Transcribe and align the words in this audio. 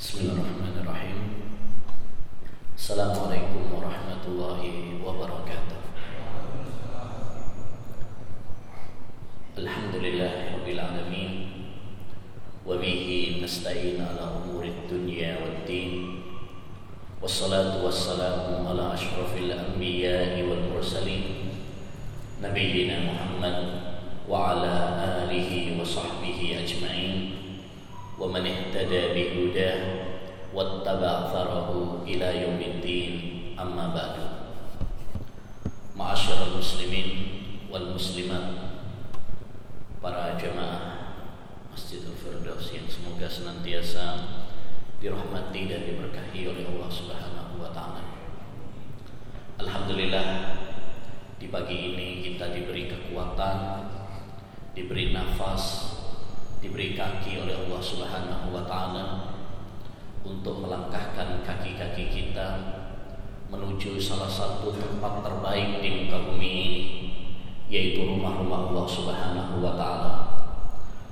Bismillahirrahmanirrahim. 0.00 1.44
Assalamualaikum 2.72 3.68
warahmatullahi 3.68 4.96
wabarakatuh. 4.96 5.76
Alhamdulillah 9.60 10.56
Rabbil 10.56 10.80
Alamin. 10.80 11.32
Wabihi 12.64 13.44
nasta'in 13.44 14.00
ala 14.00 14.40
umurid 14.40 14.88
dunya 14.88 15.36
wad 15.36 15.68
din. 15.68 16.24
Wassalatu 17.20 17.84
wassalamu 17.84 18.64
ala 18.72 18.96
ashrafil 18.96 19.52
anbiya 19.52 20.40
wal 20.48 20.64
mursalin. 20.64 21.52
Nabiyyina 22.40 23.04
Muhammad 23.04 23.84
Wa 24.24 24.56
ala 24.56 24.96
alihi 25.28 25.76
wa 25.76 25.84
sahbihi 25.84 26.56
ajma'in 26.56 27.39
ومن 28.19 28.43
اهتدى 28.47 29.01
بهداه 29.15 29.81
واتبع 30.53 31.13
ثره 31.33 31.69
إلى 32.07 32.27
يوم 32.41 32.59
الدين 32.61 33.13
أما 33.59 33.85
بعد 33.91 34.15
معاشر 35.95 36.39
المسلمين 36.51 37.09
والمسلمات 37.71 38.47
para 40.05 40.37
jemaah 40.37 41.17
Masjidul 41.73 42.13
Firdaus 42.13 42.69
yang 42.69 42.85
semoga 42.85 43.25
senantiasa 43.25 44.21
dirahmati 45.01 45.65
dan 45.65 45.81
diberkahi 45.81 46.45
oleh 46.45 46.61
Allah 46.69 46.89
Subhanahu 46.93 47.57
wa 47.57 47.73
taala. 47.73 48.05
Alhamdulillah 49.57 50.27
di 51.41 51.49
pagi 51.49 51.97
ini 51.97 52.21
kita 52.21 52.53
diberi 52.53 52.85
kekuatan, 52.85 53.89
diberi 54.77 55.09
nafas, 55.09 55.97
diberi 56.60 56.92
kaki 56.92 57.40
oleh 57.40 57.56
Allah 57.66 57.80
Subhanahu 57.80 58.52
wa 58.52 58.62
taala 58.68 59.04
untuk 60.20 60.60
melangkahkan 60.60 61.40
kaki-kaki 61.40 62.12
kita 62.12 62.48
menuju 63.48 63.96
salah 63.96 64.28
satu 64.28 64.70
tempat 64.76 65.24
terbaik 65.24 65.80
di 65.80 66.04
muka 66.04 66.28
bumi 66.28 66.56
yaitu 67.72 68.04
rumah-rumah 68.04 68.70
Allah 68.70 68.86
Subhanahu 68.86 69.64
wa 69.64 69.72
taala 69.74 70.12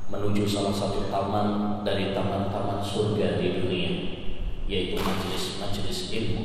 menuju 0.09 0.45
salah 0.45 0.73
satu 0.73 1.09
taman 1.09 1.81
dari 1.85 2.13
taman-taman 2.13 2.85
surga 2.85 3.41
di 3.41 3.61
dunia 3.61 3.93
yaitu 4.69 5.01
majelis-majelis 5.01 6.13
ilmu. 6.13 6.45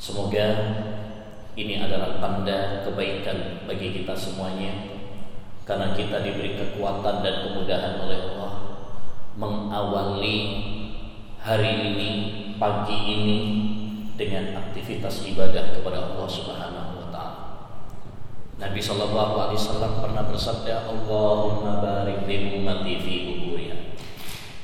Semoga 0.00 0.48
ini 1.52 1.76
adalah 1.76 2.16
tanda 2.16 2.80
kebaikan 2.88 3.68
bagi 3.68 3.92
kita 4.00 4.16
semuanya 4.16 4.89
karena 5.64 5.92
kita 5.96 6.24
diberi 6.24 6.56
kekuatan 6.56 7.24
dan 7.24 7.34
kemudahan 7.46 8.00
oleh 8.02 8.18
Allah 8.34 8.52
mengawali 9.36 10.36
hari 11.40 11.72
ini 11.92 12.08
pagi 12.60 12.98
ini 12.98 13.38
dengan 14.20 14.52
aktivitas 14.60 15.24
ibadah 15.24 15.72
kepada 15.72 16.12
Allah 16.12 16.28
Subhanahu 16.28 16.90
wa. 17.00 17.00
Nabi 18.60 18.76
sallallahu 18.76 19.34
alaihi 19.40 19.56
wasallam 19.56 20.04
pernah 20.04 20.24
bersabda, 20.28 20.84
"Allahumma 20.84 21.80
barik 21.80 22.28
li 22.28 22.60
ummati 22.60 23.00
fi 23.00 23.14
kuburiha." 23.24 23.96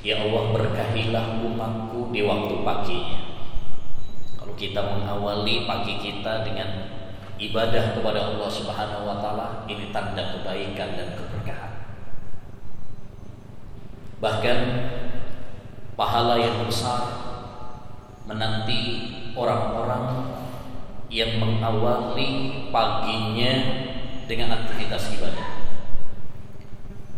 Ya 0.05 0.21
Allah 0.21 0.53
berkahilah 0.53 1.41
umatku 1.41 2.13
di 2.13 2.21
waktu 2.29 2.61
paginya. 2.61 3.21
Kalau 4.37 4.53
kita 4.53 4.81
mengawali 4.85 5.65
pagi 5.65 5.97
kita 5.97 6.45
dengan 6.45 6.96
ibadah 7.37 7.93
kepada 7.97 8.33
Allah 8.33 8.49
Subhanahu 8.49 9.05
wa 9.05 9.17
taala 9.21 9.69
ini 9.69 9.93
tanda 9.93 10.37
kebaikan 10.37 10.97
dan 10.97 11.09
keberkahan. 11.17 11.73
Bahkan 14.21 14.59
pahala 15.97 16.41
yang 16.41 16.65
besar 16.65 17.01
menanti 18.25 18.81
orang-orang 19.37 20.33
yang 21.13 21.39
mengawali 21.39 22.67
paginya 22.73 23.55
dengan 24.27 24.59
aktivitas 24.59 25.15
ibadah. 25.15 25.49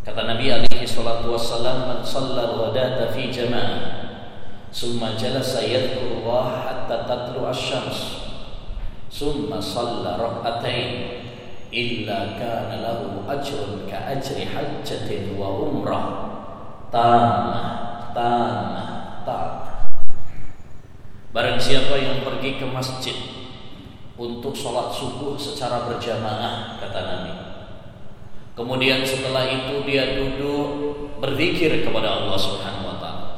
Kata 0.04 0.28
Nabi 0.28 0.52
alaihi 0.52 0.84
salatu 0.84 1.32
wassalam, 1.32 1.88
"Man 1.88 2.00
shalla 2.04 2.52
ghadata 2.52 3.12
fi 3.12 3.32
jama'ah, 3.32 3.80
summa 4.68 5.16
jalasa 5.16 5.64
yadhkurullah 5.64 6.64
hatta 6.64 7.08
tatlu 7.08 7.44
asy-syams." 7.48 8.27
summa 9.08 9.60
salla 9.60 10.16
rak'atain 10.20 11.20
illa 11.68 12.38
kana 12.40 12.80
lahu 12.80 13.24
ajrun 13.28 13.84
ka 13.84 14.16
ajri 14.16 14.48
hajjatin 14.48 15.36
wa 15.36 15.52
umrah. 15.68 16.06
Tamah 16.88 18.12
tamah 18.16 19.20
tamah 19.28 19.68
barang 21.28 21.60
siapa 21.60 21.94
yang 22.00 22.24
pergi 22.24 22.56
ke 22.56 22.66
masjid 22.66 23.16
untuk 24.18 24.56
sholat 24.56 24.90
subuh 24.90 25.36
secara 25.38 25.86
berjamaah 25.86 26.80
kata 26.80 27.00
Nabi. 27.04 27.32
Kemudian 28.58 29.06
setelah 29.06 29.46
itu 29.46 29.86
dia 29.86 30.18
duduk 30.18 30.66
berzikir 31.22 31.86
kepada 31.86 32.10
Allah 32.10 32.34
Subhanahu 32.34 32.90
wa 32.90 32.96
taala. 32.98 33.28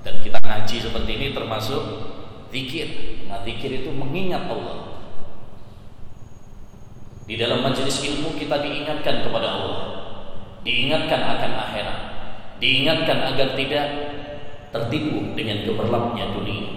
Dan 0.00 0.24
kita 0.24 0.40
ngaji 0.40 0.76
seperti 0.80 1.10
ini 1.12 1.26
termasuk 1.36 1.82
zikir. 2.48 2.88
Nah 3.28 3.44
zikir 3.44 3.84
itu 3.84 3.92
mengingat 3.92 4.48
Allah. 4.48 4.91
Di 7.22 7.38
dalam 7.38 7.62
majelis 7.62 8.02
ilmu 8.02 8.34
kita 8.34 8.58
diingatkan 8.58 9.22
kepada 9.22 9.46
Allah, 9.46 9.82
diingatkan 10.66 11.20
akan 11.22 11.52
akhirat, 11.54 11.98
diingatkan 12.58 13.18
agar 13.30 13.48
tidak 13.54 13.86
tertipu 14.74 15.30
dengan 15.38 15.62
gemerlapnya 15.62 16.34
dunia. 16.34 16.70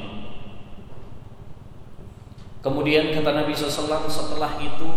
Kemudian 2.62 3.14
kata 3.14 3.30
Nabi 3.34 3.54
SAW 3.54 4.10
setelah 4.10 4.58
itu 4.62 4.90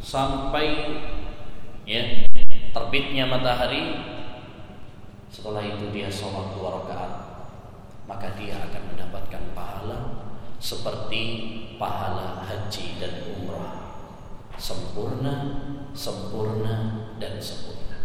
sampai 0.00 0.96
ya 1.88 2.28
terbitnya 2.76 3.24
matahari, 3.28 3.96
setelah 5.32 5.64
itu 5.64 5.88
dia 5.92 6.12
sholat 6.12 6.52
dua 6.52 6.84
rakaat, 6.84 7.12
maka 8.04 8.28
dia 8.36 8.60
akan 8.60 8.92
mendapatkan 8.92 9.42
pahala 9.56 9.98
seperti 10.60 11.24
pahala 11.76 12.44
haji 12.44 12.96
dan 12.96 13.12
umrah 13.28 13.85
sempurna, 14.56 15.60
sempurna 15.92 16.74
dan 17.20 17.36
sempurna. 17.40 17.96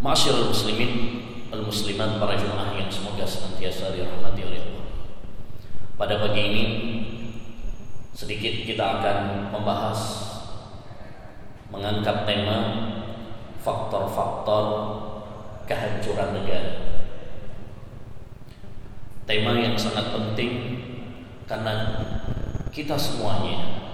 Masyaallah 0.00 0.52
muslimin, 0.52 0.92
al 1.48 1.64
muslimat 1.64 2.20
para 2.20 2.36
jemaah 2.36 2.76
yang 2.76 2.92
semoga 2.92 3.24
senantiasa 3.24 3.96
dirahmati 3.96 4.40
oleh 4.44 4.60
Allah. 4.60 4.86
Pada 5.96 6.20
pagi 6.20 6.42
ini 6.44 6.64
sedikit 8.14 8.68
kita 8.68 9.00
akan 9.00 9.50
membahas 9.50 10.00
mengangkat 11.72 12.28
tema 12.28 12.58
faktor-faktor 13.58 14.64
kehancuran 15.64 16.36
negara. 16.36 16.72
Tema 19.24 19.56
yang 19.56 19.72
sangat 19.74 20.12
penting 20.12 20.52
karena 21.48 22.04
kita 22.68 22.92
semuanya 22.92 23.84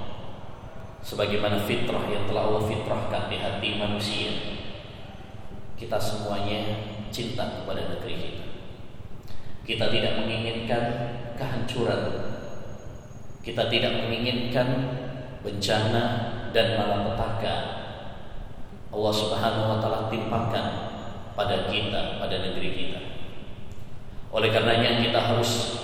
sebagaimana 1.01 1.65
fitrah 1.65 2.05
yang 2.09 2.29
telah 2.29 2.49
Allah 2.49 2.65
fitrahkan 2.69 3.23
di 3.33 3.37
hati 3.41 3.71
manusia. 3.81 4.31
Kita 5.77 5.97
semuanya 5.97 6.61
cinta 7.09 7.61
kepada 7.61 7.97
negeri 7.97 8.15
kita. 8.17 8.47
Kita 9.65 9.87
tidak 9.89 10.13
menginginkan 10.21 10.83
kehancuran. 11.41 12.03
Kita 13.41 13.73
tidak 13.73 14.05
menginginkan 14.05 14.69
bencana 15.41 16.05
dan 16.53 16.77
malapetaka. 16.77 17.55
Allah 18.91 19.15
Subhanahu 19.15 19.67
wa 19.73 19.79
taala 19.81 20.13
timpakan 20.13 20.67
pada 21.33 21.71
kita, 21.73 22.21
pada 22.21 22.37
negeri 22.45 22.71
kita. 22.77 23.01
Oleh 24.31 24.53
karenanya 24.53 25.01
kita 25.01 25.17
harus 25.17 25.81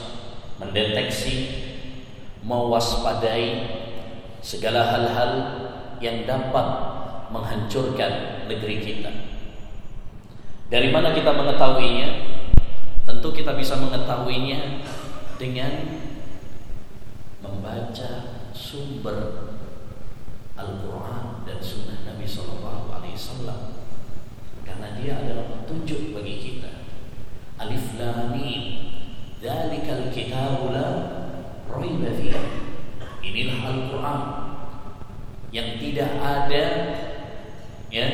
mendeteksi, 0.61 1.35
mewaspadai 2.45 3.76
segala 4.47 4.87
hal-hal 4.87 5.33
yang 5.99 6.23
dapat 6.23 6.67
menghancurkan 7.35 8.47
negeri 8.47 8.79
kita. 8.79 9.11
Dari 10.71 10.95
mana 10.95 11.11
kita 11.11 11.35
mengetahuinya? 11.35 12.39
Tentu 13.03 13.35
kita 13.35 13.59
bisa 13.59 13.75
mengetahuinya 13.75 14.87
dengan 15.35 15.99
membaca 17.43 18.11
sumber 18.55 19.51
Al-Quran 20.55 21.43
dan 21.43 21.59
Sunnah 21.59 22.07
Nabi 22.07 22.27
Sallallahu 22.27 22.95
Alaihi 22.95 23.19
Wasallam 23.19 23.61
karena 24.63 24.95
dia 24.95 25.27
adalah 25.27 25.47
petunjuk 25.59 26.15
bagi 26.15 26.39
kita. 26.39 26.87
Alif 27.59 27.99
Lam 27.99 28.31
Mim, 28.31 28.63
Dzalikal 29.43 30.11
Kitabu 30.15 30.71
la 30.71 30.89
Raiba. 31.67 32.66
Inilah 33.27 33.59
Al-Quran 33.67 34.21
yang 35.51 35.69
tidak 35.83 36.11
ada 36.23 36.65
ya 37.91 38.07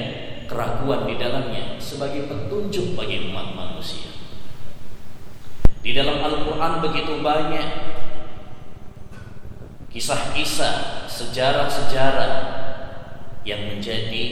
keraguan 0.49 1.09
di 1.09 1.21
dalamnya 1.21 1.77
sebagai 1.77 2.29
petunjuk 2.29 2.97
bagi 2.97 3.29
umat 3.29 3.53
manusia. 3.53 4.09
Di 5.83 5.91
dalam 5.93 6.23
Al-Quran 6.23 6.79
begitu 6.81 7.19
banyak 7.21 7.69
kisah-kisah, 9.93 11.05
sejarah-sejarah 11.11 12.33
yang 13.45 13.69
menjadi 13.69 14.25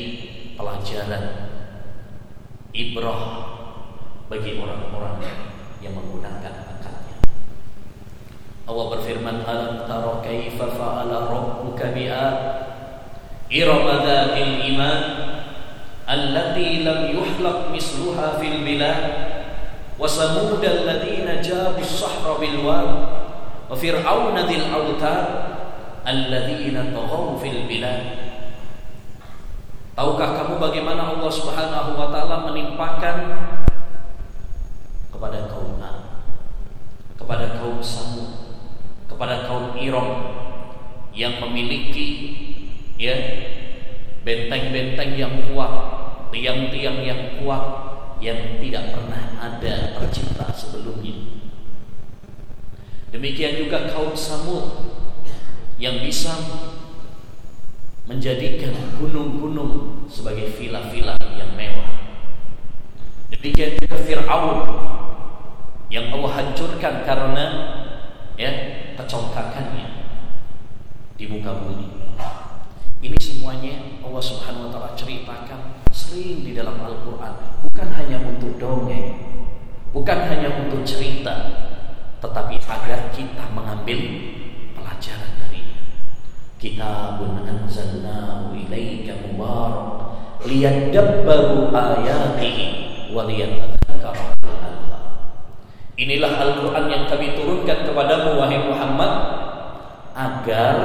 pelajaran 0.55 1.25
ibrah 2.71 3.23
bagi 4.31 4.56
orang-orang 4.62 5.19
yang 5.83 5.99
menggunakan. 5.99 6.69
Allah 8.70 8.87
berfirman 8.94 9.43
alam 9.43 9.82
tara 9.82 10.22
kaifa 10.22 10.70
fa'ala 10.70 11.26
rabbuka 11.26 11.90
bi'a 11.90 12.26
iramadatil 13.50 14.62
iman 14.70 15.00
allati 16.06 16.87
lam 16.87 17.11
yuhlaq 17.11 17.75
misluha 17.75 18.38
fil 18.38 18.62
bilad 18.62 19.02
wa 19.99 20.06
samud 20.06 20.62
alladziina 20.62 21.43
jaabu 21.43 21.82
as-sahra 21.82 22.38
bil 22.38 22.62
wad 22.62 22.90
wa 23.67 23.75
fir'auna 23.75 24.46
dzil 24.46 24.70
awtar 24.70 25.26
alladziina 26.06 26.94
taghaw 26.94 27.34
fil 27.43 27.66
bilad. 27.66 28.02
Tahukah 29.99 30.31
kamu 30.32 30.62
bagaimana 30.62 31.19
Allah 31.19 31.28
Subhanahu 31.28 31.99
wa 31.99 32.08
taala 32.08 32.46
menimpakan 32.49 33.16
kepada 35.11 35.50
kaum 35.50 35.76
Nabi, 35.76 36.06
kepada 37.20 37.61
kaum 37.61 37.82
Samud, 37.84 38.50
kepada 39.11 39.51
kaum 39.51 39.75
Iram 39.75 40.09
yang 41.11 41.43
memiliki 41.43 42.09
ya 42.95 43.17
benteng-benteng 44.23 45.19
yang 45.19 45.51
kuat, 45.51 45.73
tiang-tiang 46.31 47.03
yang 47.03 47.43
kuat, 47.43 47.65
yang 48.23 48.62
tidak 48.62 48.95
pernah 48.95 49.23
ada 49.41 49.99
tercipta 49.99 50.47
sebelumnya. 50.55 51.41
Demikian 53.11 53.67
juga 53.67 53.91
kaum 53.91 54.15
Samud 54.15 54.95
yang 55.81 55.99
bisa 56.05 56.31
menjadikan 58.07 58.75
gunung-gunung 59.01 60.07
sebagai 60.07 60.55
villa-villa 60.55 61.19
yang 61.35 61.57
mewah. 61.59 61.91
Demikian 63.35 63.81
juga 63.81 63.97
Fir'aun 64.05 64.59
yang 65.91 66.12
Allah 66.15 66.33
hancurkan 66.39 67.03
karena 67.03 67.47
ya 68.40 68.52
kecongkakannya 68.96 69.87
di 71.20 71.28
muka 71.28 71.60
bumi. 71.60 71.92
Ini 73.04 73.16
semuanya 73.20 74.00
Allah 74.00 74.22
Subhanahu 74.25 74.69
wa 74.69 74.70
taala 74.72 74.96
ceritakan 74.96 75.84
sering 75.92 76.40
di 76.40 76.56
dalam 76.56 76.81
Al-Qur'an 76.81 77.60
bukan 77.60 77.88
hanya 77.92 78.25
untuk 78.25 78.56
dongeng, 78.56 79.20
bukan 79.92 80.19
hanya 80.25 80.56
untuk 80.56 80.81
cerita, 80.88 81.37
tetapi 82.25 82.56
agar 82.64 83.12
kita 83.12 83.44
mengambil 83.52 84.00
pelajaran 84.72 85.32
darinya. 85.44 85.81
Kitabun 86.56 87.44
anzalnahu 87.44 88.56
ilaika 88.56 89.20
mubarak 89.20 90.16
liyadabbaru 90.48 91.69
ayatihi 91.72 92.64
wa 93.12 93.28
liyatadhakkaru 93.28 93.80
Inilah 96.00 96.32
Al-Quran 96.41 96.88
yang 96.88 97.05
kami 97.12 97.37
turunkan 97.37 97.85
kepadamu 97.85 98.41
wahai 98.41 98.56
Muhammad 98.56 99.12
agar 100.17 100.76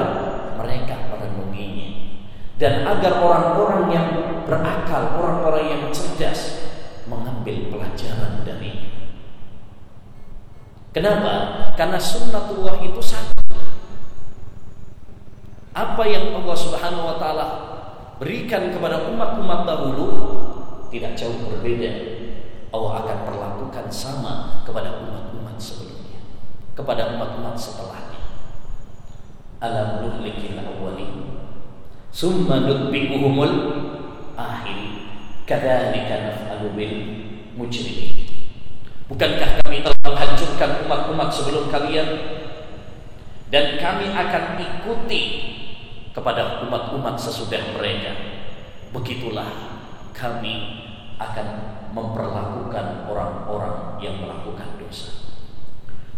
mereka 0.59 1.07
merenunginya 1.07 2.19
dan 2.59 2.83
agar 2.83 3.23
orang-orang 3.23 3.95
yang 3.95 4.07
berakal, 4.43 5.15
orang-orang 5.15 5.71
yang 5.71 5.83
cerdas 5.95 6.67
mengambil 7.07 7.71
pelajaran 7.71 8.43
dari 8.43 8.91
Kenapa? 10.91 11.63
Karena 11.75 11.99
sunnatullah 11.99 12.79
itu 12.79 13.03
satu. 13.03 13.39
Apa 15.75 16.03
yang 16.07 16.39
Allah 16.39 16.55
Subhanahu 16.55 17.03
wa 17.03 17.15
taala 17.19 17.47
berikan 18.19 18.71
kepada 18.71 19.11
umat-umat 19.11 19.67
dahulu 19.67 20.07
tidak 20.87 21.19
jauh 21.19 21.35
berbeda. 21.51 21.91
Allah 22.75 23.07
akan 23.07 23.17
perlakukan 23.23 23.87
sama 23.87 24.59
kepada 24.67 24.99
umat-umat 24.99 25.55
sebelumnya, 25.55 26.19
kepada 26.75 27.15
umat-umat 27.15 27.55
setelahnya. 27.55 28.19
Alam 29.63 30.03
nuhlikil 30.03 30.59
awwalin, 30.59 31.39
summa 32.11 32.67
nutbi'uhumul 32.67 33.55
akhirin. 34.35 35.07
Kadzalika 35.47 36.15
naf'alu 36.27 36.75
bil 36.75 36.95
mujrimin. 37.55 38.27
Bukankah 39.07 39.63
kami 39.63 39.85
telah 39.85 39.99
menghancurkan 40.03 40.83
umat-umat 40.83 41.29
sebelum 41.31 41.69
kalian 41.71 42.09
dan 43.53 43.77
kami 43.77 44.09
akan 44.09 44.57
ikuti 44.57 45.21
kepada 46.11 46.65
umat-umat 46.65 47.15
sesudah 47.15 47.61
mereka. 47.77 48.11
Begitulah 48.89 49.47
kami 50.11 50.81
akan 51.21 51.74
memperlakukan 51.95 53.07
orang-orang 53.07 53.95
yang 54.03 54.19
melakukan 54.19 54.75
dosa. 54.75 55.31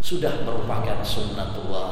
Sudah 0.01 0.41
merupakan 0.41 1.05
sunnatullah 1.05 1.89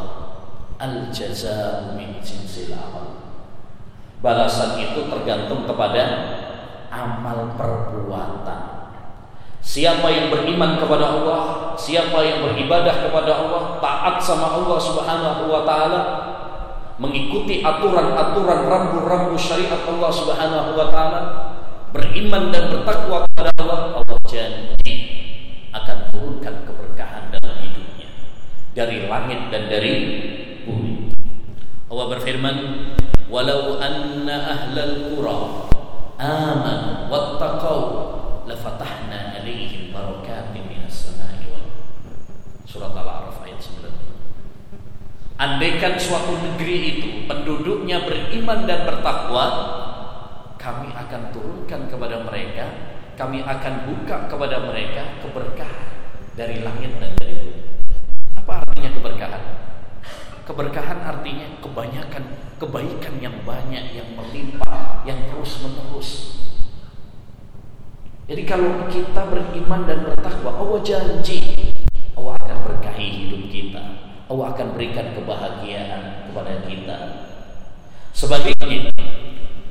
al-jazaa'u 0.82 1.94
min 1.94 2.18
jinsil 2.26 2.74
amal. 2.74 3.22
Balasan 4.26 4.82
itu 4.82 5.06
tergantung 5.06 5.70
kepada 5.70 6.04
amal 6.90 7.54
perbuatan. 7.54 8.90
Siapa 9.62 10.08
yang 10.10 10.34
beriman 10.34 10.81
kepada 10.81 11.06
Allah, 11.22 11.74
siapa 11.78 12.22
yang 12.26 12.42
beribadah 12.46 13.06
kepada 13.06 13.31
Allah, 13.34 13.78
taat 13.81 14.18
sama 14.22 14.62
Allah 14.62 14.78
Subhanahu 14.81 15.50
wa 15.50 15.62
taala, 15.66 16.02
mengikuti 17.02 17.66
aturan-aturan 17.66 18.70
rambu-rambu 18.70 19.36
syariat 19.36 19.81
Allah 19.86 20.12
Subhanahu 20.14 20.78
wa 20.78 20.88
taala, 20.94 21.22
beriman 21.95 22.51
dan 22.51 22.75
bertakwa 22.75 23.24
kepada 23.31 23.56
Allah, 23.63 24.03
Allah 24.03 24.19
janji 24.27 24.94
akan 25.71 25.97
turunkan 26.12 26.68
keberkahan 26.68 27.31
dalam 27.31 27.56
hidupnya 27.63 28.12
dari 28.75 29.07
langit 29.07 29.47
dan 29.47 29.71
dari 29.71 29.94
bumi. 30.68 31.15
Allah 31.88 32.06
berfirman, 32.19 32.56
"Walau 33.31 33.80
anna 33.80 34.36
ahlal 34.44 35.15
qura 35.15 35.71
amanu 36.19 37.07
wattaqau 37.07 37.80
lafatahna 38.44 39.39
alaihim 39.39 39.95
barakatin 39.95 40.68
minas 40.68 41.15
samai 41.15 41.47
wal 41.47 41.64
Surat 42.68 42.92
Al-A'raf 42.92 43.40
ayat 43.47 43.59
9. 43.64 45.40
Andaikan 45.40 45.95
suatu 45.95 46.35
negeri 46.44 46.75
itu 46.99 47.07
penduduknya 47.28 48.04
beriman 48.04 48.68
dan 48.68 48.83
bertakwa, 48.87 49.45
kami 50.66 50.90
akan 50.98 51.30
turunkan 51.30 51.86
kepada 51.86 52.26
mereka, 52.26 52.66
kami 53.14 53.45
akan 53.45 53.86
buka 53.86 54.26
kepada 54.26 54.66
mereka 54.66 55.22
keberkahan 55.22 55.94
dari 56.34 56.66
langit 56.66 56.90
dan 56.98 57.14
dari 57.22 57.38
bumi. 57.38 57.62
Apa 58.34 58.66
artinya 58.66 58.90
keberkahan? 58.98 59.44
Keberkahan 60.42 61.00
artinya 61.06 61.62
kebanyakan 61.62 62.24
kebaikan 62.57 63.14
yang 63.22 63.38
banyak 63.45 63.94
yang 63.94 64.10
melimpah 64.18 65.06
yang 65.06 65.22
terus 65.30 65.62
menerus. 65.62 66.10
Jadi 68.26 68.42
kalau 68.50 68.90
kita 68.90 69.22
beriman 69.30 69.86
dan 69.86 70.02
bertakwa, 70.02 70.50
Allah 70.50 70.81
janji 70.81 71.62
Allah 72.18 72.42
akan 72.42 72.57
berkahi 72.66 73.06
hidup 73.14 73.54
kita. 73.54 73.84
Allah 74.26 74.50
akan 74.57 74.74
berikan 74.74 75.14
kebahagiaan 75.14 76.26
kepada 76.26 76.66
kita. 76.66 76.98
Sebaliknya, 78.18 78.90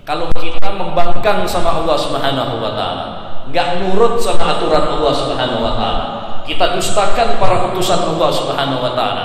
kalau 0.05 0.29
kita 0.37 0.69
membangkang 0.77 1.43
sama 1.49 1.81
Allah 1.83 1.97
Subhanahu 1.97 2.61
wa 2.61 2.73
taala, 2.77 3.07
nggak 3.49 3.69
nurut 3.81 4.21
sama 4.21 4.57
aturan 4.57 4.85
Allah 5.01 5.13
Subhanahu 5.13 5.61
wa 5.65 5.73
taala, 5.77 6.05
kita 6.45 6.77
dustakan 6.77 7.41
para 7.41 7.69
putusan 7.69 8.01
Allah 8.13 8.31
Subhanahu 8.31 8.81
wa 8.85 8.93
taala, 8.93 9.25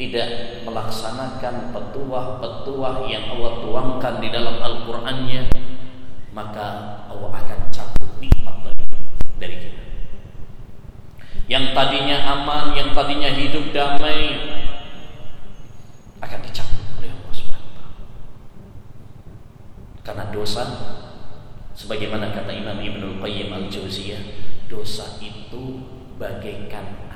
tidak 0.00 0.64
melaksanakan 0.64 1.76
petuah-petuah 1.76 3.04
yang 3.04 3.36
Allah 3.36 3.52
tuangkan 3.60 4.14
di 4.24 4.32
dalam 4.32 4.56
Al-Qur'annya 4.56 5.52
maka 6.32 6.66
Allah 7.12 7.28
akan 7.36 7.68
cabut 7.68 8.16
nikmat 8.16 8.64
dari, 8.64 8.84
dari 9.36 9.56
kita. 9.60 9.82
Yang 11.52 11.76
tadinya 11.76 12.16
aman 12.32 12.72
yang 12.72 12.96
tadinya 12.96 13.28
hidup 13.28 13.76
damai 13.76 14.40
akan 16.24 16.40
dicabut 16.48 16.86
oleh 16.96 17.12
Allah 17.12 17.34
Subhanahu 17.36 17.72
karena 20.00 20.32
dosa 20.32 20.64
sebagaimana 21.76 22.32
kata 22.32 22.50
Imam 22.52 22.80
Ibnu 22.80 23.20
Qayyim 23.20 23.52
Al-Jauziyah 23.52 24.22
dosa 24.70 25.20
itu 25.20 25.84
bagaikan 26.16 27.10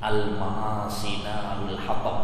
al 0.00 0.32
maasina 0.40 1.60
al 1.60 1.76
hatab 1.76 2.18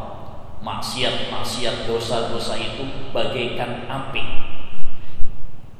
maksiat-maksiat 0.64 1.84
dosa-dosa 1.84 2.56
itu 2.56 3.12
bagaikan 3.12 3.84
api. 3.86 4.24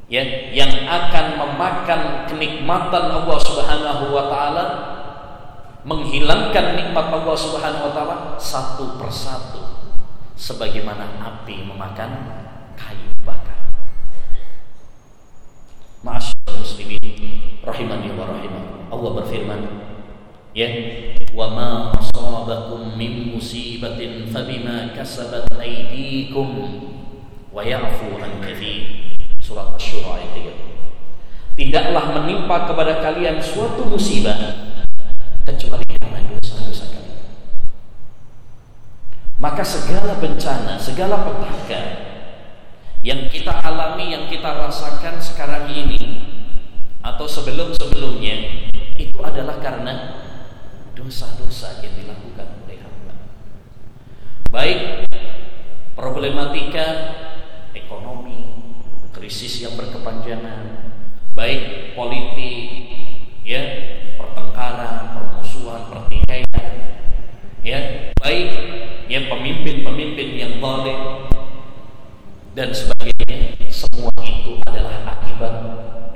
Ya 0.07 0.23
yang 0.55 0.87
akan 0.87 1.27
memakan 1.35 2.31
kenikmatan 2.31 3.05
Allah 3.11 3.39
Subhanahu 3.43 4.15
wa 4.15 4.31
taala 4.31 4.65
menghilangkan 5.83 6.79
nikmat 6.79 7.07
Allah 7.11 7.35
Subhanahu 7.35 7.91
wa 7.91 7.93
taala 7.97 8.17
satu 8.39 9.01
persatu. 9.01 9.65
Sebagaimana 10.37 11.17
api 11.19 11.65
memakan 11.65 12.11
kayu. 12.77 13.17
Ma'asyiral 16.07 16.63
muslimin 16.63 17.03
rahimani 17.67 18.15
wa 18.15 18.31
rahimah. 18.31 18.95
Allah 18.95 19.11
berfirman, 19.19 19.61
ya, 20.55 20.71
"Wa 21.35 21.51
ma 21.51 21.91
asabakum 21.99 22.95
min 22.95 23.35
musibatin 23.35 24.31
fabima 24.31 24.95
kasabat 24.95 25.51
aydikum 25.59 26.79
wa 27.51 27.59
ya'fu 27.59 28.23
an 28.23 28.39
katsir." 28.39 29.11
Surat 29.43 29.75
Asy-Syura 29.75 30.23
ayat 30.23 30.31
3. 30.55 30.55
Tidaklah 31.59 32.23
menimpa 32.23 32.71
kepada 32.71 33.03
kalian 33.03 33.43
suatu 33.43 33.91
musibah 33.91 34.39
kecuali 35.43 35.83
karena 35.91 36.23
dosa-dosa 36.39 36.87
kalian. 36.87 37.19
Maka 39.43 39.67
segala 39.67 40.23
bencana, 40.23 40.79
segala 40.79 41.27
petaka 41.27 42.15
yang 43.07 43.31
kita 43.31 43.55
alami, 43.63 44.11
yang 44.11 44.27
kita 44.27 44.67
rasakan 44.67 45.23
sekarang 45.23 45.71
ini 45.71 46.27
atau 46.99 47.23
sebelum-sebelumnya 47.23 48.67
itu 48.99 49.15
adalah 49.23 49.63
karena 49.63 49.95
dosa-dosa 50.99 51.87
yang 51.87 51.95
dilakukan 52.03 52.67
oleh 52.67 52.83
hamba. 52.83 53.15
Baik 54.51 55.07
problematika 55.95 56.87
ekonomi, 57.79 58.43
krisis 59.15 59.63
yang 59.63 59.79
berkepanjangan, 59.79 60.91
baik 61.39 61.95
politik, 61.95 62.91
ya 63.47 63.63
pertengkaran, 64.19 65.15
permusuhan, 65.15 65.87
pertikaian, 65.95 66.75
ya 67.63 68.11
baik 68.19 68.51
yang 69.07 69.31
pemimpin-pemimpin 69.31 70.29
yang 70.35 70.59
zalim 70.59 71.36
dan 72.57 72.73
sebagainya, 72.73 73.69
semua 73.69 74.09
itu 74.25 74.57
adalah 74.65 75.05
akibat 75.13 75.55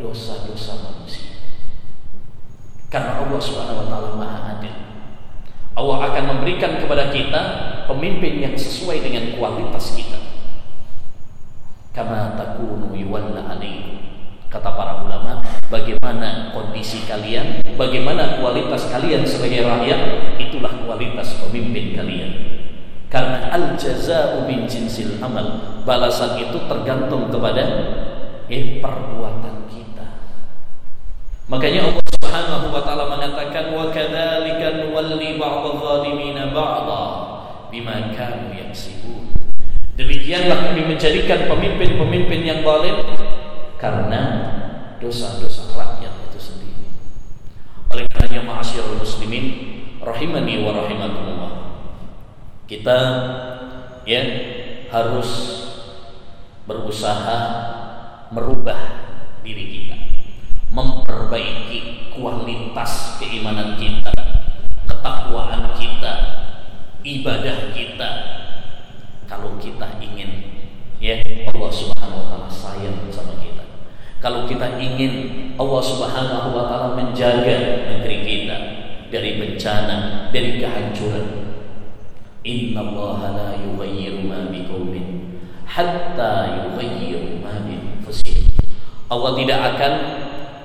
dosa-dosa 0.01 0.73
manusia. 0.81 1.37
Karena 2.89 3.21
Allah 3.21 3.37
Subhanahu 3.37 3.85
wa 3.85 3.87
taala 3.93 4.11
Maha 4.17 4.39
Adil. 4.57 4.73
Allah 5.77 5.99
akan 6.01 6.25
memberikan 6.33 6.81
kepada 6.81 7.13
kita 7.13 7.43
pemimpin 7.85 8.41
yang 8.41 8.57
sesuai 8.57 9.05
dengan 9.05 9.37
kualitas 9.37 9.93
kita. 9.93 10.17
Kama 11.93 12.41
takunu 12.41 12.97
yuwalla 12.97 13.45
alaikum 13.45 14.01
Kata 14.51 14.75
para 14.75 15.07
ulama, 15.07 15.47
bagaimana 15.71 16.51
kondisi 16.51 17.07
kalian, 17.07 17.63
bagaimana 17.79 18.43
kualitas 18.43 18.91
kalian 18.91 19.23
sebagai 19.23 19.63
rakyat, 19.63 20.35
itulah 20.43 20.75
kualitas 20.89 21.39
pemimpin 21.39 21.95
kalian. 21.95 22.31
Karena 23.11 23.51
al 23.51 23.75
jazau 23.75 24.47
min 24.47 24.71
jinsil 24.71 25.19
amal, 25.19 25.83
balasan 25.83 26.39
itu 26.39 26.63
tergantung 26.71 27.27
kepada 27.27 27.67
eh, 28.47 28.79
perbuatan 28.79 29.67
kita. 29.67 30.07
Makanya 31.51 31.91
Allah 31.91 32.07
Subhanahu 32.07 32.71
wa 32.71 32.83
taala 32.87 33.11
mengatakan 33.11 33.75
wa 33.75 33.91
kadzalika 33.91 34.87
nuwalli 34.87 35.35
ba'dadh 35.43 35.83
dhalimina 35.83 36.55
ba'dha 36.55 37.03
bima 37.75 38.15
kanu 38.15 38.55
yaksibun. 38.55 39.35
Demikianlah 39.99 40.71
kami 40.71 40.87
menjadikan 40.87 41.51
pemimpin-pemimpin 41.51 42.41
yang 42.47 42.63
zalim 42.63 42.95
karena 43.75 44.23
dosa-dosa 45.03 45.75
rakyat 45.75 46.15
itu 46.31 46.39
sendiri. 46.39 46.89
Oleh 47.91 48.07
karenanya 48.07 48.47
ma'asyiral 48.47 49.03
muslimin 49.03 49.45
rahimani 49.99 50.63
wa 50.63 50.79
rahimakumullah. 50.79 51.53
Kita 52.71 52.99
ya 54.07 54.23
harus 54.95 55.31
berusaha 56.71 57.39
merubah 58.31 58.79
diri 59.43 59.67
kita, 59.75 59.99
memperbaiki 60.71 62.15
kualitas 62.15 63.19
keimanan 63.19 63.75
kita, 63.75 64.15
ketakwaan 64.87 65.75
kita, 65.75 66.13
ibadah 67.03 67.75
kita. 67.75 68.11
Kalau 69.27 69.59
kita 69.59 69.99
ingin 69.99 70.31
ya 71.03 71.19
Allah 71.51 71.75
Subhanahu 71.75 72.23
wa 72.23 72.27
taala 72.31 72.47
sayang 72.47 73.03
sama 73.11 73.35
kita. 73.43 73.67
Kalau 74.23 74.47
kita 74.47 74.79
ingin 74.79 75.13
Allah 75.59 75.83
Subhanahu 75.83 76.55
wa 76.55 76.71
taala 76.71 76.95
menjaga 76.95 77.91
negeri 77.91 78.23
kita 78.23 78.57
dari 79.11 79.43
bencana, 79.43 80.31
dari 80.31 80.63
kehancuran. 80.63 81.50
Inna 82.41 82.81
Allah 82.81 83.21
la 83.37 83.49
yughayyiru 83.61 84.25
ma 84.25 84.49
biqaumin 84.49 85.37
hatta 85.69 86.65
yughayyiru 86.65 87.45
ma 87.45 87.53
bi 87.69 87.77
Allah 89.11 89.31
tidak 89.37 89.61
akan 89.75 89.93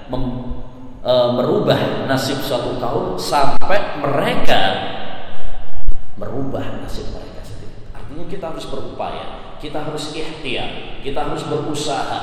mem, 0.07 0.23
e, 1.03 1.13
merubah 1.35 2.07
nasib 2.07 2.39
suatu 2.39 2.77
kaum 2.79 3.19
sampai 3.19 3.99
mereka 3.99 4.61
merubah 6.15 6.63
nasib 6.79 7.11
mereka 7.11 7.41
sendiri. 7.43 7.75
Artinya 7.91 8.25
kita 8.29 8.45
harus 8.53 8.65
berupaya, 8.71 9.25
kita 9.59 9.81
harus 9.81 10.13
ikhtiar, 10.15 11.01
kita 11.03 11.19
harus 11.27 11.43
berusaha 11.43 12.19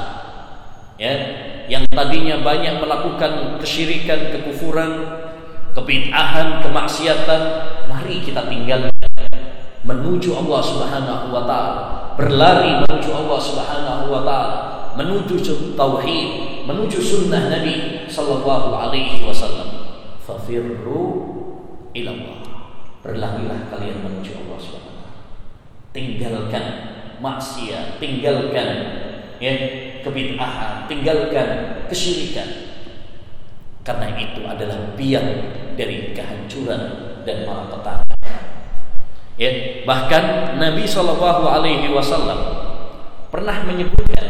ya 0.97 1.13
yang 1.67 1.85
tadinya 1.91 2.41
banyak 2.41 2.81
melakukan 2.81 3.59
kesyirikan, 3.61 4.33
kekufuran, 4.33 4.93
kebid'ahan, 5.75 6.63
kemaksiatan, 6.65 7.43
mari 7.91 8.23
kita 8.23 8.47
tinggalkan 8.47 8.92
menuju 9.93 10.33
Allah 10.33 10.61
Subhanahu 10.65 11.25
wa 11.29 11.45
taala, 11.45 11.83
berlari 12.17 12.81
menuju 12.81 13.11
Allah 13.13 13.39
Subhanahu 13.39 14.05
wa 14.09 14.21
taala, 14.25 14.59
menuju 14.97 15.37
tauhid, 15.77 16.29
menuju 16.65 16.99
sunnah 16.99 17.53
Nabi 17.53 18.09
sallallahu 18.09 18.73
alaihi 18.73 19.21
wasallam. 19.21 19.69
Fafirru 20.25 21.05
ila 21.93 22.11
Allah. 22.17 22.39
Berlarilah 23.03 23.61
kalian 23.69 24.01
menuju 24.01 24.33
Allah 24.47 24.59
Subhanahu 24.59 24.97
wa 24.97 25.03
taala. 25.05 25.21
Tinggalkan 25.93 26.65
maksiat, 27.21 28.01
tinggalkan 28.01 28.69
ya 29.43 29.53
kebid'ahan, 30.01 30.89
tinggalkan 30.89 31.49
kesyirikan. 31.93 32.49
Karena 33.83 34.15
itu 34.15 34.47
adalah 34.47 34.95
biang 34.95 35.27
dari 35.75 36.15
kehancuran 36.15 36.83
dan 37.27 37.43
malapetaka. 37.43 38.02
Ya, 39.43 39.83
bahkan 39.83 40.55
Nabi 40.55 40.87
Shallallahu 40.87 41.51
Alaihi 41.51 41.91
Wasallam 41.91 42.39
pernah 43.27 43.67
menyebutkan 43.67 44.23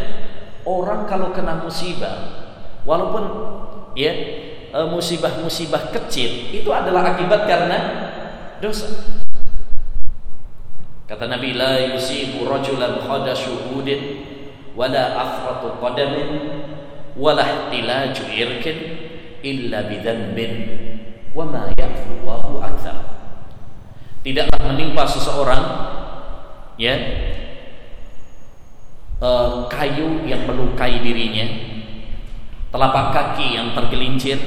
orang 0.65 1.05
kalau 1.05 1.37
kena 1.37 1.61
musibah, 1.61 2.17
walaupun 2.89 3.25
ya 3.93 4.09
e, 4.73 4.79
musibah-musibah 4.89 5.93
kecil 5.93 6.57
itu 6.57 6.73
adalah 6.73 7.13
akibat 7.13 7.45
karena 7.45 7.79
dosa. 8.65 8.89
Kata 11.05 11.29
Nabi 11.29 11.61
la 11.61 11.93
yusibu 11.93 12.49
rajulan 12.49 13.05
khada 13.05 13.37
syuhudin 13.37 14.25
wala 14.73 15.13
afratu 15.13 15.77
qadamin 15.77 16.29
wala 17.21 17.45
ihtilaju 17.45 18.25
irkin 18.33 18.79
illa 19.45 19.85
bidhanbin 19.93 20.53
wa 21.37 21.45
ma 21.45 21.69
yafu 21.77 22.17
Allahu 22.25 22.65
akthar 22.65 23.12
tidaklah 24.23 24.75
menimpa 24.75 25.03
seseorang 25.07 25.63
ya 26.79 26.95
uh, 29.19 29.67
kayu 29.67 30.23
yang 30.27 30.47
melukai 30.47 31.03
dirinya 31.03 31.47
telapak 32.73 33.13
kaki 33.13 33.59
yang 33.59 33.77
tergelincir 33.77 34.39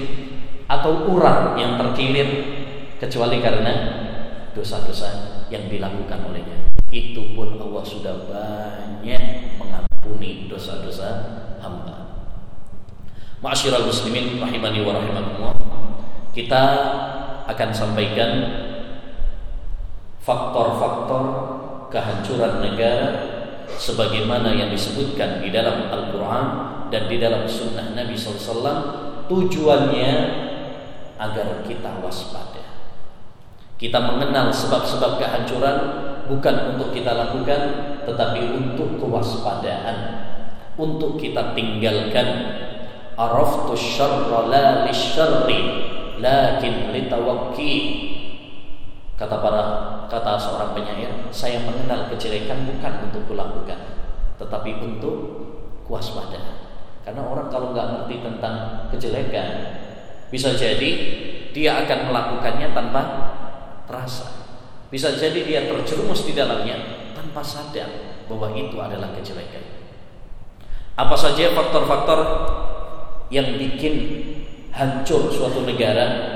atau 0.66 1.06
urat 1.12 1.54
yang 1.60 1.78
terkilir 1.78 2.28
kecuali 2.98 3.38
karena 3.44 3.74
dosa-dosa 4.56 5.46
yang 5.54 5.70
dilakukan 5.70 6.26
olehnya 6.26 6.66
itu 6.90 7.36
pun 7.36 7.60
Allah 7.60 7.84
sudah 7.84 8.16
banyak 8.26 9.24
mengampuni 9.60 10.48
dosa-dosa 10.48 11.10
hamba. 11.60 12.30
Ma'asyiral 13.44 13.84
muslimin 13.84 14.40
rahimani 14.40 14.80
wa 14.86 14.96
rahimakumullah. 14.96 15.56
Kita 16.32 16.64
akan 17.46 17.70
sampaikan 17.76 18.32
faktor-faktor 20.26 21.24
kehancuran 21.94 22.66
negara 22.66 23.10
sebagaimana 23.78 24.58
yang 24.58 24.74
disebutkan 24.74 25.38
di 25.46 25.54
dalam 25.54 25.86
Al-Qur'an 25.94 26.46
dan 26.90 27.06
di 27.06 27.22
dalam 27.22 27.46
sunnah 27.46 27.94
Nabi 27.94 28.18
SAW 28.18 29.30
tujuannya 29.30 30.14
agar 31.22 31.62
kita 31.62 32.02
waspada. 32.02 32.66
Kita 33.78 34.02
mengenal 34.02 34.50
sebab-sebab 34.50 35.22
kehancuran 35.22 35.78
bukan 36.26 36.74
untuk 36.74 36.90
kita 36.90 37.14
lakukan 37.14 37.62
tetapi 38.10 38.42
untuk 38.50 38.98
kewaspadaan. 38.98 40.26
Untuk 40.76 41.16
kita 41.16 41.56
tinggalkan 41.56 42.28
araftu 43.16 43.72
syarra 43.80 44.52
la 44.52 44.66
lisyarri 44.84 45.88
lakin 46.20 46.92
litawakki 46.92 47.76
kata 49.16 49.40
para 49.40 49.64
kata 50.12 50.36
seorang 50.36 50.76
penyair 50.76 51.12
saya 51.32 51.64
mengenal 51.64 52.12
kejelekan 52.12 52.68
bukan 52.68 52.94
untuk 53.10 53.24
kulakukan 53.32 53.80
tetapi 54.36 54.84
untuk 54.84 55.16
kuaspada. 55.88 56.68
Karena 57.08 57.22
orang 57.24 57.48
kalau 57.48 57.72
nggak 57.72 57.88
ngerti 57.96 58.16
tentang 58.26 58.90
kejelekan 58.92 59.48
bisa 60.34 60.52
jadi 60.58 60.90
dia 61.56 61.86
akan 61.86 62.12
melakukannya 62.12 62.74
tanpa 62.76 63.02
terasa 63.88 64.46
bisa 64.96 65.12
jadi 65.18 65.40
dia 65.44 65.62
terjerumus 65.68 66.24
di 66.24 66.32
dalamnya 66.38 66.78
tanpa 67.12 67.42
sadar 67.42 68.22
bahwa 68.32 68.54
itu 68.54 68.78
adalah 68.78 69.12
kejelekan. 69.18 69.64
Apa 70.96 71.16
saja 71.20 71.52
faktor-faktor 71.52 72.20
yang 73.28 73.58
bikin 73.60 74.24
hancur 74.72 75.28
suatu 75.34 75.66
negara 75.66 76.35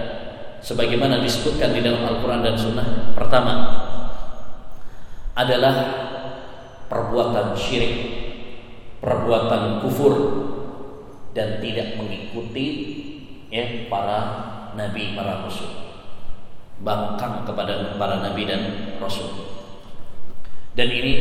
sebagaimana 0.63 1.24
disebutkan 1.24 1.75
di 1.75 1.82
dalam 1.84 2.04
Al-Quran 2.06 2.42
dan 2.44 2.56
Sunnah. 2.56 2.88
Pertama 3.16 3.54
adalah 5.36 5.75
perbuatan 6.89 7.56
syirik 7.56 8.20
perbuatan 9.00 9.80
kufur 9.80 10.13
dan 11.32 11.63
tidak 11.63 11.96
mengikuti 11.96 12.68
ya 13.48 13.88
para 13.88 14.20
nabi 14.75 15.16
para 15.16 15.48
rasul. 15.48 15.72
Bangkang 16.80 17.44
kepada 17.44 17.96
para 18.00 18.24
nabi 18.24 18.48
dan 18.48 18.96
rasul. 19.00 19.60
Dan 20.75 20.88
ini 20.88 21.13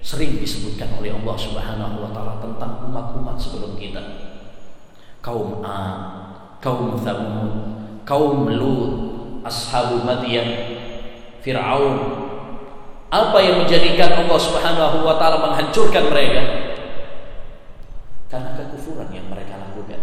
sering 0.00 0.40
disebutkan 0.40 0.96
oleh 0.96 1.12
Allah 1.12 1.36
Subhanahu 1.36 2.08
wa 2.08 2.10
taala 2.12 2.40
tentang 2.40 2.88
umat-umat 2.88 3.36
sebelum 3.36 3.76
kita. 3.76 4.00
Kaum 5.20 5.60
A, 5.62 5.80
kaum 6.58 6.96
Thamud, 6.98 7.81
kaum 8.02 8.50
Lut, 8.50 8.92
ashabu 9.46 10.02
Madian, 10.02 10.46
Fir'aun. 11.42 11.96
Apa 13.12 13.38
yang 13.44 13.60
menjadikan 13.60 14.24
Allah 14.24 14.40
Subhanahu 14.40 15.04
wa 15.04 15.20
taala 15.20 15.36
menghancurkan 15.44 16.08
mereka? 16.08 16.42
Karena 18.32 18.56
kekufuran 18.56 19.12
yang 19.12 19.28
mereka 19.28 19.60
lakukan. 19.60 20.00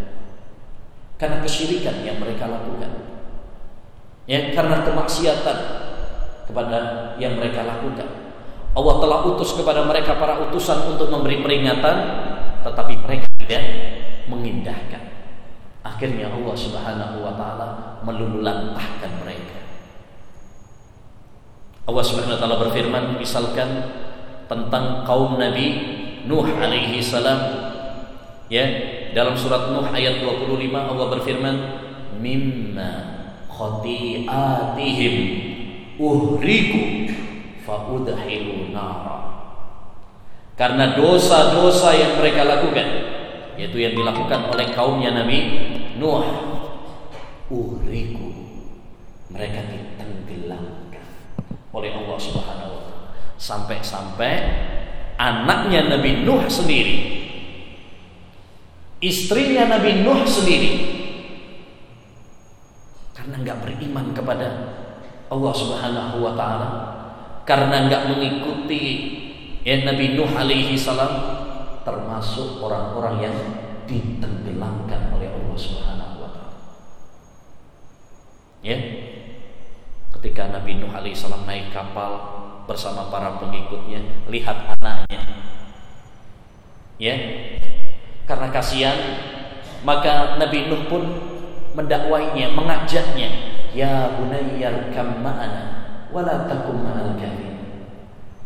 Karena 1.17 1.41
kesyirikan 1.41 2.05
yang 2.05 2.21
mereka 2.21 2.45
lakukan. 2.45 3.09
Ya, 4.29 4.53
karena 4.53 4.85
kemaksiatan 4.85 5.57
kepada 6.45 6.77
yang 7.17 7.41
mereka 7.41 7.65
lakukan. 7.65 8.05
Allah 8.77 8.95
telah 9.01 9.19
utus 9.25 9.57
kepada 9.57 9.81
mereka 9.89 10.13
para 10.21 10.37
utusan 10.45 10.93
untuk 10.93 11.09
memberi 11.09 11.41
peringatan, 11.41 11.95
tetapi 12.61 12.93
mereka 13.01 13.25
tidak 13.41 13.63
mengindahkan. 14.29 15.18
Akhirnya 15.79 16.27
Allah 16.27 16.55
Subhanahu 16.55 17.23
wa 17.23 17.33
taala 17.39 17.67
melululantahkan 18.03 19.11
mereka. 19.23 19.59
Allah 21.87 22.03
Subhanahu 22.03 22.35
wa 22.35 22.41
taala 22.41 22.57
berfirman 22.67 23.03
misalkan 23.17 23.69
tentang 24.49 25.05
kaum 25.07 25.39
Nabi 25.39 25.97
Nuh 26.27 26.45
alaihi 26.45 26.99
salam 27.01 27.39
ya 28.51 28.65
dalam 29.15 29.33
surat 29.33 29.71
Nuh 29.71 29.87
ayat 29.89 30.21
25 30.21 30.69
Allah 30.69 31.07
berfirman 31.15 31.55
mimma 32.19 32.91
khati'atihim 33.49 35.15
uhriku 35.97 36.81
faudhilu 37.63 38.69
nara 38.75 39.17
karena 40.59 40.93
dosa-dosa 40.99 41.95
yang 41.95 42.19
mereka 42.19 42.43
lakukan 42.43 42.87
yaitu 43.59 43.83
yang 43.83 43.91
dilakukan 43.91 44.47
oleh 44.47 44.71
kaumnya 44.71 45.11
Nabi 45.11 45.37
Nuh. 45.99 46.23
Uriku. 47.51 48.29
Mereka 49.35 49.59
ditenggelamkan 49.67 51.07
oleh 51.75 51.91
Allah 51.91 52.17
Subhanahu 52.17 52.71
wa 52.71 52.83
taala. 52.87 53.11
Sampai-sampai 53.35 54.33
anaknya 55.19 55.91
Nabi 55.91 56.23
Nuh 56.23 56.47
sendiri 56.47 57.19
istrinya 58.99 59.67
Nabi 59.67 60.03
Nuh 60.03 60.27
sendiri 60.27 60.71
karena 63.15 63.35
nggak 63.43 63.59
beriman 63.63 64.11
kepada 64.11 64.47
Allah 65.31 65.53
Subhanahu 65.55 66.23
wa 66.23 66.33
taala 66.35 66.69
karena 67.47 67.87
nggak 67.87 68.03
mengikuti 68.15 68.83
ya 69.63 69.83
Nabi 69.87 70.19
Nuh 70.19 70.31
alaihi 70.35 70.75
salam 70.75 71.11
termasuk 71.83 72.59
orang-orang 72.63 73.15
yang 73.29 73.35
ditenggelamkan 73.89 75.09
oleh 75.15 75.33
Allah 75.33 75.57
Subhanahu 75.57 76.15
wa 76.21 76.29
taala. 76.29 76.57
Ya. 78.61 78.77
Ketika 80.19 80.51
Nabi 80.51 80.77
Nuh 80.77 80.91
alaihissalam 80.91 81.47
naik 81.47 81.71
kapal 81.71 82.11
bersama 82.67 83.07
para 83.09 83.39
pengikutnya, 83.39 84.29
lihat 84.29 84.75
anaknya. 84.77 85.21
Ya. 86.99 87.15
Karena 88.29 88.51
kasihan, 88.53 88.99
maka 89.81 90.37
Nabi 90.37 90.69
Nuh 90.69 90.85
pun 90.85 91.03
mendakwainya, 91.73 92.53
mengajaknya, 92.53 93.29
"Ya 93.73 94.11
bunayyar 94.19 94.91
kam 94.93 95.23
ma'ana 95.23 95.79
wala 96.09 96.49
takum 96.49 96.81
ma'al 96.81 97.17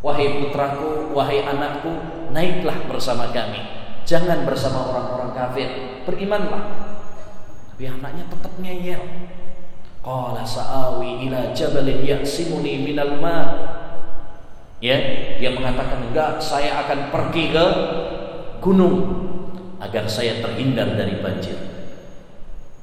Wahai 0.04 0.44
putraku, 0.44 1.16
wahai 1.16 1.48
anakku, 1.48 1.96
naiklah 2.34 2.90
bersama 2.90 3.30
kami. 3.30 3.62
Jangan 4.04 4.44
bersama 4.44 4.92
orang-orang 4.92 5.32
kafir. 5.32 5.70
Berimanlah. 6.04 6.64
Tapi 7.72 7.88
anaknya 7.88 8.28
tetap 8.28 8.54
ngeyel. 8.60 9.04
Qala 10.04 10.44
sa'awi 10.44 11.30
ila 11.30 11.56
jabalin 11.56 12.04
ya'simuni 12.04 12.84
minal 12.84 13.22
ma. 13.24 13.38
Ya, 14.84 15.00
dia 15.40 15.56
mengatakan 15.56 16.12
enggak, 16.12 16.44
saya 16.44 16.84
akan 16.84 17.08
pergi 17.08 17.56
ke 17.56 17.66
gunung 18.60 19.24
agar 19.80 20.04
saya 20.12 20.44
terhindar 20.44 21.00
dari 21.00 21.24
banjir. 21.24 21.56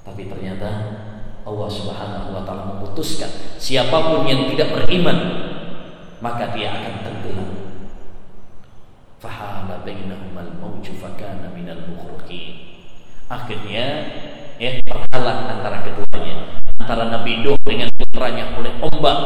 Tapi 0.01 0.25
ternyata 0.33 0.69
Allah 1.45 1.69
Subhanahu 1.69 2.37
wa 2.37 2.43
taala 2.45 2.77
memutuskan 2.77 3.29
siapa 3.61 3.93
pun 3.93 4.25
yang 4.29 4.49
tidak 4.53 4.73
beriman 4.73 5.19
maka 6.21 6.53
dia 6.53 6.73
akan 6.73 6.95
tenggelam. 7.05 7.60
Fahala 9.21 9.85
bainahumal 9.85 10.81
fakana 10.81 11.53
minal. 11.53 11.77
Akhirnya 13.31 13.87
ya 14.57 14.81
terhalang 14.81 15.47
antara 15.47 15.85
keduanya, 15.85 16.59
antara 16.81 17.13
Nabi 17.13 17.45
Nuh 17.45 17.61
dengan 17.63 17.93
putranya 17.95 18.49
oleh 18.57 18.73
ombak 18.81 19.19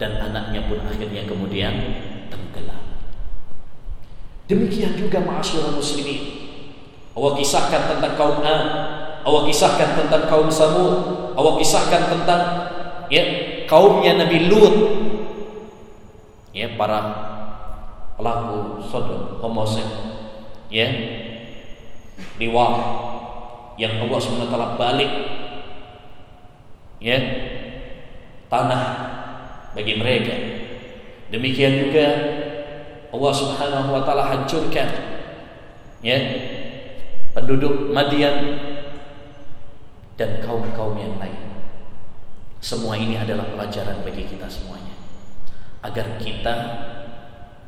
dan 0.00 0.16
anaknya 0.18 0.64
pun 0.64 0.80
akhirnya 0.80 1.28
kemudian 1.28 1.76
tenggelam. 2.32 2.82
Demikian 4.48 4.96
juga 4.96 5.20
ma'asyiral 5.22 5.76
muslimin. 5.76 6.48
Allah 7.12 7.32
kisahkan 7.36 7.82
tentang 7.96 8.12
kaum 8.16 8.40
Ad, 8.40 8.64
Allah 9.22 9.42
kisahkan 9.44 9.90
tentang 9.92 10.24
kaum 10.26 10.48
Samud, 10.48 10.94
Allah 11.36 11.54
kisahkan 11.60 12.12
tentang 12.12 12.42
ya 13.12 13.22
kaumnya 13.68 14.24
Nabi 14.24 14.48
Lut 14.48 14.74
ya 16.56 16.72
para 16.74 16.98
pelaku 18.16 18.80
sodom 18.82 19.38
homosek 19.40 19.86
ya. 20.72 20.88
Liwat 22.40 22.74
yang 23.76 24.00
Allah 24.00 24.18
SWT 24.20 24.56
balik 24.80 25.12
ya. 27.00 27.18
Tanah 28.48 28.84
bagi 29.76 30.00
mereka. 30.00 30.34
Demikian 31.28 31.88
juga 31.88 32.06
Allah 33.12 33.32
Subhanahu 33.32 33.88
wa 33.92 34.02
taala 34.06 34.24
hancurkan 34.32 34.88
ya 36.00 36.18
penduduk 37.36 37.92
Madian 37.92 38.56
dan 40.16 40.40
kaum-kaum 40.40 40.96
yang 40.96 41.20
lain. 41.20 41.36
Semua 42.64 42.96
ini 42.96 43.20
adalah 43.20 43.52
pelajaran 43.52 44.00
bagi 44.00 44.24
kita 44.24 44.48
semuanya. 44.48 44.96
Agar 45.84 46.16
kita 46.16 46.54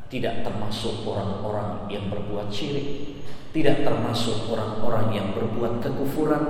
tidak 0.09 0.41
termasuk 0.41 1.05
orang-orang 1.05 1.85
yang 1.85 2.09
berbuat 2.09 2.49
syirik, 2.49 3.21
tidak 3.53 3.85
termasuk 3.85 4.49
orang-orang 4.49 5.13
yang 5.13 5.27
berbuat 5.37 5.77
kekufuran 5.85 6.43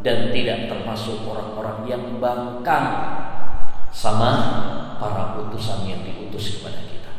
dan 0.00 0.32
tidak 0.32 0.72
termasuk 0.72 1.20
orang-orang 1.28 1.84
yang 1.84 2.02
bangkang 2.16 2.88
sama 3.92 4.32
para 4.96 5.36
utusan 5.44 5.84
yang 5.88 6.00
diutus 6.04 6.60
kepada 6.60 6.80
kita. 6.88 7.12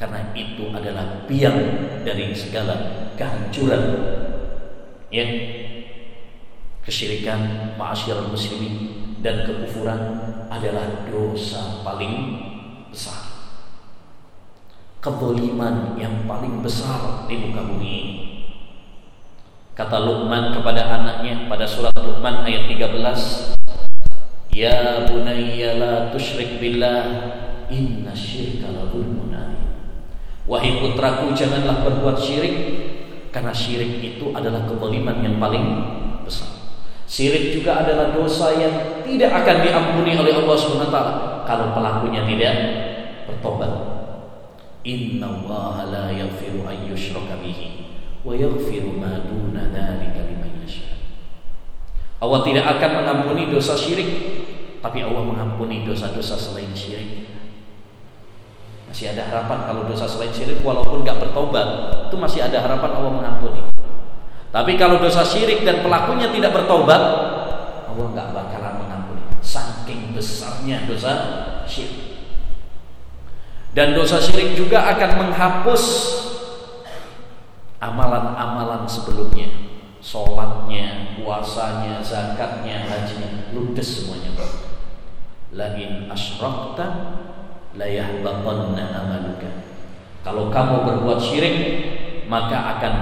Karena 0.00 0.32
itu 0.32 0.72
adalah 0.72 1.24
biang 1.28 1.60
dari 2.04 2.32
segala 2.32 3.08
kehancuran. 3.16 3.84
Ya. 5.12 5.26
Kesyirikan, 6.86 7.74
ma'asyiral 7.74 8.30
muslimin 8.30 9.18
dan 9.18 9.42
kekufuran 9.42 10.00
adalah 10.46 11.02
dosa 11.10 11.82
paling 11.82 12.38
besar. 12.94 13.25
Keboliman 15.06 15.94
yang 15.94 16.26
paling 16.26 16.66
besar 16.66 17.30
di 17.30 17.38
muka 17.38 17.62
bumi 17.62 17.86
ini. 17.86 18.14
Kata 19.70 20.02
Luqman 20.02 20.50
kepada 20.50 20.82
anaknya 20.98 21.46
pada 21.46 21.62
surat 21.62 21.94
Luqman 21.94 22.42
ayat 22.42 22.66
13, 22.66 23.54
"Ya 24.50 25.06
bunayya 25.06 25.78
la 25.78 26.10
tusyrik 26.10 26.58
billah, 26.58 27.06
inna 27.70 28.10
syirka 28.18 28.66
la 28.66 28.90
dzulmun 28.90 29.30
Wahai 30.50 30.82
putraku, 30.82 31.30
janganlah 31.38 31.86
berbuat 31.86 32.18
syirik 32.18 32.56
karena 33.30 33.54
syirik 33.54 34.02
itu 34.02 34.34
adalah 34.34 34.66
kezaliman 34.66 35.22
yang 35.22 35.38
paling 35.38 35.66
besar. 36.26 36.50
Syirik 37.06 37.54
juga 37.54 37.86
adalah 37.86 38.10
dosa 38.10 38.58
yang 38.58 39.06
tidak 39.06 39.30
akan 39.30 39.56
diampuni 39.62 40.18
oleh 40.18 40.34
Allah 40.34 40.58
taala 40.90 41.14
kalau 41.46 41.70
pelakunya 41.78 42.26
tidak 42.26 42.54
bertobat. 43.30 43.95
Inna 44.86 45.26
Allah 45.26 45.90
la 45.90 46.04
yaghfiru 46.14 46.62
an 46.62 46.86
yushraka 46.86 47.42
bihi 47.42 47.90
wa 48.22 48.30
yaghfiru 48.38 48.94
ma 48.94 49.18
duna 49.26 49.66
dzalika 49.74 50.30
liman 50.30 50.62
yasha. 50.62 50.86
Allah 52.22 52.46
tidak 52.46 52.78
akan 52.78 52.90
mengampuni 53.02 53.50
dosa 53.50 53.74
syirik, 53.74 54.06
tapi 54.78 55.02
Allah 55.02 55.26
mengampuni 55.26 55.82
dosa-dosa 55.82 56.38
selain 56.38 56.70
syirik. 56.70 57.26
Masih 58.86 59.10
ada 59.10 59.26
harapan 59.26 59.66
kalau 59.66 59.90
dosa 59.90 60.06
selain 60.06 60.30
syirik 60.30 60.62
walaupun 60.62 61.02
nggak 61.02 61.18
bertobat, 61.18 61.68
itu 62.06 62.14
masih 62.14 62.46
ada 62.46 62.62
harapan 62.62 62.90
Allah 62.94 63.10
mengampuni. 63.10 63.66
Tapi 64.54 64.78
kalau 64.78 65.02
dosa 65.02 65.26
syirik 65.26 65.66
dan 65.66 65.82
pelakunya 65.82 66.30
tidak 66.30 66.54
bertobat, 66.54 67.02
Allah 67.90 68.06
nggak 68.14 68.28
bakalan 68.30 68.86
mengampuni. 68.86 69.26
Saking 69.42 70.14
besarnya 70.14 70.86
dosa 70.86 71.12
syirik. 71.66 72.05
Dan 73.76 73.92
dosa 73.92 74.16
syirik 74.16 74.56
juga 74.56 74.88
akan 74.96 75.10
menghapus 75.20 75.84
amalan-amalan 77.76 78.88
sebelumnya. 78.88 79.52
Sholatnya, 80.00 81.20
puasanya, 81.20 82.00
zakatnya, 82.00 82.88
hajinya. 82.88 83.52
Ludes 83.52 84.00
semuanya 84.00 84.32
lain 85.56 86.10
asrakta 86.12 86.86
la 87.76 87.88
yahbatanna 87.88 88.84
amaluka. 88.92 89.50
Kalau 90.20 90.52
kamu 90.52 90.84
berbuat 90.84 91.18
syirik 91.22 91.56
maka 92.26 92.76
akan 92.78 92.94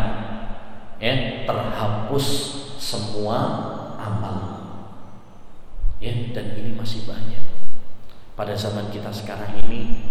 ya 1.03 1.45
terhapus 1.49 2.27
semua 2.77 3.39
amal. 3.97 4.37
Ya 5.99 6.13
dan 6.37 6.55
ini 6.55 6.77
masih 6.79 7.09
banyak. 7.09 7.43
Pada 8.35 8.53
zaman 8.53 8.93
kita 8.93 9.09
sekarang 9.09 9.57
ini 9.65 10.05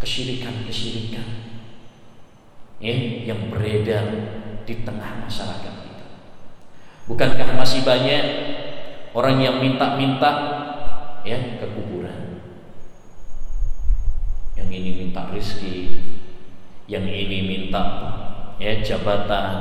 kesyirikan-kesyirikan 0.00 1.28
ya, 2.80 2.94
yang 3.28 3.52
beredar 3.52 4.04
di 4.64 4.74
tengah 4.80 5.20
masyarakat 5.28 5.74
kita. 5.84 6.06
Bukankah 7.04 7.52
masih 7.54 7.84
banyak 7.84 8.24
orang 9.12 9.36
yang 9.44 9.56
minta-minta 9.60 10.32
ya 11.22 11.60
ke 11.60 11.66
kuburan? 11.76 12.40
Yang 14.56 14.68
ini 14.72 14.90
minta 15.04 15.28
rezeki, 15.28 15.78
yang 16.88 17.04
ini 17.04 17.38
minta 17.44 17.82
ya 18.56 18.80
jabatan, 18.80 19.52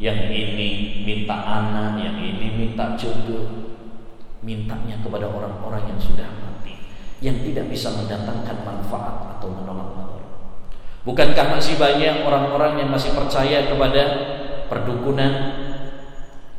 yang 0.00 0.30
ini 0.32 1.04
minta 1.04 1.36
anak, 1.36 2.00
yang 2.00 2.16
ini 2.16 2.46
minta 2.56 2.96
jodoh. 2.96 3.68
Mintanya 4.38 5.02
kepada 5.02 5.26
orang-orang 5.26 5.90
yang 5.90 5.98
sudah 5.98 6.24
mati, 6.24 6.47
yang 7.18 7.34
tidak 7.42 7.66
bisa 7.66 7.90
mendatangkan 7.90 8.62
manfaat 8.62 9.38
atau 9.38 9.50
menolak 9.50 9.90
manfaat. 9.90 10.26
Bukankah 11.02 11.46
masih 11.58 11.74
banyak 11.80 12.22
orang-orang 12.22 12.84
yang 12.84 12.88
masih 12.92 13.16
percaya 13.16 13.66
kepada 13.66 14.02
perdukunan, 14.70 15.32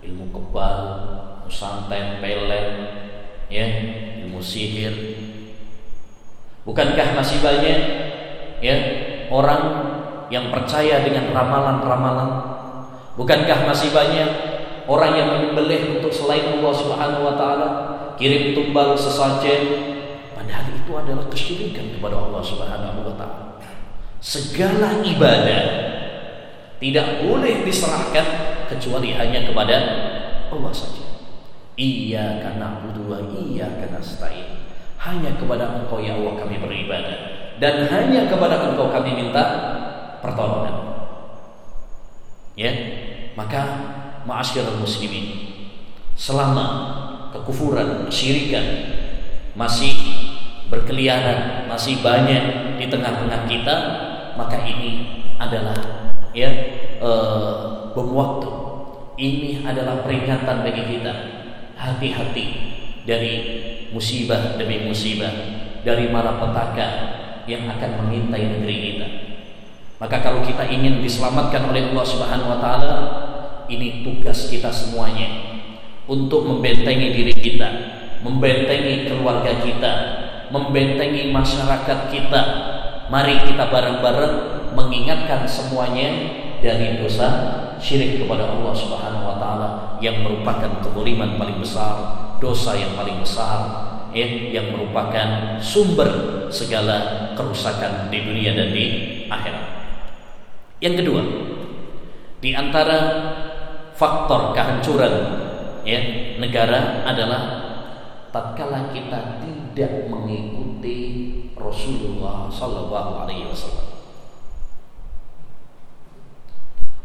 ilmu 0.03 0.25
kebal, 0.33 0.79
santet, 1.47 2.19
pelet, 2.19 2.67
ya, 3.47 3.65
ilmu 4.25 4.41
sihir? 4.43 4.91
Bukankah 6.67 7.15
masih 7.15 7.39
banyak 7.39 7.79
ya 8.59 8.75
orang 9.31 9.63
yang 10.27 10.51
percaya 10.51 11.07
dengan 11.07 11.31
ramalan-ramalan? 11.31 12.31
Bukankah 13.15 13.63
masih 13.63 13.95
banyak 13.95 14.29
orang 14.89 15.11
yang 15.13 15.27
menyembelih 15.37 16.01
untuk 16.01 16.09
selain 16.09 16.57
Allah 16.57 16.73
Subhanahu 16.73 17.23
wa 17.25 17.35
taala, 17.37 17.69
kirim 18.17 18.57
tumbal 18.57 18.97
sesajen, 18.97 19.61
padahal 20.39 20.71
itu 20.71 20.91
adalah 20.95 21.25
kesyirikan 21.27 21.99
kepada 21.99 22.15
Allah 22.15 22.39
Subhanahu 22.39 22.99
wa 23.03 23.13
taala 23.19 23.59
segala 24.23 25.03
ibadah 25.03 25.63
tidak 26.79 27.27
boleh 27.27 27.67
diserahkan 27.67 28.25
kecuali 28.71 29.11
hanya 29.11 29.43
kepada 29.43 29.75
Allah 30.47 30.71
saja. 30.71 31.03
Iya 31.75 32.39
karena 32.39 32.79
berdua, 32.83 33.19
iya 33.35 33.67
karena 33.67 33.99
stain. 33.99 34.63
Hanya 34.99 35.35
kepada 35.35 35.79
Engkau 35.79 35.99
ya 35.99 36.15
Allah 36.15 36.39
kami 36.39 36.59
beribadah 36.59 37.17
dan 37.59 37.87
hanya 37.87 38.27
kepada 38.31 38.71
Engkau 38.71 38.91
kami 38.91 39.15
minta 39.15 39.43
pertolongan. 40.23 40.75
Ya, 42.59 42.71
maka 43.39 43.63
ma'asyiral 44.27 44.83
muslimin 44.83 45.47
selama 46.19 46.67
kekufuran, 47.31 48.11
kesyirikan 48.11 48.65
masih 49.55 50.18
berkeliaran, 50.69 51.65
masih 51.65 51.99
banyak 51.99 52.77
di 52.77 52.85
tengah-tengah 52.87 53.49
kita, 53.49 53.75
maka 54.37 54.57
ini 54.63 55.21
adalah 55.41 55.75
ya 56.31 56.49
uh, 57.01 57.91
bom 57.91 58.13
waktu. 58.15 58.49
Ini 59.19 59.67
adalah 59.67 59.99
peringatan 59.99 60.63
bagi 60.63 60.95
kita. 60.95 61.13
Hati-hati 61.75 62.45
dari 63.03 63.33
musibah 63.91 64.55
demi 64.55 64.87
musibah, 64.87 65.31
dari 65.83 66.07
malapetaka 66.07 66.87
yang 67.43 67.67
akan 67.67 68.05
mengintai 68.05 68.45
negeri 68.47 68.77
kita. 68.79 69.07
Maka 69.99 70.23
kalau 70.23 70.39
kita 70.47 70.63
ingin 70.71 71.03
diselamatkan 71.03 71.67
oleh 71.67 71.91
Allah 71.91 72.05
Subhanahu 72.07 72.51
wa 72.55 72.59
taala, 72.63 72.95
ini 73.67 74.07
tugas 74.07 74.47
kita 74.47 74.71
semuanya 74.71 75.27
untuk 76.07 76.47
membentengi 76.47 77.11
diri 77.11 77.35
kita, 77.35 77.69
membentengi 78.23 79.11
keluarga 79.11 79.59
kita, 79.59 79.93
membentengi 80.49 81.29
masyarakat 81.29 82.09
kita 82.09 82.41
Mari 83.09 83.41
kita 83.41 83.73
bareng-bareng 83.73 84.33
mengingatkan 84.77 85.41
semuanya 85.49 86.13
dari 86.61 87.01
dosa 87.01 87.27
syirik 87.81 88.21
kepada 88.21 88.45
Allah 88.45 88.69
Subhanahu 88.69 89.25
wa 89.25 89.35
taala 89.41 89.69
yang 89.97 90.21
merupakan 90.21 90.77
kezaliman 90.85 91.41
paling 91.41 91.57
besar, 91.57 91.97
dosa 92.37 92.77
yang 92.77 92.93
paling 92.93 93.17
besar, 93.17 93.59
ya, 94.13 94.29
yang 94.29 94.69
merupakan 94.77 95.57
sumber 95.57 96.45
segala 96.53 97.33
kerusakan 97.33 98.13
di 98.13 98.21
dunia 98.21 98.53
dan 98.53 98.69
di 98.77 98.85
akhirat. 99.25 99.65
Yang 100.77 100.95
kedua, 101.01 101.21
di 102.45 102.53
antara 102.53 102.99
faktor 103.97 104.53
kehancuran 104.53 105.13
ya 105.81 106.01
negara 106.37 107.01
adalah 107.09 107.68
tatkala 108.29 108.93
kita 108.93 109.41
tidak 109.41 110.07
mengikuti 110.09 110.97
Rasulullah 111.57 112.47
Sallallahu 112.47 113.25
Alaihi 113.25 113.49
Wasallam. 113.49 113.87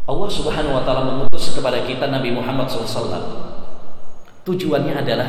Allah 0.05 0.29
Subhanahu 0.29 0.77
Wa 0.77 0.85
Taala 0.85 1.03
mengutus 1.09 1.57
kepada 1.57 1.81
kita 1.89 2.13
Nabi 2.13 2.37
Muhammad 2.37 2.69
SAW. 2.69 3.25
Tujuannya 4.45 5.01
adalah 5.01 5.29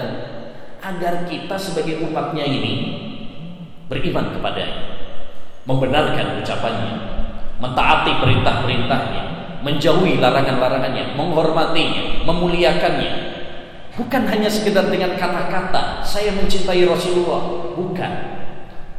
agar 0.83 1.23
kita 1.23 1.55
sebagai 1.55 2.03
umatnya 2.03 2.43
ini 2.43 2.73
beriman 3.87 4.35
kepadanya, 4.35 4.79
membenarkan 5.63 6.43
ucapannya, 6.43 6.93
mentaati 7.63 8.19
perintah-perintahnya, 8.19 9.23
menjauhi 9.63 10.19
larangan-larangannya, 10.19 11.15
menghormatinya, 11.15 12.27
memuliakannya. 12.27 13.34
Bukan 13.95 14.27
hanya 14.27 14.51
sekedar 14.51 14.91
dengan 14.91 15.15
kata-kata, 15.15 16.03
saya 16.03 16.35
mencintai 16.35 16.83
Rasulullah, 16.83 17.71
bukan. 17.79 18.11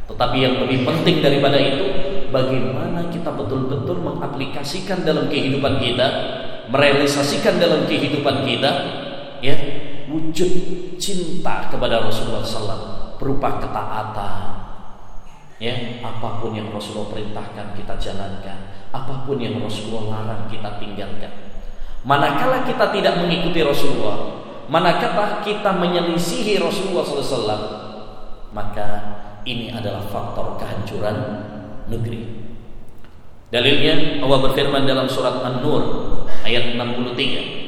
Tetapi 0.09 0.37
yang 0.41 0.57
lebih 0.65 0.89
penting 0.89 1.21
daripada 1.21 1.61
itu, 1.61 1.85
bagaimana 2.33 3.05
kita 3.13 3.29
betul-betul 3.29 4.01
mengaplikasikan 4.01 5.05
dalam 5.05 5.29
kehidupan 5.29 5.77
kita, 5.77 6.07
merealisasikan 6.73 7.61
dalam 7.61 7.85
kehidupan 7.85 8.41
kita, 8.41 8.71
ya 9.45 9.53
wujud 10.09 10.51
cinta 10.97 11.69
kepada 11.69 12.01
Rasulullah 12.01 12.41
SAW 12.41 12.81
berupa 13.21 13.61
ketaatan, 13.61 14.41
ya 15.61 16.01
apa 16.01 16.41
pun 16.41 16.57
yang 16.57 16.73
Rasulullah 16.73 17.13
perintahkan 17.13 17.77
kita 17.77 17.93
jalankan, 18.01 18.57
apa 18.89 19.13
pun 19.29 19.37
yang 19.37 19.61
Rasulullah 19.61 20.25
larang 20.25 20.49
kita 20.49 20.81
tinggalkan. 20.81 21.53
Manakala 22.01 22.65
kita 22.65 22.89
tidak 22.95 23.19
mengikuti 23.19 23.61
Rasulullah, 23.61 24.46
manakala 24.67 25.43
kita 25.43 25.75
menyelisihi 25.75 26.59
Rasulullah 26.59 27.03
SAW, 27.03 27.63
maka 28.51 28.87
ini 29.47 29.71
adalah 29.71 30.03
faktor 30.07 30.59
kehancuran 30.59 31.17
negeri. 31.87 32.47
Dalilnya 33.47 34.19
Allah 34.19 34.39
berfirman 34.43 34.83
dalam 34.83 35.07
surat 35.07 35.39
An-Nur 35.39 35.83
ayat 36.43 36.75
63 36.75 37.67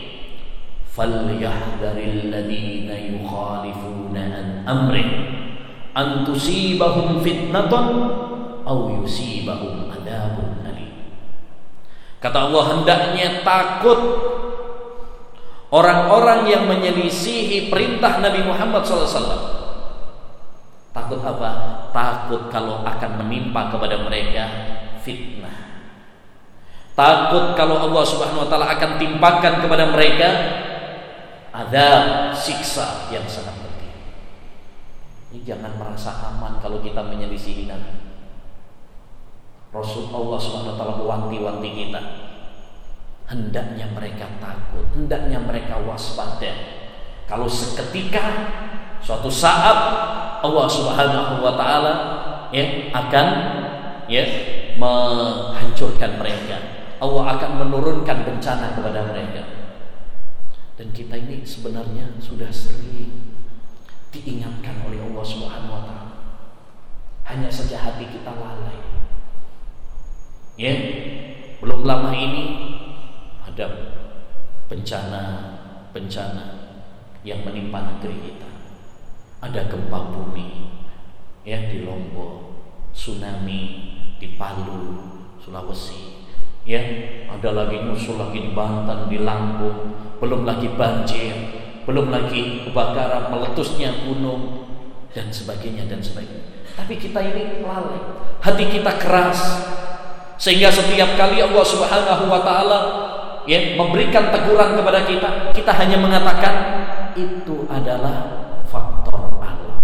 falyahdharil 0.91 2.27
ladzina 2.27 2.99
yukhalifuna 2.99 4.19
an 4.19 4.47
amri 4.67 5.07
an 5.95 6.27
tusibahum 6.27 7.23
fitnatun 7.23 7.87
aw 8.67 8.77
yusibahum 8.99 9.87
adabun 9.87 10.59
alim 10.67 10.91
kata 12.19 12.51
Allah 12.51 12.63
hendaknya 12.75 13.39
takut 13.47 13.99
orang-orang 15.69 16.49
yang 16.49 16.63
menyelisihi 16.65 17.69
perintah 17.69 18.21
Nabi 18.21 18.41
Muhammad 18.45 18.81
SAW 18.85 19.57
takut 20.89 21.21
apa? 21.21 21.49
takut 21.93 22.49
kalau 22.49 22.81
akan 22.81 23.11
menimpa 23.25 23.69
kepada 23.73 24.01
mereka 24.01 24.43
fitnah 25.05 25.69
Takut 26.99 27.55
kalau 27.55 27.79
Allah 27.79 28.03
Subhanahu 28.03 28.43
wa 28.43 28.49
taala 28.51 28.75
akan 28.75 28.99
timpakan 28.99 29.63
kepada 29.63 29.87
mereka 29.87 30.29
ada 31.55 31.87
siksa 32.35 33.07
yang 33.07 33.23
sangat 33.23 33.55
pedih. 33.55 33.95
Ini 35.31 35.39
jangan 35.47 35.79
merasa 35.79 36.11
aman 36.27 36.59
kalau 36.59 36.83
kita 36.83 36.99
menyelisihi 36.99 37.71
Nabi. 37.71 38.03
Rasul 39.71 40.11
Allah 40.11 40.39
Subhanahu 40.43 40.75
wa 40.75 40.77
taala 40.77 40.99
mewanti-wanti 40.99 41.69
kita. 41.71 42.01
Hendaknya 43.29 43.85
mereka 43.93 44.25
takut, 44.41 44.89
hendaknya 44.97 45.37
mereka 45.37 45.77
waspada. 45.85 46.49
Kalau 47.29 47.45
seketika 47.45 48.25
suatu 49.05 49.29
saat 49.29 49.77
Allah 50.41 50.65
Subhanahu 50.65 51.45
wa 51.45 51.53
taala 51.53 51.93
ya 52.49 52.89
akan 52.89 53.27
ya 54.09 54.25
menghancurkan 54.81 56.17
mereka 56.17 56.79
Allah 56.99 57.39
akan 57.39 57.51
menurunkan 57.63 58.27
bencana 58.27 58.75
kepada 58.75 59.07
mereka. 59.07 59.43
Dan 60.75 60.91
kita 60.91 61.15
ini 61.15 61.43
sebenarnya 61.43 62.19
sudah 62.19 62.51
sering 62.51 63.39
diingatkan 64.11 64.83
oleh 64.83 64.99
Allah 64.99 65.23
Subhanahu 65.23 65.75
wa 65.79 65.83
taala. 65.87 66.15
Hanya 67.23 67.47
saja 67.47 67.79
hati 67.79 68.03
kita 68.03 68.31
lalai. 68.35 68.83
Ya, 70.59 70.75
belum 71.63 71.87
lama 71.87 72.11
ini 72.11 72.43
ada 73.59 73.91
bencana-bencana 74.71 76.45
yang 77.27 77.43
menimpa 77.43 77.91
negeri 77.91 78.31
kita. 78.31 78.47
Ada 79.43 79.67
gempa 79.67 80.15
bumi 80.15 80.71
ya 81.43 81.67
di 81.67 81.83
Lombok, 81.83 82.55
tsunami 82.95 83.91
di 84.15 84.39
Palu, 84.39 84.95
Sulawesi, 85.43 86.23
ya. 86.63 86.79
Ada 87.27 87.51
lagi 87.51 87.83
nyusul 87.83 88.15
lagi 88.15 88.47
di 88.47 88.51
Banten 88.55 89.11
di 89.11 89.19
Lampung. 89.19 89.91
Belum 90.23 90.47
lagi 90.47 90.71
banjir 90.79 91.35
belum 91.89 92.13
lagi 92.13 92.69
kebakaran 92.69 93.33
meletusnya 93.33 94.05
gunung 94.05 94.69
dan 95.09 95.33
sebagainya 95.33 95.89
dan 95.89 95.97
sebagainya. 95.97 96.61
Tapi 96.77 97.01
kita 97.01 97.17
ini 97.17 97.65
lalai. 97.65 97.97
Hati 98.45 98.69
kita 98.69 98.93
keras. 99.01 99.39
Sehingga 100.37 100.69
setiap 100.69 101.17
kali 101.17 101.41
Allah 101.41 101.65
Subhanahu 101.65 102.29
wa 102.29 102.45
taala 102.45 103.08
ya 103.45 103.75
memberikan 103.79 104.33
teguran 104.33 104.75
kepada 104.75 105.05
kita 105.05 105.29
kita 105.55 105.71
hanya 105.75 105.97
mengatakan 106.01 106.55
itu 107.13 107.67
adalah 107.69 108.47
faktor 108.67 109.39
alam 109.39 109.77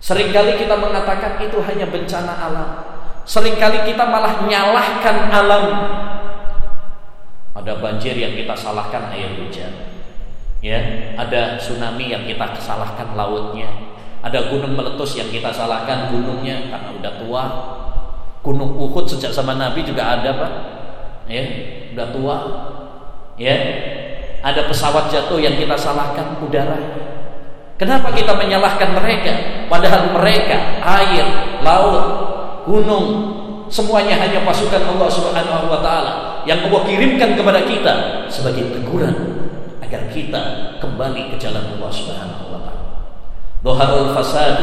sering 0.00 0.32
kali 0.32 0.56
kita 0.56 0.76
mengatakan 0.78 1.40
itu 1.42 1.58
hanya 1.64 1.88
bencana 1.88 2.32
alam 2.36 2.70
Seringkali 3.30 3.86
kita 3.86 4.10
malah 4.10 4.42
nyalahkan 4.42 5.16
alam. 5.30 5.64
Ada 7.54 7.78
banjir 7.78 8.18
yang 8.18 8.34
kita 8.34 8.58
salahkan 8.58 9.12
air 9.14 9.38
hujan. 9.38 9.70
Ya, 10.58 11.14
ada 11.14 11.54
tsunami 11.54 12.10
yang 12.10 12.26
kita 12.26 12.58
salahkan 12.58 13.14
lautnya. 13.14 13.70
Ada 14.26 14.52
gunung 14.52 14.74
meletus 14.74 15.14
yang 15.14 15.30
kita 15.30 15.54
salahkan 15.54 16.10
gunungnya 16.10 16.74
karena 16.74 16.90
udah 16.90 17.12
tua. 17.22 17.44
Gunung 18.42 18.74
Uhud 18.74 19.06
sejak 19.06 19.30
zaman 19.30 19.62
Nabi 19.62 19.84
juga 19.86 20.18
ada, 20.18 20.30
Pak. 20.34 20.52
Ya, 21.30 21.44
udah 21.94 22.06
tua. 22.10 22.36
Ya. 23.38 23.56
Ada 24.42 24.66
pesawat 24.66 25.12
jatuh 25.14 25.38
yang 25.38 25.54
kita 25.54 25.78
salahkan 25.78 26.42
udara. 26.42 26.80
Kenapa 27.78 28.12
kita 28.12 28.36
menyalahkan 28.36 28.92
mereka? 28.92 29.32
Padahal 29.70 30.12
mereka, 30.12 30.82
air, 30.84 31.24
laut, 31.64 32.04
gunung, 32.68 33.06
semuanya 33.70 34.20
hanya 34.20 34.44
pasukan 34.44 34.82
Allah 34.84 35.08
Subhanahu 35.08 35.70
wa 35.70 35.80
taala 35.80 36.12
yang 36.44 36.66
Allah 36.68 36.82
kirimkan 36.84 37.38
kepada 37.38 37.64
kita 37.64 38.26
sebagai 38.28 38.74
teguran 38.74 39.14
agar 39.80 40.10
kita 40.12 40.76
kembali 40.82 41.32
ke 41.32 41.36
jalan 41.40 41.78
Allah 41.78 41.90
Subhanahu 41.94 42.44
wa 42.52 42.60
taala. 42.60 42.84
Dhaharul 43.64 44.10
fasad 44.12 44.56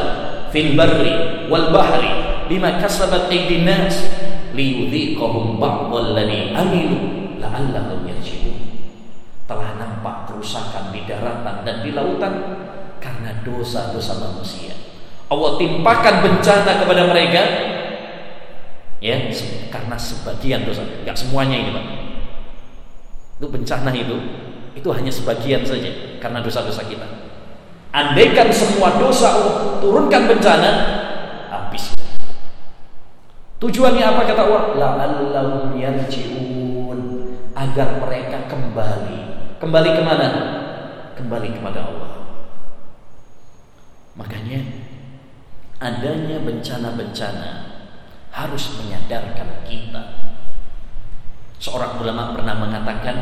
fil 0.53 0.77
barri 0.77 1.49
wal 1.49 1.73
bahri 1.73 2.11
nas 3.65 3.95
liyudhiqahum 4.57 5.61
ba'dhal 5.61 6.17
ladzi 6.17 6.57
amilu 6.57 6.97
la'allahum 7.37 8.03
yarji'un. 8.09 8.57
Telah 9.45 9.77
nampak 9.77 10.33
kerusakan 10.33 10.89
di 10.89 11.05
daratan 11.05 11.61
dan 11.61 11.85
di 11.85 11.93
lautan 11.93 12.33
karena 12.97 13.45
dosa-dosa 13.45 14.17
manusia. 14.17 14.73
Allah 15.29 15.59
timpakan 15.61 16.15
bencana 16.23 16.71
kepada 16.81 17.03
mereka 17.07 17.43
ya 18.97 19.29
karena 19.69 19.93
sebagian 19.93 20.65
dosa 20.65 20.81
nggak 20.81 21.17
semuanya 21.17 21.57
ini 21.61 21.69
pak 21.69 21.85
itu 23.37 23.45
bencana 23.45 23.93
itu 23.93 24.17
itu 24.73 24.89
hanya 24.89 25.11
sebagian 25.13 25.61
saja 25.61 26.17
karena 26.17 26.41
dosa-dosa 26.41 26.81
kita 26.89 27.05
andaikan 27.93 28.49
semua 28.49 28.97
dosa 28.97 29.37
Allah 29.37 29.77
turunkan 29.77 30.25
bencana 30.25 30.71
tujuannya 33.57 34.03
apa 34.05 34.21
kata 34.25 34.41
Allah? 34.45 34.63
La'allahum 34.77 35.77
yarji'un. 35.77 36.99
Agar 37.57 37.97
mereka 38.01 38.45
kembali. 38.49 39.19
Kembali 39.57 39.89
ke 39.97 40.01
mana 40.05 40.27
kembali 41.17 41.49
kepada 41.57 41.89
Allah. 41.89 42.11
Makanya 44.13 44.61
adanya 45.81 46.37
bencana-bencana 46.45 47.49
harus 48.29 48.77
menyadarkan 48.77 49.65
kita. 49.65 50.03
Seorang 51.57 51.97
ulama 51.97 52.37
pernah 52.37 52.53
mengatakan 52.53 53.17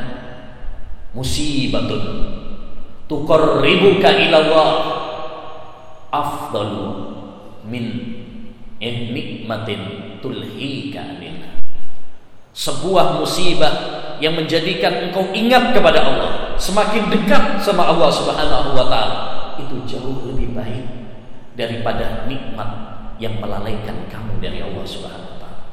musibatun 1.15 2.03
tuqarribuka 3.07 4.11
ila 4.11 4.37
Allah 4.43 4.71
afdalu 6.11 6.87
min 7.63 7.83
nikmatin 8.83 10.14
tulhika. 10.19 11.03
Sebuah 12.55 13.19
musibah 13.19 13.73
yang 14.23 14.39
menjadikan 14.39 15.11
engkau 15.11 15.27
ingat 15.35 15.75
kepada 15.75 15.99
Allah, 16.07 16.31
semakin 16.55 17.11
dekat 17.11 17.59
sama 17.59 17.83
Allah 17.83 18.07
Subhanahu 18.07 18.71
wa 18.71 18.87
taala, 18.87 19.19
itu 19.59 19.75
jauh 19.83 20.23
lebih 20.31 20.55
baik 20.55 20.87
daripada 21.59 22.23
nikmat 22.23 22.69
yang 23.19 23.35
melalaikan 23.43 24.07
kamu 24.07 24.39
dari 24.39 24.63
Allah 24.63 24.85
Subhanahu 24.87 25.35
wa 25.35 25.37
taala. 25.39 25.63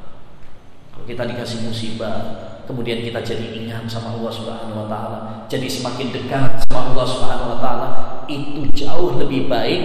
Kalau 0.91 1.05
kita 1.07 1.23
dikasih 1.23 1.59
musibah, 1.63 2.19
kemudian 2.63 3.03
kita 3.03 3.19
jadi 3.19 3.63
ingat 3.63 3.87
sama 3.91 4.15
Allah 4.15 4.31
Subhanahu 4.31 4.83
wa 4.83 4.87
taala, 4.87 5.19
jadi 5.51 5.67
semakin 5.67 6.11
dekat 6.15 6.63
sama 6.67 6.95
Allah 6.95 7.05
Subhanahu 7.07 7.51
wa 7.55 7.59
taala, 7.59 7.87
itu 8.27 8.67
jauh 8.71 9.19
lebih 9.19 9.51
baik 9.51 9.81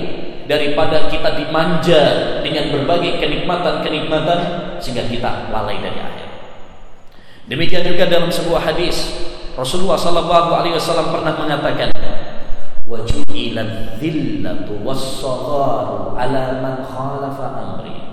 daripada 0.48 1.10
kita 1.12 1.36
dimanja 1.36 2.02
dengan 2.40 2.72
berbagai 2.72 3.20
kenikmatan-kenikmatan 3.20 4.40
sehingga 4.80 5.04
kita 5.10 5.52
lalai 5.52 5.76
dari 5.82 6.00
akhir. 6.00 6.28
Demikian 7.48 7.84
juga 7.84 8.08
dalam 8.08 8.28
sebuah 8.28 8.60
hadis 8.72 9.12
Rasulullah 9.56 9.98
sallallahu 9.98 10.50
alaihi 10.54 10.76
wasallam 10.76 11.10
pernah 11.10 11.34
mengatakan 11.34 11.90
dhillatu 17.82 18.08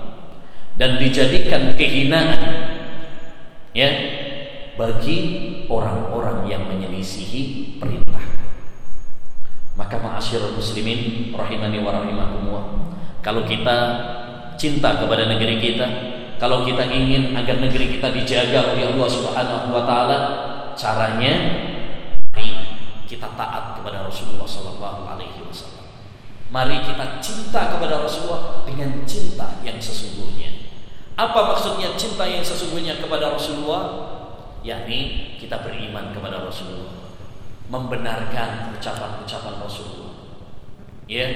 dan 0.76 1.00
dijadikan 1.00 1.72
kehinaan 1.72 2.36
ya 3.72 3.88
bagi 4.76 5.18
orang-orang 5.66 6.44
yang 6.48 6.68
menyelisihi 6.68 7.76
perintah 7.80 8.24
maka 9.76 9.96
ma'asyiral 10.00 10.56
muslimin 10.56 11.32
rahimani 11.32 11.80
wa 11.80 11.90
rahimakumullah 11.96 12.64
kalau 13.20 13.44
kita 13.48 13.76
cinta 14.60 15.00
kepada 15.00 15.28
negeri 15.28 15.60
kita 15.60 15.86
kalau 16.36 16.64
kita 16.68 16.84
ingin 16.92 17.32
agar 17.32 17.56
negeri 17.60 17.96
kita 17.96 18.12
dijaga 18.12 18.76
oleh 18.76 18.92
Allah 18.92 19.08
Subhanahu 19.08 19.72
wa 19.72 19.82
taala 19.88 20.18
caranya 20.76 21.64
kita 23.06 23.32
taat 23.38 23.78
kepada 23.78 24.02
Rasulullah 24.04 24.44
Sallallahu 24.44 25.06
Alaihi 25.06 25.40
Wasallam. 25.46 25.86
Mari 26.50 26.82
kita 26.82 27.22
cinta 27.22 27.70
kepada 27.72 28.02
Rasulullah 28.02 28.66
dengan 28.66 29.06
cinta 29.06 29.62
yang 29.62 29.78
sesungguhnya. 29.78 30.74
Apa 31.16 31.54
maksudnya 31.54 31.94
cinta 31.96 32.26
yang 32.26 32.42
sesungguhnya 32.42 32.98
kepada 32.98 33.32
Rasulullah? 33.32 34.15
Yakni 34.66 35.30
kita 35.38 35.62
beriman 35.62 36.10
kepada 36.10 36.42
Rasulullah, 36.42 37.14
membenarkan 37.70 38.74
ucapan-ucapan 38.74 39.54
Rasulullah. 39.62 40.14
Ya, 41.06 41.26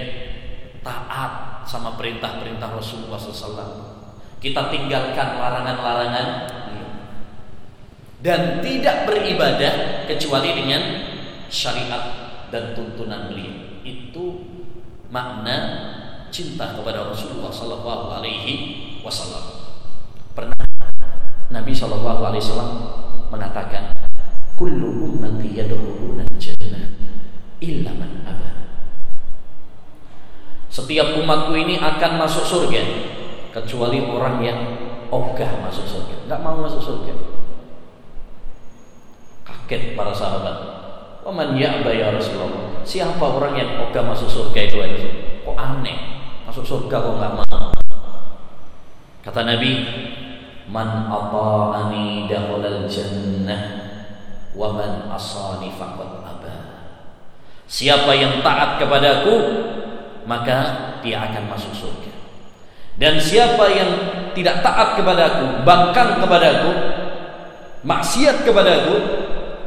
taat 0.83 1.63
sama 1.63 1.95
perintah-perintah 1.95 2.75
Rasulullah 2.75 3.15
SAW. 3.15 4.03
Kita 4.43 4.67
tinggalkan 4.75 5.39
larangan-larangan 5.39 6.27
dan 8.21 8.59
tidak 8.59 9.07
beribadah 9.07 10.05
kecuali 10.11 10.51
dengan 10.53 10.83
syariat 11.47 12.03
dan 12.51 12.75
tuntunan 12.75 13.31
beliau. 13.31 13.81
Itu 13.87 14.43
makna 15.09 15.57
cinta 16.35 16.75
kepada 16.75 17.07
Rasulullah 17.09 17.53
Sallallahu 17.53 18.07
Alaihi 18.21 18.55
Wasallam. 19.01 19.45
Pernah 20.37 20.65
Nabi 21.51 21.73
Sallallahu 21.73 22.23
Alaihi 22.23 22.43
Wasallam 22.45 22.73
mengatakan 23.31 23.95
kullu 24.59 25.07
ummati 25.07 25.57
yadkhuluna 25.57 26.27
jannah 26.37 26.93
illa 27.63 27.91
man 27.97 28.13
aba. 28.27 28.51
Setiap 30.71 31.17
umatku 31.17 31.55
ini 31.57 31.79
akan 31.79 32.21
masuk 32.21 32.45
surga 32.45 32.83
kecuali 33.55 34.03
orang 34.05 34.37
yang 34.43 34.61
ogah 35.11 35.51
masuk 35.63 35.87
surga. 35.87 36.27
Nggak 36.27 36.41
mau 36.43 36.59
masuk 36.63 36.83
surga. 36.83 37.15
Kaget 39.47 39.95
para 39.95 40.15
sahabat. 40.15 40.57
Waman 41.21 41.55
ya'ba 41.55 41.93
ya 41.93 42.11
Rasulullah? 42.11 42.81
Siapa 42.81 43.21
orang 43.21 43.55
yang 43.55 43.71
ogah 43.85 44.01
masuk 44.09 44.25
surga 44.25 44.61
itu 44.65 44.81
aja 44.81 45.05
Kok 45.45 45.53
aneh? 45.53 45.99
Masuk 46.49 46.65
surga 46.65 46.97
kok 46.97 47.17
nggak 47.21 47.35
mau? 47.45 47.69
Kata 49.21 49.45
Nabi 49.45 49.71
Man 50.71 51.11
ata'ani 51.11 52.31
dakhalal 52.31 52.87
jannah 52.87 53.63
wa 54.55 54.71
man 54.71 55.11
asani 55.11 55.75
faqad 55.75 56.23
aba. 56.23 56.55
Siapa 57.67 58.15
yang 58.15 58.39
taat 58.47 58.79
kepadaku 58.79 59.35
maka 60.31 60.59
dia 61.03 61.27
akan 61.27 61.51
masuk 61.51 61.75
surga. 61.75 62.13
Dan 63.01 63.17
siapa 63.17 63.65
yang 63.73 63.91
tidak 64.37 64.61
taat 64.61 65.01
kepadaku, 65.01 65.65
bahkan 65.65 66.21
kepadaku, 66.21 66.71
maksiat 67.83 68.45
kepadaku, 68.45 68.97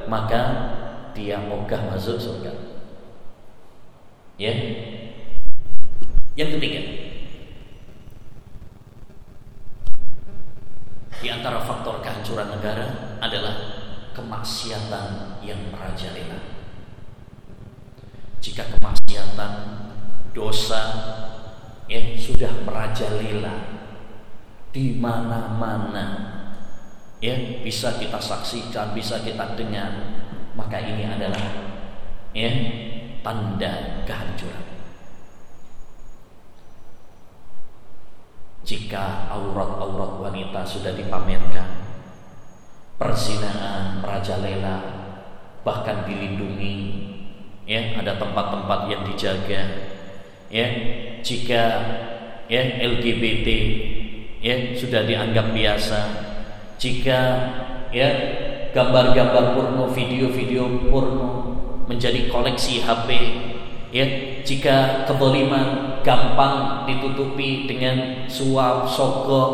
maka 0.06 0.42
dia 1.18 1.42
ogah 1.50 1.82
masuk 1.90 2.22
surga. 2.22 2.54
Ya. 4.38 4.54
Yang 6.38 6.50
ketiga, 6.58 6.82
Di 11.24 11.32
antara 11.32 11.64
faktor 11.64 12.04
kehancuran 12.04 12.52
negara 12.52 13.16
adalah 13.24 13.56
kemaksiatan 14.12 15.40
yang 15.40 15.72
merajalela. 15.72 16.36
Jika 18.44 18.68
kemaksiatan, 18.76 19.52
dosa 20.36 20.84
ya 21.88 22.20
sudah 22.20 22.52
merajalela 22.68 23.56
di 24.76 25.00
mana-mana 25.00 26.06
ya 27.24 27.64
bisa 27.64 27.96
kita 27.96 28.20
saksikan, 28.20 28.92
bisa 28.92 29.24
kita 29.24 29.56
dengar, 29.56 29.96
maka 30.60 30.76
ini 30.76 31.08
adalah 31.08 31.72
ya 32.36 32.52
tanda 33.24 34.04
kehancuran. 34.04 34.73
Jika 38.64 39.28
aurat-aurat 39.28 40.24
wanita 40.24 40.64
sudah 40.64 40.96
dipamerkan 40.96 41.84
perzinaan 42.96 44.00
merajalela 44.00 44.78
bahkan 45.68 46.08
dilindungi 46.08 46.76
ya 47.68 48.00
ada 48.00 48.16
tempat-tempat 48.20 48.80
yang 48.88 49.02
dijaga 49.08 49.62
ya 50.48 50.68
jika 51.24 51.64
ya 52.52 52.62
LGBT 52.84 53.48
ya 54.44 54.76
sudah 54.76 55.08
dianggap 55.08 55.56
biasa 55.56 56.00
jika 56.76 57.20
ya 57.92 58.10
gambar-gambar 58.76 59.56
porno 59.56 59.88
video-video 59.92 60.92
porno 60.92 61.32
menjadi 61.88 62.28
koleksi 62.28 62.84
HP 62.84 63.08
ya 63.94 64.06
jika 64.42 65.06
keboliman 65.06 66.02
gampang 66.02 66.90
ditutupi 66.90 67.70
dengan 67.70 68.26
suap 68.26 68.90
sogok 68.90 69.52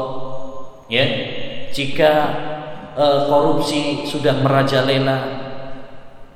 ya. 0.88 1.06
Jika 1.70 2.12
e, 2.98 3.06
korupsi 3.30 4.02
sudah 4.08 4.42
merajalela 4.42 5.18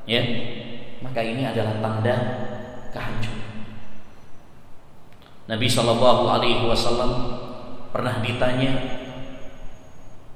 ya 0.06 0.22
maka 1.02 1.26
ini 1.26 1.42
adalah 1.48 1.82
tanda 1.82 2.16
kehancuran. 2.94 3.50
Nabi 5.50 5.68
Shallallahu 5.68 6.24
Alaihi 6.30 6.64
Wasallam 6.70 7.12
pernah 7.90 8.22
ditanya 8.22 8.78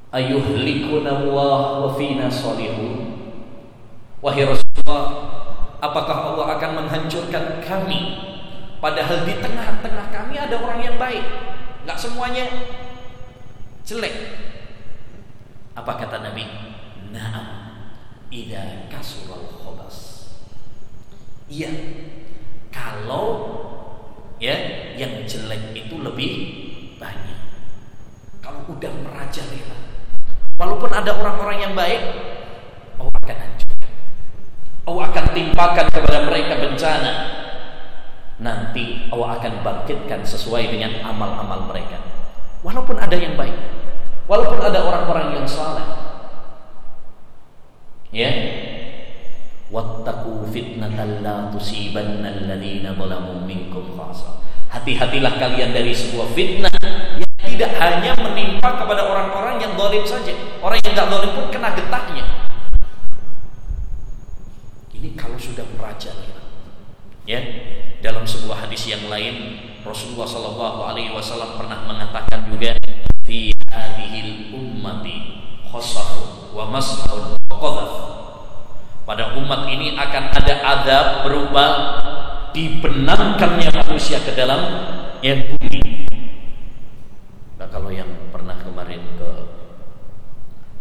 ayuhlikuna 0.10 1.30
wa 1.30 1.94
fina 1.94 2.26
salihun? 2.26 3.16
Wahai 4.18 4.50
Rasulullah 4.50 5.04
apakah 5.80 6.34
Allah 6.34 6.58
akan 6.58 6.72
menghancurkan 6.84 7.62
kami? 7.62 8.00
Padahal 8.78 9.26
di 9.26 9.34
tengah-tengah 9.42 10.08
kami 10.14 10.36
ada 10.38 10.56
orang 10.62 10.82
yang 10.82 10.98
baik. 11.02 11.26
Nggak 11.86 11.98
semuanya 11.98 12.46
jelek. 13.88 14.16
Apa 15.74 15.98
kata 15.98 16.22
Nabi? 16.22 16.46
Na'am 17.14 17.68
ida 18.28 18.92
kasural 18.92 19.48
khobas 19.56 20.28
iya 21.48 21.72
kalau 22.76 23.56
ya 24.38 24.54
yang 25.00 25.24
jelek 25.24 25.72
itu 25.74 25.96
lebih 25.98 26.32
banyak. 27.00 27.40
Kalau 28.44 28.68
udah 28.70 28.92
merajalela. 29.02 29.78
Walaupun 30.60 30.92
ada 30.92 31.14
orang-orang 31.14 31.58
yang 31.62 31.74
baik 31.78 32.02
Allah 33.00 33.14
akan 33.24 33.38
hancur 33.38 33.67
Allah 34.88 35.12
akan 35.12 35.26
timpakan 35.36 35.88
kepada 35.92 36.24
mereka 36.24 36.64
bencana. 36.64 37.12
Nanti 38.40 39.12
Allah 39.12 39.36
akan 39.36 39.54
bangkitkan 39.60 40.24
sesuai 40.24 40.72
dengan 40.72 41.04
amal-amal 41.04 41.68
mereka. 41.68 42.00
Walaupun 42.64 42.96
ada 42.96 43.12
yang 43.20 43.36
baik, 43.36 43.54
walaupun 44.32 44.64
ada 44.64 44.80
orang-orang 44.88 45.36
yang 45.36 45.46
saleh. 45.46 45.84
Ya. 48.16 48.32
Wattaqu 49.68 50.48
fitnatan 50.56 51.20
la 51.20 51.52
tusibanna 51.52 52.32
alladziina 52.32 52.96
zalamu 52.96 53.44
minkum 53.44 53.92
khassa. 54.00 54.40
Hati-hatilah 54.72 55.36
kalian 55.36 55.76
dari 55.76 55.92
sebuah 55.92 56.32
fitnah 56.32 56.72
yang 57.20 57.28
tidak 57.44 57.76
hanya 57.76 58.16
menimpa 58.16 58.80
kepada 58.80 59.04
orang-orang 59.04 59.60
yang 59.60 59.76
zalim 59.76 60.08
saja. 60.08 60.32
Orang 60.64 60.80
yang 60.80 60.96
tidak 60.96 61.08
zalim 61.12 61.32
pun 61.36 61.46
kena 61.52 61.76
getahnya. 61.76 62.47
Ini 64.98 65.14
kalau 65.14 65.38
sudah 65.38 65.62
merajalela. 65.78 66.42
Ya, 67.30 67.44
dalam 68.02 68.26
sebuah 68.26 68.66
hadis 68.66 68.90
yang 68.90 69.06
lain 69.12 69.62
Rasulullah 69.86 70.26
Shallallahu 70.26 71.54
pernah 71.60 71.80
mengatakan 71.86 72.50
juga 72.50 72.74
fi 73.28 73.52
ummati 74.56 75.16
khosafun 75.68 76.56
wa 76.56 76.66
mas'un 76.72 77.36
wa 77.52 77.84
pada 79.08 79.38
umat 79.40 79.70
ini 79.70 79.96
akan 79.96 80.24
ada 80.36 80.54
adab 80.66 81.06
berupa 81.24 81.66
dibenamkannya 82.52 83.70
manusia 83.72 84.20
ke 84.20 84.36
dalam 84.36 84.60
ya 85.22 85.36
bumi. 85.48 86.08
Nah 87.56 87.68
kalau 87.70 87.94
yang 87.94 88.10
pernah 88.34 88.58
kemarin 88.60 89.00
ke 89.16 89.32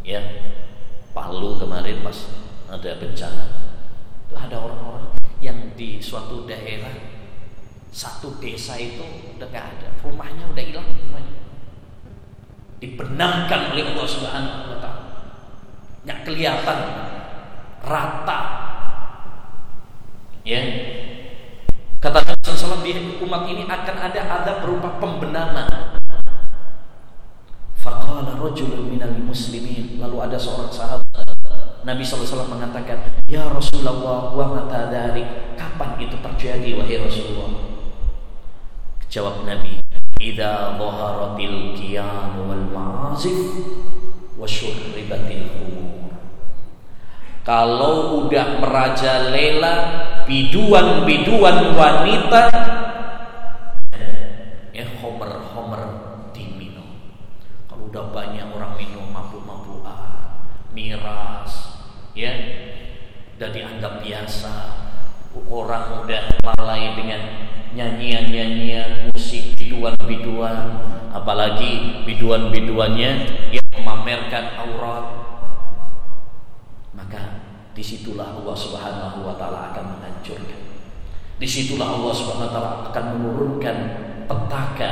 ya 0.07 0.23
Palu 1.15 1.59
kemarin 1.59 2.03
pas 2.03 2.19
ada 2.67 2.91
bencana 2.99 3.45
ada 4.37 4.57
orang-orang 4.61 5.17
yang 5.41 5.73
di 5.75 5.99
suatu 5.99 6.45
daerah 6.45 6.93
satu 7.97 8.37
desa 8.37 8.77
itu 8.77 9.01
udah 9.37 9.49
gak 9.49 9.67
ada. 9.73 9.89
Rumahnya 10.05 10.53
udah 10.53 10.65
hilang 10.65 10.85
semuanya. 10.93 11.35
Dibenamkan 12.77 13.73
oleh 13.73 13.85
Allah 13.89 14.05
Subhanahu 14.05 14.69
wa 14.69 14.79
taala. 14.85 15.05
Nggak 16.05 16.19
kelihatan. 16.29 16.79
Rata. 17.81 18.41
Ya. 20.45 20.63
Kata 21.97 22.23
Nabi 22.23 22.39
SAW 22.45 22.85
di 22.85 22.93
umat 23.25 23.49
ini 23.49 23.65
akan 23.65 23.97
ada 23.99 24.21
ada 24.23 24.53
berupa 24.63 25.01
pembenaman 25.01 25.97
faqala 27.81 28.37
rajulun 28.37 28.93
minal 28.93 29.17
muslimin. 29.25 29.97
Lalu 29.97 30.17
ada 30.21 30.37
seorang 30.37 30.71
sahabat 30.71 31.06
Nabi 31.87 32.03
SAW 32.03 32.51
mengatakan, 32.51 32.99
Ya 33.31 33.47
Rasulullah, 33.47 34.35
wa 34.35 34.47
mata 34.59 34.91
kapan 35.55 35.91
itu 36.03 36.19
terjadi 36.19 36.83
wahai 36.83 36.99
Rasulullah? 36.99 37.79
Jawab 39.07 39.47
Nabi, 39.47 39.79
Ida 40.19 40.75
dhaharatil 40.75 41.79
kiyan 41.79 42.43
wal 42.43 42.67
ma'azif 42.75 43.39
wa 44.35 44.45
syurribatil 44.45 45.47
khumur. 45.47 46.11
kalau 47.47 48.27
udah 48.27 48.59
merajalela 48.59 49.75
biduan-biduan 50.27 51.79
wanita 51.79 52.43
ya 54.75 54.85
homer-homer 54.99 55.83
diminum 56.35 56.99
kalau 57.71 57.87
udah 57.87 58.11
banyak 58.11 58.51
orang 58.51 58.75
minum 58.75 59.07
mabuk-mabukan 59.15 60.43
miras 60.75 61.77
ya 62.17 62.33
udah 63.37 63.51
dianggap 63.53 64.03
biasa 64.03 64.53
orang 65.67 66.07
udah 66.07 66.23
lalai 66.47 66.95
dengan 66.95 67.21
nyanyian-nyanyian 67.75 69.11
musik 69.11 69.59
biduan-biduan 69.59 70.79
apalagi 71.11 72.07
biduan-biduannya 72.07 73.11
yang 73.51 73.67
memamerkan 73.75 74.55
aurat. 74.63 75.05
Maka 76.95 77.23
di 77.75 77.83
situlah 77.83 78.31
Allah 78.39 78.55
Subhanahu 78.55 79.27
wa 79.27 79.35
taala 79.35 79.75
akan 79.75 79.99
menghancurkan. 79.99 80.63
Di 81.37 81.49
situlah 81.51 81.99
Allah 81.99 82.15
Subhanahu 82.15 82.47
wa 82.47 82.53
taala 82.55 82.71
akan 82.87 83.05
menurunkan 83.19 83.77
petaka 84.31 84.91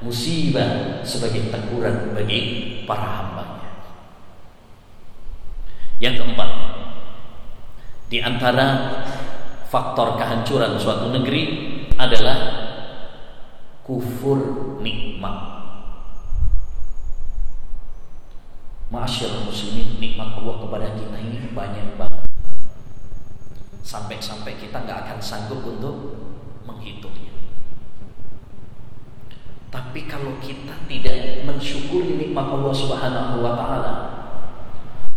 musibah 0.00 1.04
sebagai 1.04 1.52
teguran 1.52 2.16
bagi 2.16 2.40
para 2.88 3.20
hambanya. 3.20 3.68
Yang 6.00 6.24
keempat 6.24 6.50
di 8.08 8.18
antara 8.18 8.66
faktor 9.70 10.18
kehancuran 10.18 10.74
suatu 10.74 11.14
negeri 11.14 11.42
adalah 11.94 12.38
kufur 13.86 14.38
nikmat. 14.82 15.62
Masyarakat 18.90 19.46
muslimin 19.46 20.02
nikmat 20.02 20.34
Allah 20.34 20.66
kepada 20.66 20.86
kita 20.98 21.16
ini 21.22 21.54
banyak 21.54 21.94
banget. 21.94 22.26
Sampai-sampai 23.86 24.58
kita 24.58 24.82
nggak 24.82 25.06
akan 25.06 25.18
sanggup 25.22 25.62
untuk 25.62 26.18
menghitungnya. 26.66 27.30
Tapi 29.70 30.10
kalau 30.10 30.34
kita 30.42 30.74
tidak 30.90 31.46
mensyukuri 31.46 32.18
nikmat 32.18 32.50
Allah 32.50 32.74
Subhanahu 32.74 33.38
wa 33.38 33.54
taala, 33.54 33.92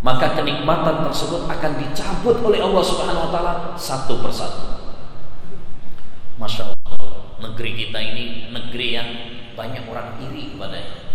maka 0.04 0.36
kenikmatan 0.36 1.00
tersebut 1.08 1.48
akan 1.48 1.72
dicabut 1.80 2.36
oleh 2.44 2.60
Allah 2.60 2.84
Subhanahu 2.84 3.24
wa 3.24 3.30
taala 3.32 3.54
satu 3.72 4.20
persatu. 4.20 4.84
Masya 6.36 6.76
Allah, 6.76 7.40
negeri 7.40 7.72
kita 7.72 7.98
ini 8.04 8.52
negeri 8.52 9.00
yang 9.00 9.08
banyak 9.56 9.88
orang 9.88 10.20
iri 10.20 10.52
kepadanya. 10.52 11.08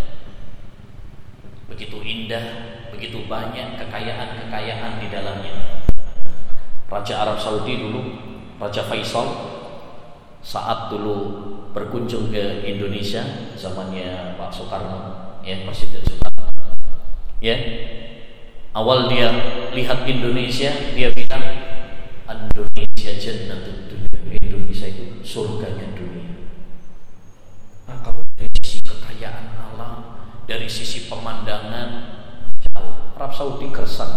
Begitu 1.69 2.01
indah, 2.01 2.45
begitu 2.89 3.29
banyak 3.29 3.77
kekayaan-kekayaan 3.77 4.97
di 4.97 5.07
dalamnya. 5.13 5.85
Raja 6.89 7.21
Arab 7.21 7.37
Saudi 7.37 7.77
dulu, 7.77 8.01
Raja 8.57 8.81
Faisal 8.89 9.29
saat 10.41 10.89
dulu 10.89 11.45
berkunjung 11.77 12.33
ke 12.33 12.65
Indonesia 12.65 13.53
zamannya 13.53 14.33
Pak 14.33 14.49
Soekarno, 14.49 14.99
ya 15.45 15.61
Presiden 15.61 16.01
Soekarno. 16.01 16.49
Ya. 17.37 17.53
Awal 18.79 19.11
dia 19.11 19.27
lihat 19.75 20.07
Indonesia, 20.07 20.71
dia 20.95 21.11
bilang 21.11 21.43
Indonesia 22.31 23.11
jannatul 23.19 23.91
dunia. 23.91 24.39
Indonesia 24.39 24.87
itu 24.87 25.19
surganya 25.19 25.83
dunia. 25.91 26.47
Nah, 27.91 27.99
kalau 27.99 28.23
dari 28.39 28.47
sisi 28.63 28.79
kekayaan 28.79 29.51
alam, 29.51 30.23
dari 30.47 30.71
sisi 30.71 31.11
pemandangan, 31.11 31.89
jauh. 32.71 33.19
Arab 33.19 33.35
Saudi 33.35 33.67
kersang 33.67 34.15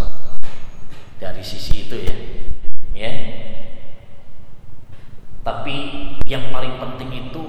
dari 1.19 1.43
sisi 1.43 1.91
itu 1.91 1.99
ya. 1.99 2.15
Ya. 2.95 3.13
Tapi 5.43 5.77
yang 6.31 6.55
paling 6.55 6.79
penting 6.79 7.11
itu 7.11 7.43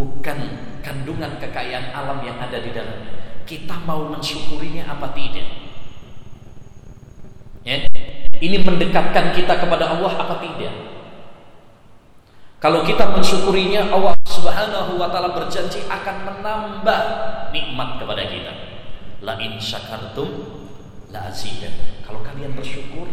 bukan 0.00 0.38
kandungan 0.80 1.36
kekayaan 1.44 1.92
alam 1.92 2.24
yang 2.24 2.40
ada 2.40 2.56
di 2.56 2.72
dalamnya. 2.72 3.44
Kita 3.44 3.84
mau 3.84 4.08
mensyukurinya 4.08 4.88
apa 4.88 5.12
tidak? 5.12 5.63
Ini 8.44 8.60
mendekatkan 8.60 9.32
kita 9.32 9.56
kepada 9.56 9.96
Allah 9.96 10.12
apa 10.20 10.36
tidak? 10.44 10.74
Kalau 12.60 12.84
kita 12.84 13.08
mensyukurinya, 13.16 13.88
Allah 13.88 14.12
Subhanahu 14.28 15.00
wa 15.00 15.08
taala 15.08 15.32
berjanji 15.32 15.80
akan 15.88 16.28
menambah 16.28 17.00
nikmat 17.56 17.96
kepada 17.96 18.28
kita. 18.28 18.52
La 19.24 19.40
in 19.40 19.56
syakartum 19.56 20.28
la 21.08 21.32
azidan. 21.32 21.72
Kalau 22.04 22.20
kalian 22.20 22.52
bersyukur, 22.52 23.08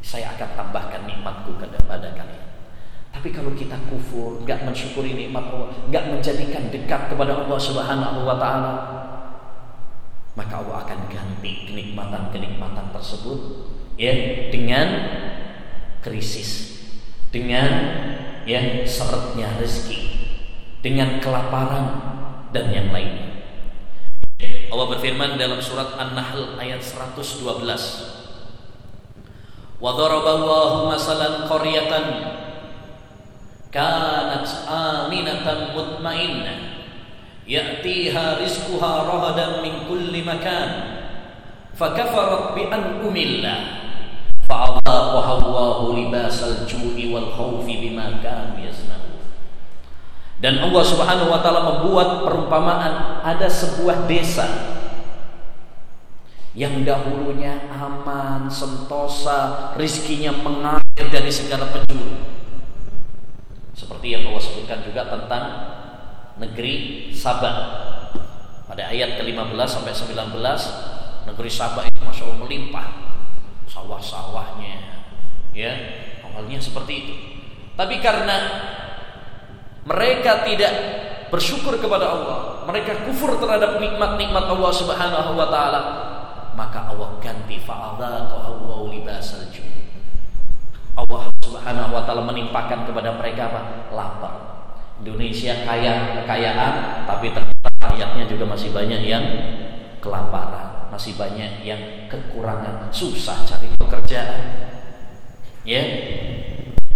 saya 0.00 0.32
akan 0.32 0.56
tambahkan 0.56 1.04
nikmatku 1.04 1.60
kepada 1.60 2.08
kalian. 2.16 2.48
Tapi 3.12 3.28
kalau 3.36 3.52
kita 3.52 3.76
kufur, 3.92 4.40
nggak 4.48 4.64
mensyukuri 4.64 5.12
nikmat 5.12 5.52
Allah, 5.52 5.68
nggak 5.92 6.16
menjadikan 6.16 6.72
dekat 6.72 7.12
kepada 7.12 7.44
Allah 7.44 7.60
Subhanahu 7.60 8.24
wa 8.24 8.40
taala, 8.40 8.72
maka 10.32 10.64
Allah 10.64 10.88
akan 10.88 11.12
ganti 11.12 11.68
kenikmatan-kenikmatan 11.68 12.88
tersebut 12.96 13.40
ya 14.00 14.48
dengan 14.48 14.88
krisis, 16.00 16.80
dengan 17.28 17.68
ya 18.48 18.88
seretnya 18.88 19.60
rezeki, 19.60 20.00
dengan 20.80 21.20
kelaparan 21.20 22.00
dan 22.56 22.72
yang 22.72 22.88
lainnya. 22.88 23.28
Allah 24.72 24.86
berfirman 24.96 25.36
dalam 25.36 25.60
surat 25.60 26.00
An-Nahl 26.00 26.56
ayat 26.56 26.80
112. 26.80 27.44
Wa 29.80 29.90
daraballahu 29.96 30.88
masalan 30.88 31.44
qaryatan 31.44 32.04
kanat 33.68 34.48
aminatan 34.64 35.76
mutmainnah 35.76 36.88
ya'tiha 37.44 38.40
rizquha 38.40 38.92
ragadan 39.08 39.60
min 39.64 39.84
kulli 39.88 40.24
makan 40.24 40.68
fakafarat 41.76 42.56
bi 42.56 42.68
an'umillah 42.68 43.79
ju'i 46.70 47.10
wal 47.10 47.34
khawfi 47.34 47.74
bima 47.82 48.22
kanu 48.22 48.62
yasna'un 48.62 49.18
dan 50.40 50.62
Allah 50.62 50.84
Subhanahu 50.86 51.28
wa 51.28 51.40
taala 51.42 51.60
membuat 51.76 52.24
perumpamaan 52.24 53.20
ada 53.20 53.50
sebuah 53.50 54.08
desa 54.08 54.46
yang 56.50 56.82
dahulunya 56.82 57.70
aman, 57.70 58.50
sentosa, 58.50 59.70
rizkinya 59.78 60.34
mengalir 60.34 61.06
dari 61.06 61.30
segala 61.30 61.70
penjuru. 61.70 62.26
Seperti 63.70 64.18
yang 64.18 64.26
Allah 64.26 64.42
sebutkan 64.42 64.82
juga 64.82 65.06
tentang 65.06 65.44
negeri 66.42 67.06
Sabah. 67.14 67.54
Pada 68.66 68.90
ayat 68.90 69.14
ke-15 69.22 69.54
sampai 69.62 69.94
19, 69.94 71.30
negeri 71.30 71.50
Sabah 71.52 71.86
itu 71.86 72.00
Masya 72.02 72.22
Allah 72.26 72.38
melimpah 72.42 72.86
sawah-sawahnya. 73.70 75.06
Ya, 75.54 75.72
awalnya 76.26 76.58
seperti 76.58 76.92
itu. 77.06 77.14
Tapi 77.78 78.02
karena 78.02 78.36
mereka 79.86 80.44
tidak 80.44 80.72
bersyukur 81.30 81.78
kepada 81.78 82.10
Allah, 82.10 82.38
mereka 82.66 83.06
kufur 83.06 83.38
terhadap 83.38 83.78
nikmat-nikmat 83.78 84.44
Allah 84.50 84.72
Subhanahu 84.74 85.38
wa 85.38 85.48
taala, 85.48 85.80
maka 86.58 86.90
Allah 86.90 87.16
ganti 87.22 87.56
fa'adhaqahu 87.62 88.90
libasal 88.90 89.46
ju. 89.54 89.62
Allah 90.98 91.30
Subhanahu 91.40 91.94
wa 91.94 92.02
taala 92.04 92.26
menimpakan 92.26 92.84
kepada 92.84 93.14
mereka 93.16 93.48
apa? 93.48 93.60
lapar. 93.94 94.34
Indonesia 95.00 95.64
kaya 95.64 96.20
kekayaan, 96.20 97.08
tapi 97.08 97.32
ternyata 97.32 97.68
rakyatnya 97.80 98.24
juga 98.28 98.44
masih 98.44 98.68
banyak 98.68 99.00
yang 99.08 99.24
kelaparan, 100.04 100.69
masih 100.90 101.14
banyak 101.14 101.62
yang 101.62 102.10
kekurangan, 102.10 102.90
susah 102.90 103.46
cari 103.46 103.70
pekerjaan. 103.78 104.42
Ya. 105.62 105.82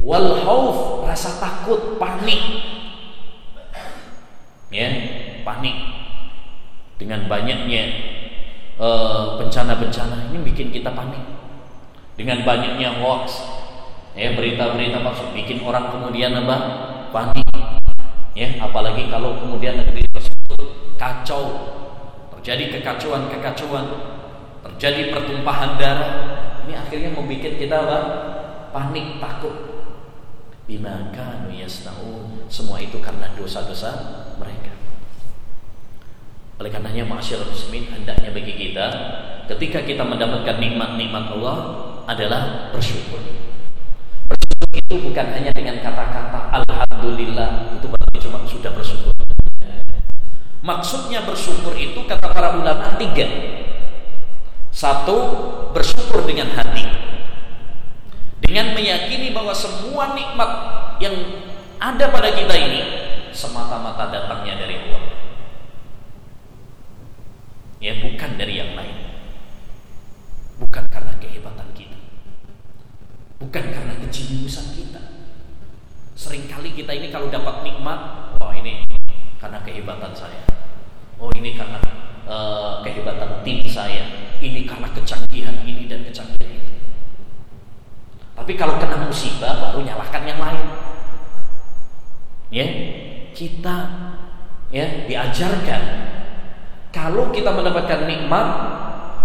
Wal 0.04 0.44
khauf, 0.44 1.06
rasa 1.08 1.40
takut, 1.40 1.96
panik. 1.96 2.42
Ya, 4.68 4.90
panik. 5.46 5.76
Dengan 6.98 7.30
banyaknya 7.30 7.82
bencana-bencana 9.38 10.16
uh, 10.18 10.28
ini 10.34 10.38
bikin 10.42 10.74
kita 10.74 10.90
panik. 10.90 11.22
Dengan 12.18 12.42
banyaknya 12.42 12.98
hoax, 13.02 13.42
ya 14.14 14.34
berita-berita 14.34 15.02
masuk 15.02 15.34
bikin 15.34 15.62
orang 15.62 15.90
kemudian 15.94 16.34
apa? 16.34 16.56
panik. 17.14 17.46
Ya, 18.34 18.50
apalagi 18.58 19.06
kalau 19.14 19.38
kemudian 19.38 19.78
negeri 19.78 20.02
tersebut 20.10 20.98
kacau, 20.98 21.54
terjadi 22.44 22.76
kekacauan-kekacauan, 22.76 23.88
terjadi 24.68 25.16
pertumpahan 25.16 25.80
darah, 25.80 26.12
ini 26.68 26.76
akhirnya 26.76 27.08
membuat 27.16 27.56
kita 27.56 27.72
apa? 27.72 27.98
panik, 28.68 29.16
takut. 29.16 29.56
Bima 30.68 31.08
kanu 31.08 31.48
yasnaun. 31.48 32.44
Semua 32.52 32.84
itu 32.84 33.00
karena 33.00 33.32
dosa-dosa 33.32 33.96
mereka. 34.36 34.76
Oleh 36.60 36.68
karenanya 36.68 37.08
masyarakat 37.08 37.48
muslimin 37.48 37.88
hendaknya 37.88 38.28
bagi 38.36 38.52
kita 38.52 38.86
ketika 39.48 39.80
kita 39.80 40.04
mendapatkan 40.04 40.60
nikmat-nikmat 40.60 41.32
Allah 41.40 41.56
adalah 42.04 42.68
bersyukur. 42.76 43.24
Bersyukur 44.28 44.68
itu 44.76 44.94
bukan 45.00 45.26
hanya 45.32 45.52
dengan 45.56 45.80
kata-kata 45.80 46.60
alhamdulillah 46.60 47.80
itu 47.80 47.88
berarti 47.88 48.18
cuma 48.20 48.44
sudah 48.44 48.72
bersyukur. 48.76 49.14
Maksudnya 50.64 51.28
bersyukur 51.28 51.76
itu 51.76 52.08
kata 52.08 52.32
para 52.32 52.56
ulama 52.56 52.96
tiga. 52.96 53.28
Satu, 54.72 55.16
bersyukur 55.76 56.24
dengan 56.24 56.56
hati. 56.56 56.88
Dengan 58.40 58.72
meyakini 58.72 59.36
bahwa 59.36 59.52
semua 59.52 60.16
nikmat 60.16 60.50
yang 61.04 61.12
ada 61.76 62.08
pada 62.08 62.32
kita 62.32 62.56
ini 62.56 62.80
semata-mata 63.28 64.08
datangnya 64.08 64.64
dari 64.64 64.80
Allah. 64.88 65.04
Ya, 67.84 68.00
bukan 68.00 68.30
dari 68.40 68.56
yang 68.56 68.72
lain. 68.72 68.96
Bukan 70.64 70.88
karena 70.88 71.12
kehebatan 71.20 71.76
kita. 71.76 72.00
Bukan 73.36 73.64
karena 73.68 74.00
kejeniusan 74.00 74.72
kita. 74.72 75.28
Seringkali 76.16 76.72
kita 76.72 76.96
ini 76.96 77.12
kalau 77.12 77.28
dapat 77.28 77.60
nikmat, 77.68 78.32
wah 78.40 78.54
ini 78.56 78.80
karena 79.44 79.60
kehebatan 79.60 80.16
saya. 80.16 80.40
Oh 81.20 81.28
ini 81.36 81.52
karena 81.52 81.76
uh, 82.24 82.80
kehebatan 82.80 83.44
tim 83.44 83.60
saya. 83.68 84.32
Ini 84.40 84.64
karena 84.64 84.88
kecanggihan 84.96 85.60
ini 85.68 85.84
dan 85.84 86.00
kecanggihan 86.08 86.48
itu. 86.48 86.72
Tapi 88.32 88.52
kalau 88.56 88.80
kena 88.80 89.04
musibah 89.04 89.68
baru 89.68 89.84
nyalahkan 89.84 90.24
yang 90.24 90.40
lain. 90.40 90.66
Ya, 92.48 92.66
kita 93.36 93.76
ya 94.72 95.04
diajarkan 95.04 95.82
kalau 96.88 97.28
kita 97.28 97.52
mendapatkan 97.52 98.08
nikmat 98.08 98.46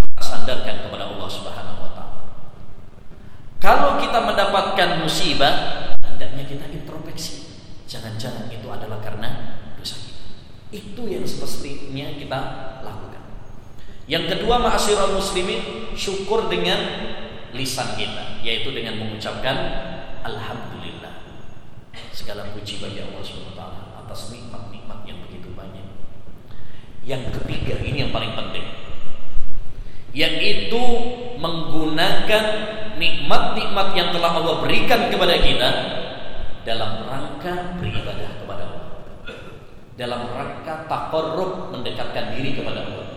kita 0.04 0.22
sandarkan 0.24 0.84
kepada 0.84 1.16
Allah 1.16 1.30
Subhanahu 1.32 1.80
wa. 1.80 2.06
Kalau 3.64 4.02
kita 4.04 4.20
mendapatkan 4.28 5.00
musibah, 5.00 5.56
hendaknya 6.04 6.44
kita 6.44 6.66
introspeksi. 6.68 7.56
Jangan-jangan 7.88 8.52
itu 8.52 8.68
adalah 8.68 9.00
karena. 9.00 9.39
Itu 10.70 11.10
yang 11.10 11.26
semestinya 11.26 12.14
kita 12.14 12.40
lakukan. 12.86 13.24
Yang 14.06 14.38
kedua, 14.38 14.62
ma'asyiral 14.62 15.18
muslimin, 15.18 15.94
syukur 15.98 16.46
dengan 16.46 16.78
lisan 17.54 17.98
kita, 17.98 18.42
yaitu 18.46 18.70
dengan 18.70 19.02
mengucapkan 19.02 19.58
alhamdulillah. 20.22 21.26
Segala 22.14 22.54
puji 22.54 22.82
bagi 22.82 23.02
Allah 23.02 23.24
Subhanahu 23.26 23.54
wa 23.54 23.58
taala 23.58 23.82
atas 24.06 24.30
nikmat-nikmat 24.30 25.00
yang 25.10 25.18
begitu 25.26 25.50
banyak. 25.58 25.86
Yang 27.02 27.34
ketiga 27.42 27.82
ini 27.82 28.06
yang 28.06 28.14
paling 28.14 28.38
penting. 28.38 28.66
Yaitu 30.14 30.82
menggunakan 31.38 32.44
nikmat-nikmat 32.98 33.88
yang 33.96 34.10
telah 34.14 34.32
Allah 34.38 34.56
berikan 34.62 35.08
kepada 35.10 35.36
kita 35.40 35.70
dalam 36.68 37.08
rangka 37.08 37.80
beribadah 37.80 38.30
kepada 38.44 38.64
Allah. 38.68 38.79
Dalam 40.00 40.32
rangka 40.32 40.88
takarrub 40.88 41.76
mendekatkan 41.76 42.40
diri 42.40 42.56
kepada 42.56 42.88
Allah. 42.88 43.10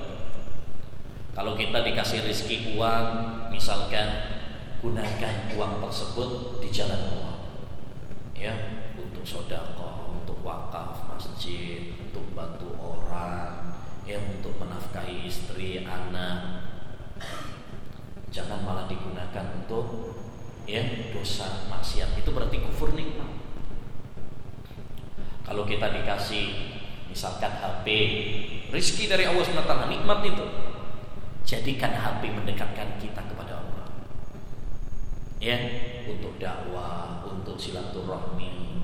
Kalau 1.30 1.54
kita 1.54 1.86
dikasih 1.86 2.26
rezeki 2.26 2.74
uang, 2.74 3.06
misalkan 3.54 4.34
gunakan 4.82 5.34
uang 5.54 5.78
tersebut 5.78 6.58
di 6.58 6.68
jalan 6.74 6.98
Allah. 6.98 7.38
Ya, 8.34 8.50
untuk 8.98 9.22
sodako, 9.22 10.02
wakaf 10.42 11.06
masjid, 11.06 11.94
untuk 12.02 12.34
bantu 12.34 12.74
orang, 12.82 13.78
ya 14.02 14.18
untuk 14.18 14.58
menafkahi 14.58 15.26
istri, 15.26 15.86
anak. 15.86 16.66
Jangan 18.34 18.66
malah 18.66 18.90
digunakan 18.90 19.46
untuk 19.62 20.18
ya 20.66 20.82
dosa 21.14 21.70
maksiat. 21.70 22.18
Itu 22.18 22.34
berarti 22.34 22.58
kufur 22.58 22.92
nikmat. 22.92 23.41
Kalau 25.52 25.68
kita 25.68 25.92
dikasih 25.92 26.72
misalkan 27.12 27.52
HP, 27.52 27.84
rizki 28.72 29.04
dari 29.04 29.28
Allah 29.28 29.44
SWT 29.44 29.84
nikmat 29.84 30.24
itu. 30.24 30.48
Jadikan 31.44 31.92
HP 31.92 32.32
mendekatkan 32.32 32.96
kita 32.96 33.20
kepada 33.20 33.60
Allah. 33.60 33.84
Ya, 35.44 35.60
untuk 36.08 36.40
dakwah, 36.40 37.20
untuk 37.28 37.60
silaturahmi, 37.60 38.80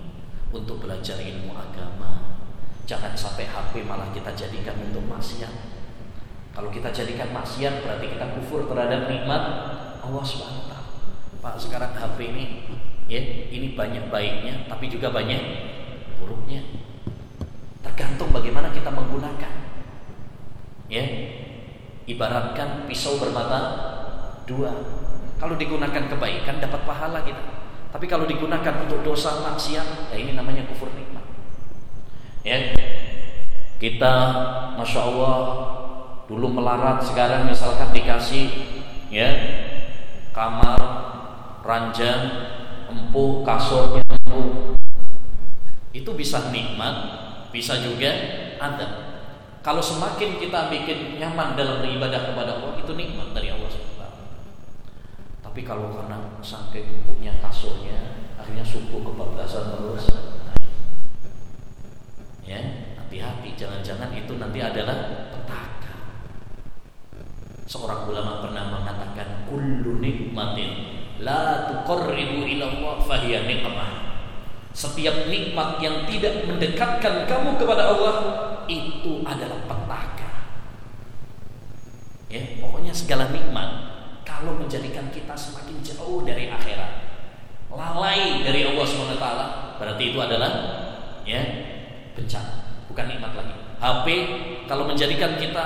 untuk 0.52 0.84
belajar 0.84 1.16
ilmu 1.16 1.56
agama. 1.56 2.36
Jangan 2.84 3.16
sampai 3.16 3.48
HP 3.48 3.88
malah 3.88 4.12
kita 4.12 4.36
jadikan 4.36 4.76
untuk 4.92 5.08
maksiat. 5.08 5.72
Kalau 6.52 6.68
kita 6.68 6.92
jadikan 6.92 7.32
maksiat 7.32 7.80
berarti 7.80 8.12
kita 8.12 8.36
kufur 8.36 8.68
terhadap 8.68 9.08
nikmat 9.08 9.42
Allah 10.04 10.20
SWT. 10.20 10.72
Pak 11.40 11.56
sekarang 11.56 11.96
HP 11.96 12.28
ini 12.28 12.44
ya 13.08 13.24
ini 13.48 13.72
banyak 13.72 14.12
baiknya 14.12 14.68
tapi 14.68 14.92
juga 14.92 15.08
banyak 15.08 15.40
buruknya. 16.18 16.62
Tergantung 17.82 18.34
bagaimana 18.34 18.74
kita 18.74 18.90
menggunakan. 18.90 19.52
Ya. 20.90 21.04
Ibaratkan 22.08 22.88
pisau 22.88 23.20
bermata 23.20 23.60
dua. 24.48 24.72
Kalau 25.38 25.54
digunakan 25.54 26.08
kebaikan 26.08 26.58
dapat 26.58 26.82
pahala 26.88 27.20
kita. 27.22 27.58
Tapi 27.88 28.04
kalau 28.04 28.28
digunakan 28.28 28.84
untuk 28.84 29.00
dosa 29.00 29.40
maksiat, 29.48 30.12
ya 30.12 30.16
ini 30.16 30.36
namanya 30.36 30.68
kufur 30.68 30.92
nikmat. 30.92 31.24
Ya, 32.44 32.76
kita, 33.80 34.14
masya 34.76 35.00
Allah, 35.08 35.38
dulu 36.28 36.52
melarat, 36.52 37.00
sekarang 37.00 37.48
misalkan 37.48 37.88
dikasih, 37.92 38.50
ya, 39.08 39.28
kamar, 40.36 40.80
ranjang, 41.64 42.28
empuk, 42.92 43.44
kasurnya 43.48 44.04
empuk, 44.04 44.76
itu 45.98 46.10
bisa 46.14 46.54
nikmat, 46.54 46.94
bisa 47.50 47.82
juga 47.82 48.14
ada. 48.62 48.86
Kalau 49.66 49.82
semakin 49.82 50.38
kita 50.38 50.70
bikin 50.70 51.18
nyaman 51.18 51.58
dalam 51.58 51.82
beribadah 51.82 52.30
kepada 52.30 52.62
Allah, 52.62 52.78
itu 52.78 52.94
nikmat 52.94 53.34
dari 53.34 53.50
Allah 53.50 53.68
tapi 55.58 55.66
kalau 55.66 55.90
karena 55.90 56.38
saking 56.38 57.02
punya 57.02 57.34
kasurnya, 57.42 58.30
akhirnya 58.38 58.62
subuh 58.62 59.02
kebablasan 59.02 59.74
terus. 59.74 60.06
Ya, 62.46 62.62
hati-hati, 62.94 63.58
jangan-jangan 63.58 64.14
itu 64.14 64.38
nanti 64.38 64.62
adalah 64.62 65.26
petaka. 65.34 65.98
Seorang 67.66 68.06
ulama 68.06 68.38
pernah 68.38 68.70
mengatakan, 68.70 69.50
"Kullu 69.50 69.98
nikmatin 69.98 70.94
la 71.26 71.66
tuqarribu 71.66 72.46
ila 72.54 72.64
Allah 72.78 72.94
fahiya 73.02 73.50
nikmah." 73.50 73.97
Setiap 74.78 75.26
nikmat 75.26 75.82
yang 75.82 76.06
tidak 76.06 76.46
mendekatkan 76.46 77.26
kamu 77.26 77.58
kepada 77.58 77.90
Allah 77.90 78.16
itu 78.70 79.26
adalah 79.26 79.58
petaka. 79.66 80.30
Ya, 82.30 82.62
pokoknya 82.62 82.94
segala 82.94 83.34
nikmat 83.34 83.66
kalau 84.22 84.54
menjadikan 84.54 85.10
kita 85.10 85.34
semakin 85.34 85.82
jauh 85.82 86.22
dari 86.22 86.46
akhirat 86.46 87.10
lalai 87.74 88.42
dari 88.42 88.64
Allah 88.70 88.86
SWT 88.86 89.26
berarti 89.78 90.02
itu 90.14 90.18
adalah 90.18 90.50
ya 91.22 91.42
bencana 92.16 92.82
bukan 92.90 93.06
nikmat 93.06 93.32
lagi 93.38 93.54
HP 93.78 94.06
kalau 94.66 94.88
menjadikan 94.88 95.38
kita 95.38 95.64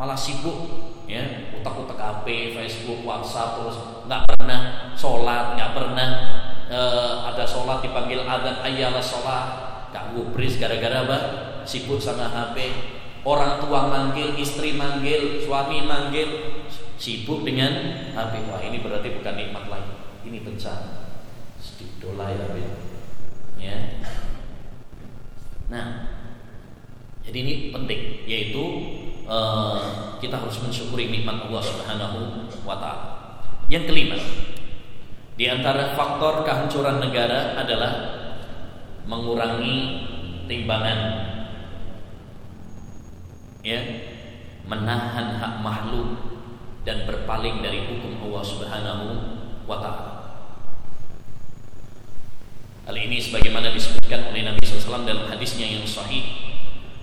malah 0.00 0.16
sibuk 0.16 0.68
ya 1.04 1.52
utak-utak 1.60 2.00
HP 2.00 2.56
Facebook 2.56 3.04
WhatsApp 3.04 3.60
terus 3.60 3.76
nggak 4.08 4.22
pernah 4.24 4.60
sholat 4.96 5.58
nggak 5.58 5.72
pernah 5.76 6.08
uh, 6.72 7.28
ada 7.28 7.44
sholat 7.44 7.84
dipanggil 7.84 8.24
adzan 8.24 8.56
ayalah 8.64 9.04
sholat. 9.04 9.46
Ganggu 9.92 10.32
gara-gara 10.32 11.04
apa? 11.04 11.18
Sibuk 11.68 12.00
sama 12.00 12.26
HP 12.32 12.72
orang 13.22 13.62
tua 13.62 13.86
manggil 13.86 14.34
istri 14.34 14.74
manggil 14.74 15.42
suami 15.42 15.86
manggil 15.86 16.58
sibuk 16.98 17.46
dengan 17.46 17.70
HP 18.14 18.32
wah 18.50 18.58
ini 18.62 18.82
berarti 18.82 19.14
bukan 19.14 19.34
nikmat 19.38 19.64
lagi 19.70 19.94
ini 20.26 20.42
bencana. 20.42 21.06
Sedikit 21.62 22.10
dola 22.10 22.34
ya? 22.34 22.46
Ya. 23.62 23.76
Nah 25.70 25.86
jadi 27.22 27.38
ini 27.38 27.54
penting 27.70 28.26
yaitu 28.26 28.62
uh, 29.30 30.18
kita 30.18 30.42
harus 30.42 30.58
mensyukuri 30.58 31.06
nikmat 31.10 31.46
Allah 31.46 31.62
Subhanahu 31.62 32.18
wa 32.66 32.76
taala. 32.82 33.06
Yang 33.70 33.94
kelima 33.94 34.18
di 35.32 35.48
antara 35.48 35.96
faktor 35.96 36.44
kehancuran 36.44 37.00
negara 37.00 37.56
adalah 37.56 37.92
mengurangi 39.08 40.04
timbangan 40.44 41.00
ya 43.64 43.80
menahan 44.68 45.40
hak 45.40 45.54
makhluk 45.64 46.20
dan 46.82 47.08
berpaling 47.08 47.62
dari 47.64 47.86
hukum 47.86 48.18
Allah 48.28 48.44
Subhanahu 48.44 49.06
wa 49.64 49.78
taala. 49.78 50.12
Hal 52.82 52.96
ini 52.98 53.22
sebagaimana 53.22 53.70
disebutkan 53.70 54.34
oleh 54.34 54.42
Nabi 54.42 54.58
SAW 54.66 55.06
dalam 55.06 55.30
hadisnya 55.30 55.70
yang 55.70 55.86
sahih. 55.86 56.26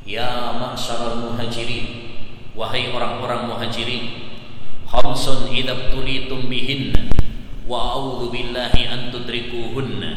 Ya 0.04 0.52
ma'syaral 0.60 1.24
muhajirin, 1.24 2.12
wahai 2.52 2.92
orang-orang 2.92 3.48
muhajirin, 3.48 4.36
khamsun 4.84 5.48
idza 5.54 5.94
tulitum 5.94 6.52
bihinna 6.52 7.08
wa 7.70 7.94
a'udzu 7.94 8.34
billahi 8.34 8.90
an 8.90 9.14
tudrikuhunna. 9.14 10.12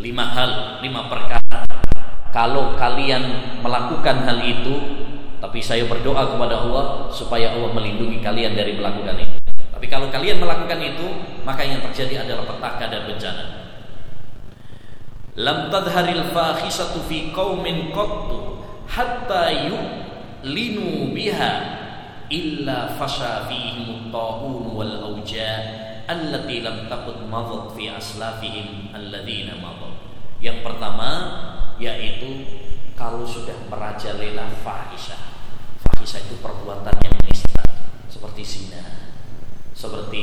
Lima 0.00 0.24
hal 0.32 0.80
lima 0.80 1.12
perkara. 1.12 1.68
Kalau 2.32 2.72
kalian 2.80 3.60
melakukan 3.60 4.24
hal 4.24 4.40
itu 4.40 4.74
tapi 5.36 5.60
saya 5.60 5.84
berdoa 5.84 6.32
kepada 6.32 6.64
Allah 6.64 7.12
supaya 7.12 7.52
Allah 7.52 7.76
melindungi 7.76 8.24
kalian 8.24 8.56
dari 8.56 8.72
melakukan 8.72 9.20
itu. 9.20 9.36
Tapi 9.52 9.86
kalau 9.92 10.08
kalian 10.08 10.40
melakukan 10.40 10.80
itu 10.80 11.06
maka 11.44 11.60
yang 11.60 11.84
terjadi 11.84 12.24
adalah 12.24 12.48
petaka 12.48 12.88
dan 12.88 13.04
bencana. 13.04 13.44
Lam 15.36 15.68
tadharil 15.68 16.32
fakhisatu 16.32 17.04
fi 17.04 17.28
qaumin 17.36 17.92
qattu 17.92 18.64
hatta 18.88 19.52
yu'linu 19.68 21.12
biha 21.12 21.52
illa 22.32 22.96
fasha 22.96 23.44
fihim 23.44 24.08
wal 24.08 24.94
awja 25.12 25.91
allati 26.08 26.62
lam 26.62 26.90
takut 26.90 27.22
madat 27.26 27.74
fi 27.74 27.92
aslafihim 27.92 28.90
madat 28.92 29.94
yang 30.42 30.58
pertama 30.66 31.08
yaitu 31.78 32.42
kalau 32.98 33.22
sudah 33.22 33.54
merajalela 33.70 34.50
fahisyah. 34.62 35.22
Fahisyah 35.82 36.20
itu 36.26 36.34
perbuatan 36.42 36.94
yang 37.02 37.16
nista 37.26 37.62
seperti 38.10 38.42
zina 38.42 38.82
seperti 39.72 40.22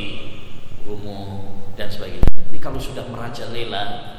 rumah 0.84 1.60
dan 1.76 1.88
sebagainya. 1.88 2.24
Ini 2.52 2.58
kalau 2.60 2.80
sudah 2.80 3.04
merajalela 3.08 4.12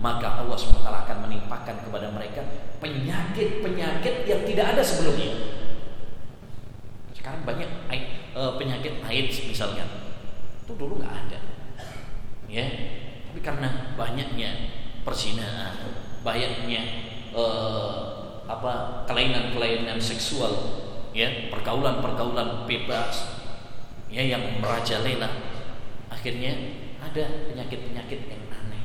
maka 0.00 0.42
Allah 0.42 0.58
SWT 0.58 0.84
akan 0.84 1.18
menimpakan 1.28 1.80
kepada 1.86 2.12
mereka 2.12 2.44
penyakit-penyakit 2.82 4.28
yang 4.28 4.42
tidak 4.44 4.66
ada 4.76 4.82
sebelumnya. 4.84 5.32
Sekarang 7.16 7.40
banyak 7.48 7.70
eh, 7.92 8.52
penyakit 8.60 9.00
AIDS 9.08 9.48
misalnya 9.48 10.03
itu 10.64 10.72
dulu 10.80 10.96
nggak 10.98 11.14
ada. 11.28 11.40
Ya 12.48 12.66
tapi 13.34 13.42
karena 13.42 13.98
banyaknya 13.98 14.50
persinaan 15.02 15.74
banyaknya 16.22 16.82
eh, 17.34 17.94
apa 18.46 19.02
kelainan-kelainan 19.10 19.98
seksual 19.98 20.54
ya 21.10 21.50
pergaulan-pergaulan 21.50 22.62
bebas 22.62 23.42
ya 24.06 24.22
yang 24.22 24.62
merajalela 24.62 25.26
akhirnya 26.06 26.78
ada 27.02 27.50
penyakit-penyakit 27.50 28.20
yang 28.30 28.42
aneh 28.54 28.84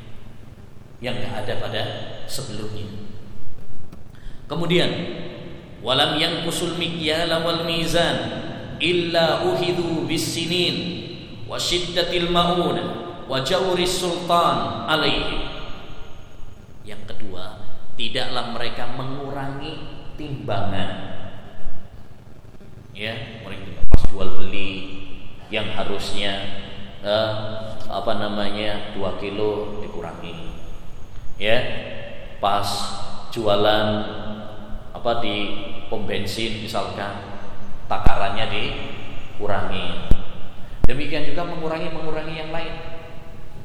yang 0.97 1.15
nggak 1.21 1.45
ada 1.45 1.53
pada 1.61 1.84
sebelumnya. 2.25 2.89
Kemudian 4.49 4.89
walam 5.86 6.17
yang 6.17 6.41
kusul 6.41 6.73
mikyala 6.73 7.45
wal 7.45 7.69
mizan 7.69 8.17
illa 8.82 9.45
uhidu 9.45 10.09
bisinin 10.09 11.09
wa 11.50 11.58
syiddatil 11.58 12.30
maun 12.30 12.78
wa 13.26 13.41
jawris 13.41 14.06
sultan 14.06 14.86
alaihi 14.86 15.50
yang 16.86 17.02
kedua 17.10 17.66
tidaklah 18.00 18.56
mereka 18.56 18.89
mengurangi 18.95 19.74
timbangan. 20.16 20.91
Ya 22.95 23.43
mereka 23.45 23.86
pas 23.88 24.02
jual 24.12 24.30
beli 24.39 24.72
yang 25.54 25.72
harusnya 25.76 26.34
eh, 27.04 27.34
apa 27.88 28.12
namanya 28.18 28.95
dua 28.97 29.20
kilo 29.20 29.84
dikurangi. 29.84 30.52
Ya 31.39 31.58
pas 32.39 32.68
jualan 33.32 33.88
apa 34.95 35.12
di 35.24 35.36
pom 35.88 36.04
bensin 36.04 36.64
misalkan 36.64 37.20
takarannya 37.88 38.47
dikurangi 38.52 39.88
demikian 40.90 41.30
juga 41.30 41.46
mengurangi 41.46 41.94
mengurangi 41.94 42.34
yang 42.34 42.50
lain. 42.50 42.74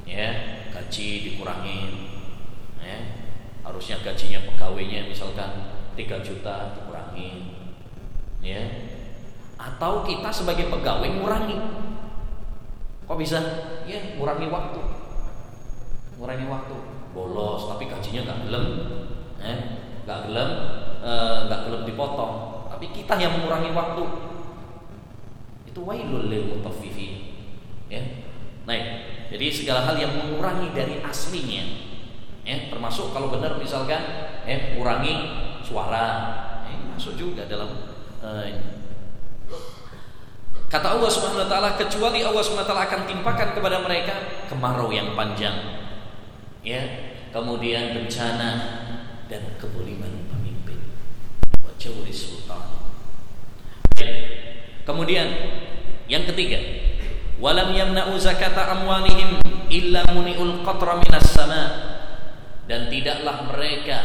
Ya 0.05 0.29
gaji 0.69 1.33
dikurangi 1.33 2.05
harusnya 3.75 3.97
gajinya 4.05 4.39
pegawainya 4.47 5.09
misalkan 5.11 5.73
3 5.97 6.21
juta 6.21 6.79
dikurangi 6.79 7.59
ya 8.45 8.61
atau 9.57 10.05
kita 10.05 10.29
sebagai 10.29 10.69
pegawai 10.69 11.09
ngurangi. 11.09 11.59
Kok 13.09 13.19
bisa? 13.19 13.41
Ya 13.89 14.15
ngurangi 14.15 14.47
waktu. 14.53 14.81
Ngurangi 16.21 16.47
waktu. 16.47 16.77
Bolos 17.17 17.67
tapi 17.67 17.89
gajinya 17.89 18.31
nggak 18.31 18.41
gelem. 18.47 18.67
Eh 19.41 19.59
nggak 20.05 20.19
gelem 20.29 20.51
eh, 21.01 21.37
nggak 21.49 21.61
gelem 21.67 21.83
dipotong. 21.89 22.69
Tapi 22.69 22.87
kita 22.93 23.17
yang 23.17 23.41
mengurangi 23.41 23.73
waktu 23.73 24.03
itu 25.75 25.83
wailul 25.83 26.31
lil 26.31 26.55
mutaffifin. 26.55 27.35
Ya. 27.91 27.99
Nah 28.63 28.79
jadi 29.27 29.51
segala 29.51 29.83
hal 29.83 29.99
yang 29.99 30.15
mengurangi 30.15 30.71
dari 30.71 31.03
aslinya. 31.03 31.91
Ya 32.47 32.71
termasuk 32.71 33.11
kalau 33.11 33.35
benar 33.35 33.59
misalkan 33.59 33.99
eh 34.47 34.79
kurangi 34.79 35.15
suara. 35.67 36.07
Eh, 36.71 36.79
masuk 36.95 37.19
juga 37.19 37.51
dalam 37.51 37.91
eh, 38.23 38.55
kata 40.71 40.95
Allah 40.95 41.11
Subhanahu 41.11 41.43
wa 41.43 41.51
taala 41.51 41.75
kecuali 41.75 42.23
Allah 42.23 42.43
Subhanahu 42.47 42.63
wa 42.63 42.71
taala 42.71 42.87
akan 42.87 43.03
timpakan 43.11 43.49
kepada 43.59 43.83
mereka 43.83 44.47
kemarau 44.47 44.95
yang 44.95 45.19
panjang. 45.19 45.59
Ya 46.63 47.11
kemudian 47.35 47.99
bencana 47.99 48.51
dan 49.27 49.43
keboliman 49.59 50.31
pemimpin. 50.31 50.79
Wajuri 51.67 52.15
sultan 52.15 52.85
kemudian 54.85 55.27
yang 56.09 56.29
ketiga 56.29 56.61
walam 57.41 57.73
yamna'u 57.75 58.15
zakata 58.21 58.73
amwalihim 58.79 59.41
illa 59.73 60.07
muni'ul 60.13 60.63
qatra 60.63 61.01
minas 61.01 61.27
sama' 61.33 61.95
dan 62.65 62.89
tidaklah 62.89 63.49
mereka 63.53 63.99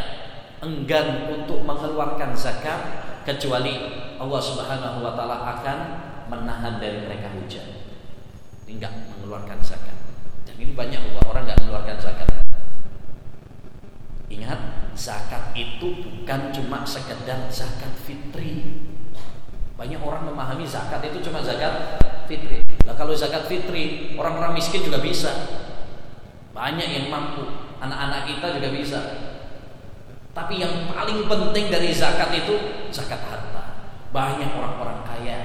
enggan 0.60 1.32
untuk 1.32 1.64
mengeluarkan 1.64 2.36
zakat 2.36 2.80
kecuali 3.24 3.76
Allah 4.20 4.42
Subhanahu 4.44 5.00
wa 5.00 5.16
taala 5.16 5.38
akan 5.60 5.78
menahan 6.28 6.78
dari 6.84 7.08
mereka 7.08 7.32
hujan. 7.32 7.64
Tidak 8.68 8.92
mengeluarkan 9.16 9.60
zakat. 9.64 9.96
Dan 10.46 10.56
ini 10.60 10.76
banyak 10.76 11.00
orang 11.26 11.48
nggak 11.48 11.60
mengeluarkan 11.64 11.98
zakat. 11.98 12.28
Ingat, 14.30 14.94
zakat 14.94 15.58
itu 15.58 16.06
bukan 16.06 16.54
cuma 16.54 16.86
sekedar 16.86 17.50
zakat 17.50 17.96
fitri. 18.06 18.84
Banyak 19.80 20.04
orang 20.04 20.28
memahami 20.28 20.68
zakat 20.68 21.00
itu 21.08 21.24
cuma 21.24 21.40
zakat 21.40 22.04
fitri. 22.28 22.60
Nah, 22.84 23.00
kalau 23.00 23.16
zakat 23.16 23.48
fitri, 23.48 24.12
orang-orang 24.20 24.60
miskin 24.60 24.84
juga 24.84 25.00
bisa. 25.00 25.32
Banyak 26.52 26.84
yang 26.84 27.08
mampu 27.08 27.48
anak-anak 27.80 28.28
kita 28.28 28.60
juga 28.60 28.70
bisa. 28.76 29.00
Tapi 30.36 30.60
yang 30.60 30.92
paling 30.92 31.32
penting 31.32 31.72
dari 31.72 31.96
zakat 31.96 32.28
itu 32.36 32.60
zakat 32.92 33.24
harta. 33.24 33.96
Banyak 34.12 34.52
orang-orang 34.52 35.00
kaya, 35.08 35.40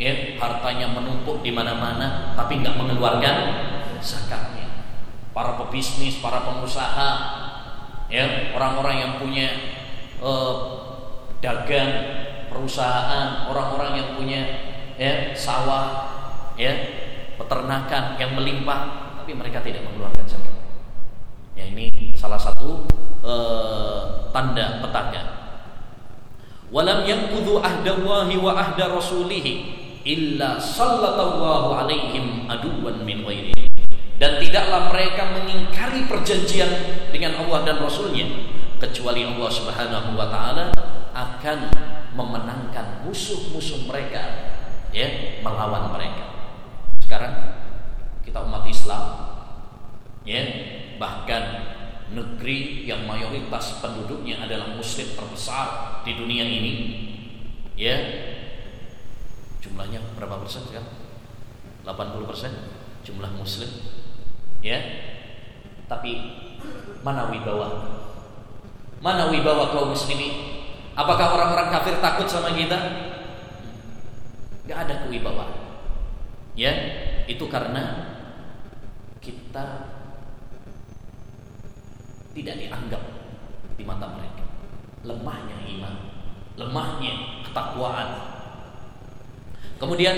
ya 0.00 0.12
hartanya 0.40 0.96
menumpuk 0.96 1.44
di 1.44 1.52
mana-mana, 1.52 2.32
tapi 2.32 2.64
nggak 2.64 2.80
mengeluarkan 2.80 3.36
zakatnya. 4.00 4.72
Para 5.36 5.60
pebisnis, 5.60 6.16
para 6.24 6.48
pengusaha, 6.48 7.10
ya 8.08 8.56
orang-orang 8.56 8.96
yang 9.04 9.12
punya 9.20 9.48
eh, 10.16 10.54
dagang, 11.44 11.92
perusahaan, 12.50 13.46
orang-orang 13.46 14.02
yang 14.02 14.08
punya 14.18 14.40
ya 15.00 15.32
sawah, 15.32 16.10
ya 16.58 16.74
peternakan 17.40 18.20
yang 18.20 18.36
melimpah, 18.36 19.14
tapi 19.22 19.32
mereka 19.32 19.64
tidak 19.64 19.86
mengeluarkan 19.88 20.26
zakat. 20.28 20.54
Ya 21.56 21.64
ini 21.70 22.12
salah 22.12 22.36
satu 22.36 22.84
uh, 23.24 24.28
tanda 24.34 24.82
petaka. 24.84 25.22
Walam 26.70 27.02
yanqudhu 27.02 27.58
ahdallahi 27.58 28.38
wa 28.38 28.54
ahda 28.54 28.92
rasulih 28.92 29.42
illa 30.06 30.60
sallallahu 30.60 31.74
alaihim 31.74 32.46
aduwan 32.46 33.02
min 33.02 33.26
ghairi. 33.26 33.54
Dan 34.20 34.36
tidaklah 34.36 34.92
mereka 34.92 35.32
mengingkari 35.32 36.04
perjanjian 36.04 36.68
dengan 37.08 37.40
Allah 37.40 37.64
dan 37.64 37.80
Rasulnya 37.80 38.28
kecuali 38.76 39.24
Allah 39.24 39.48
Subhanahu 39.48 40.12
wa 40.12 40.28
taala 40.28 40.68
akan 41.16 41.58
memenangkan 42.14 43.06
musuh-musuh 43.06 43.86
mereka 43.86 44.22
ya 44.90 45.38
melawan 45.42 45.94
mereka. 45.94 46.26
Sekarang 47.02 47.34
kita 48.26 48.42
umat 48.46 48.66
Islam 48.66 49.02
ya 50.26 50.42
bahkan 51.00 51.42
negeri 52.10 52.84
yang 52.84 53.06
mayoritas 53.06 53.78
penduduknya 53.78 54.42
adalah 54.42 54.74
muslim 54.74 55.06
terbesar 55.14 56.02
di 56.02 56.18
dunia 56.18 56.42
ini 56.42 56.72
ya 57.78 57.96
jumlahnya 59.62 60.02
berapa 60.18 60.42
persen 60.42 60.66
kan 60.74 60.84
80 61.86 62.28
persen 62.28 62.52
jumlah 63.06 63.30
muslim 63.38 63.70
ya. 64.60 64.78
Tapi 65.90 66.12
mana 67.02 67.32
wibawa? 67.32 67.68
Mana 69.00 69.32
wibawa 69.32 69.72
kaum 69.72 69.90
muslimin 69.96 70.49
apakah 71.00 71.26
orang-orang 71.36 71.68
kafir 71.72 71.96
takut 72.04 72.28
sama 72.28 72.52
kita 72.52 72.78
Gak 74.68 74.86
ada 74.86 74.94
kewibawaan 75.02 75.60
Ya, 76.58 76.72
itu 77.24 77.46
karena 77.46 78.10
kita 79.22 79.66
tidak 82.36 82.56
dianggap 82.58 83.02
di 83.80 83.84
mata 83.86 84.12
mereka. 84.12 84.44
Lemahnya 85.06 85.56
iman, 85.76 85.94
lemahnya 86.60 87.44
ketakwaan. 87.48 88.08
Kemudian 89.80 90.16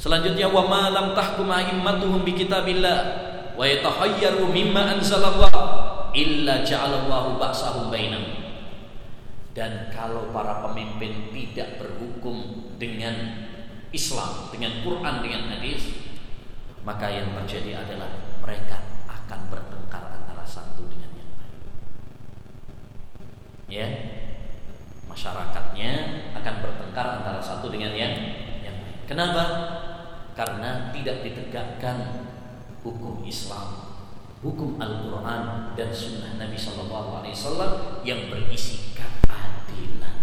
selanjutnya 0.00 0.48
wa 0.48 0.64
ma 0.64 0.88
lam 0.88 1.12
tahkum 1.12 1.52
a'immatuhum 1.52 2.24
bi 2.24 2.32
kitabillah 2.32 2.98
wa 3.52 3.64
yatahayyaru 3.68 4.48
mimma 4.48 4.96
anzalallah 4.96 5.52
illa 6.16 6.64
ja'alallahu 6.64 7.36
ba'sahum 7.36 7.92
bainahum. 7.92 8.43
Dan 9.54 9.94
kalau 9.94 10.34
para 10.34 10.66
pemimpin 10.66 11.30
tidak 11.30 11.78
berhukum 11.78 12.66
dengan 12.74 13.46
Islam, 13.94 14.50
dengan 14.50 14.82
Quran, 14.82 15.22
dengan 15.22 15.46
hadis, 15.54 16.10
maka 16.82 17.06
yang 17.06 17.30
terjadi 17.38 17.86
adalah 17.86 18.10
mereka 18.42 18.82
akan 19.06 19.46
bertengkar 19.46 20.10
antara 20.10 20.42
satu 20.42 20.90
dengan 20.90 21.14
yang 21.14 21.30
lain. 21.38 21.62
Ya, 23.70 23.86
masyarakatnya 25.06 25.90
akan 26.34 26.54
bertengkar 26.58 27.22
antara 27.22 27.38
satu 27.38 27.70
dengan 27.70 27.94
yang 27.94 28.10
lain. 28.10 28.74
Kenapa? 29.06 29.42
Karena 30.34 30.90
tidak 30.90 31.22
ditegakkan 31.22 32.26
hukum 32.82 33.22
Islam, 33.22 33.94
hukum 34.42 34.82
Al-Quran 34.82 35.70
dan 35.78 35.94
Sunnah 35.94 36.42
Nabi 36.42 36.58
Wasallam 36.58 38.02
yang 38.02 38.26
berisi 38.26 38.84
keadilan. 39.74 40.14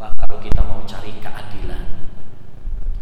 Pak, 0.00 0.10
kalau 0.16 0.40
kita 0.40 0.60
mau 0.64 0.80
cari 0.88 1.12
keadilan, 1.20 1.84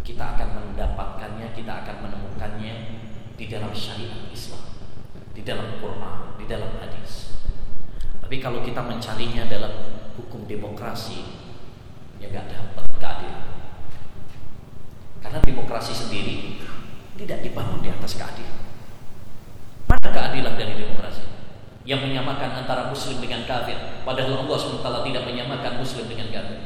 kita 0.03 0.35
akan 0.35 0.49
mendapatkannya, 0.59 1.55
kita 1.55 1.73
akan 1.87 1.97
menemukannya 2.03 2.75
di 3.39 3.47
dalam 3.47 3.71
syariat 3.71 4.27
Islam, 4.35 4.67
di 5.33 5.43
dalam 5.47 5.79
Quran, 5.79 6.35
di 6.37 6.45
dalam 6.51 6.75
hadis. 6.83 7.39
Tapi 8.19 8.43
kalau 8.43 8.67
kita 8.67 8.83
mencarinya 8.83 9.47
dalam 9.47 9.73
hukum 10.19 10.45
demokrasi, 10.51 11.23
ya 12.19 12.27
nggak 12.27 12.51
dapat 12.51 12.87
keadilan. 12.99 13.47
Karena 15.23 15.39
demokrasi 15.39 15.95
sendiri 15.95 16.59
tidak 17.15 17.47
dibangun 17.47 17.79
di 17.79 17.95
atas 17.95 18.19
keadilan. 18.19 18.59
Mana 19.87 20.09
keadilan 20.11 20.59
dari 20.59 20.75
demokrasi? 20.75 21.42
Yang 21.83 22.01
menyamakan 22.11 22.63
antara 22.63 22.87
muslim 22.89 23.19
dengan 23.19 23.43
kafir 23.43 23.75
Padahal 24.07 24.47
Allah 24.47 24.57
SWT 24.59 24.87
tidak 24.87 25.23
menyamakan 25.27 25.73
muslim 25.83 26.07
dengan 26.07 26.31
kafir 26.31 26.59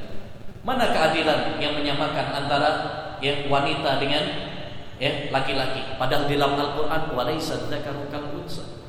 Mana 0.66 0.90
keadilan 0.92 1.56
yang 1.62 1.78
menyamakan 1.78 2.26
antara 2.44 2.70
ya 3.22 3.48
wanita 3.48 3.96
dengan 3.96 4.24
ya 4.96 5.28
laki-laki 5.28 5.96
padahal 6.00 6.24
di 6.24 6.36
dalam 6.36 6.56
Al-Qur'an 6.56 7.12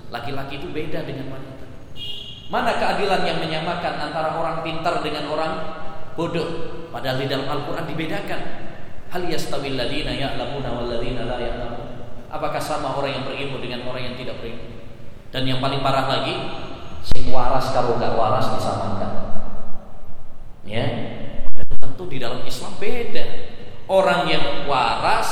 Laki-laki 0.08 0.64
itu 0.64 0.72
beda 0.72 1.04
dengan 1.04 1.36
wanita. 1.36 1.66
Mana 2.48 2.80
keadilan 2.80 3.28
yang 3.28 3.44
menyamakan 3.44 3.94
antara 4.00 4.40
orang 4.40 4.64
pintar 4.64 5.04
dengan 5.04 5.28
orang 5.28 5.54
bodoh 6.16 6.48
padahal 6.96 7.20
di 7.20 7.28
dalam 7.28 7.48
Al-Qur'an 7.48 7.84
dibedakan. 7.84 8.42
Hal 9.08 9.24
yastawil 9.28 9.76
ladina 9.76 10.12
ya'lamuna 10.12 10.70
wal 10.80 10.88
la. 11.00 11.38
Apakah 12.28 12.60
sama 12.60 12.92
orang 12.96 13.20
yang 13.20 13.24
berilmu 13.24 13.60
dengan 13.64 13.88
orang 13.88 14.12
yang 14.12 14.16
tidak 14.20 14.40
berilmu? 14.40 14.77
Dan 15.28 15.44
yang 15.44 15.60
paling 15.60 15.84
parah 15.84 16.08
lagi, 16.08 16.36
sing 17.04 17.30
waras 17.32 17.72
kalau 17.76 18.00
gak 18.00 18.16
waras 18.16 18.48
disamakan. 18.56 19.12
Ya, 20.68 20.84
tentu 21.80 22.08
di 22.12 22.20
dalam 22.20 22.44
Islam 22.48 22.76
beda. 22.80 23.24
Orang 23.88 24.28
yang 24.28 24.68
waras, 24.68 25.28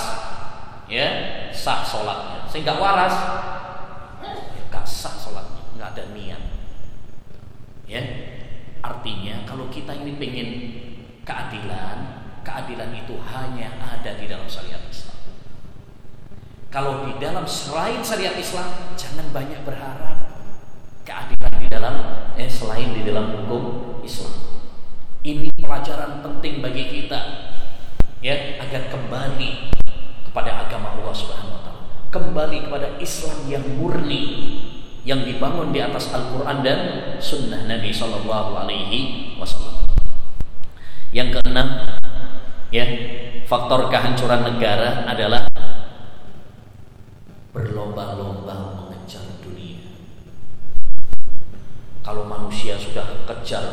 ya 0.87 1.07
sah 1.51 1.83
sholatnya. 1.83 2.47
Sehingga 2.47 2.79
waras, 2.79 3.15
ya, 4.23 4.63
gak 4.71 4.87
sah 4.87 5.15
sholatnya, 5.15 5.63
nggak 5.75 5.89
ada 5.95 6.03
niat. 6.15 6.43
Ya, 7.85 8.01
artinya 8.79 9.43
kalau 9.43 9.67
kita 9.67 9.91
ini 9.91 10.15
pengen 10.15 10.49
keadilan, 11.27 11.97
keadilan 12.47 12.91
itu 12.95 13.15
hanya 13.27 13.75
ada 13.79 14.15
di 14.15 14.25
dalam 14.27 14.47
syariat 14.47 14.79
Islam. 14.87 15.14
Kalau 16.75 17.07
di 17.07 17.15
dalam 17.23 17.47
selain 17.47 18.03
syariat 18.03 18.35
Islam, 18.35 18.67
jangan 18.99 19.31
banyak 19.31 19.63
berharap 19.63 20.27
keadilan 21.07 21.53
di 21.63 21.71
dalam 21.71 21.95
eh 22.35 22.51
selain 22.51 22.91
di 22.91 22.99
dalam 23.07 23.31
hukum 23.31 24.03
Islam. 24.03 24.59
Ini 25.23 25.55
pelajaran 25.55 26.19
penting 26.19 26.59
bagi 26.59 26.83
kita 26.91 27.47
ya 28.19 28.59
agar 28.59 28.91
kembali 28.91 29.71
kepada 30.27 30.67
agama 30.67 30.99
Allah 30.99 31.15
Subhanahu 31.15 31.55
wa 31.55 31.61
taala. 31.63 31.83
Kembali 32.11 32.67
kepada 32.67 32.99
Islam 32.99 33.47
yang 33.47 33.63
murni 33.79 34.23
yang 35.07 35.23
dibangun 35.23 35.71
di 35.71 35.79
atas 35.79 36.11
Al-Qur'an 36.11 36.59
dan 36.59 36.79
sunnah 37.23 37.71
Nabi 37.71 37.95
sallallahu 37.95 38.51
alaihi 38.51 39.31
wasallam. 39.39 39.79
Yang 41.15 41.39
keenam, 41.39 41.87
ya 42.67 42.83
faktor 43.47 43.87
kehancuran 43.87 44.43
negara 44.43 45.07
adalah 45.07 45.47
berlomba-lomba 47.55 48.83
mengejar 48.83 49.23
dunia. 49.39 49.79
Kalau 52.03 52.27
manusia 52.27 52.75
sudah 52.75 53.23
kejar 53.23 53.63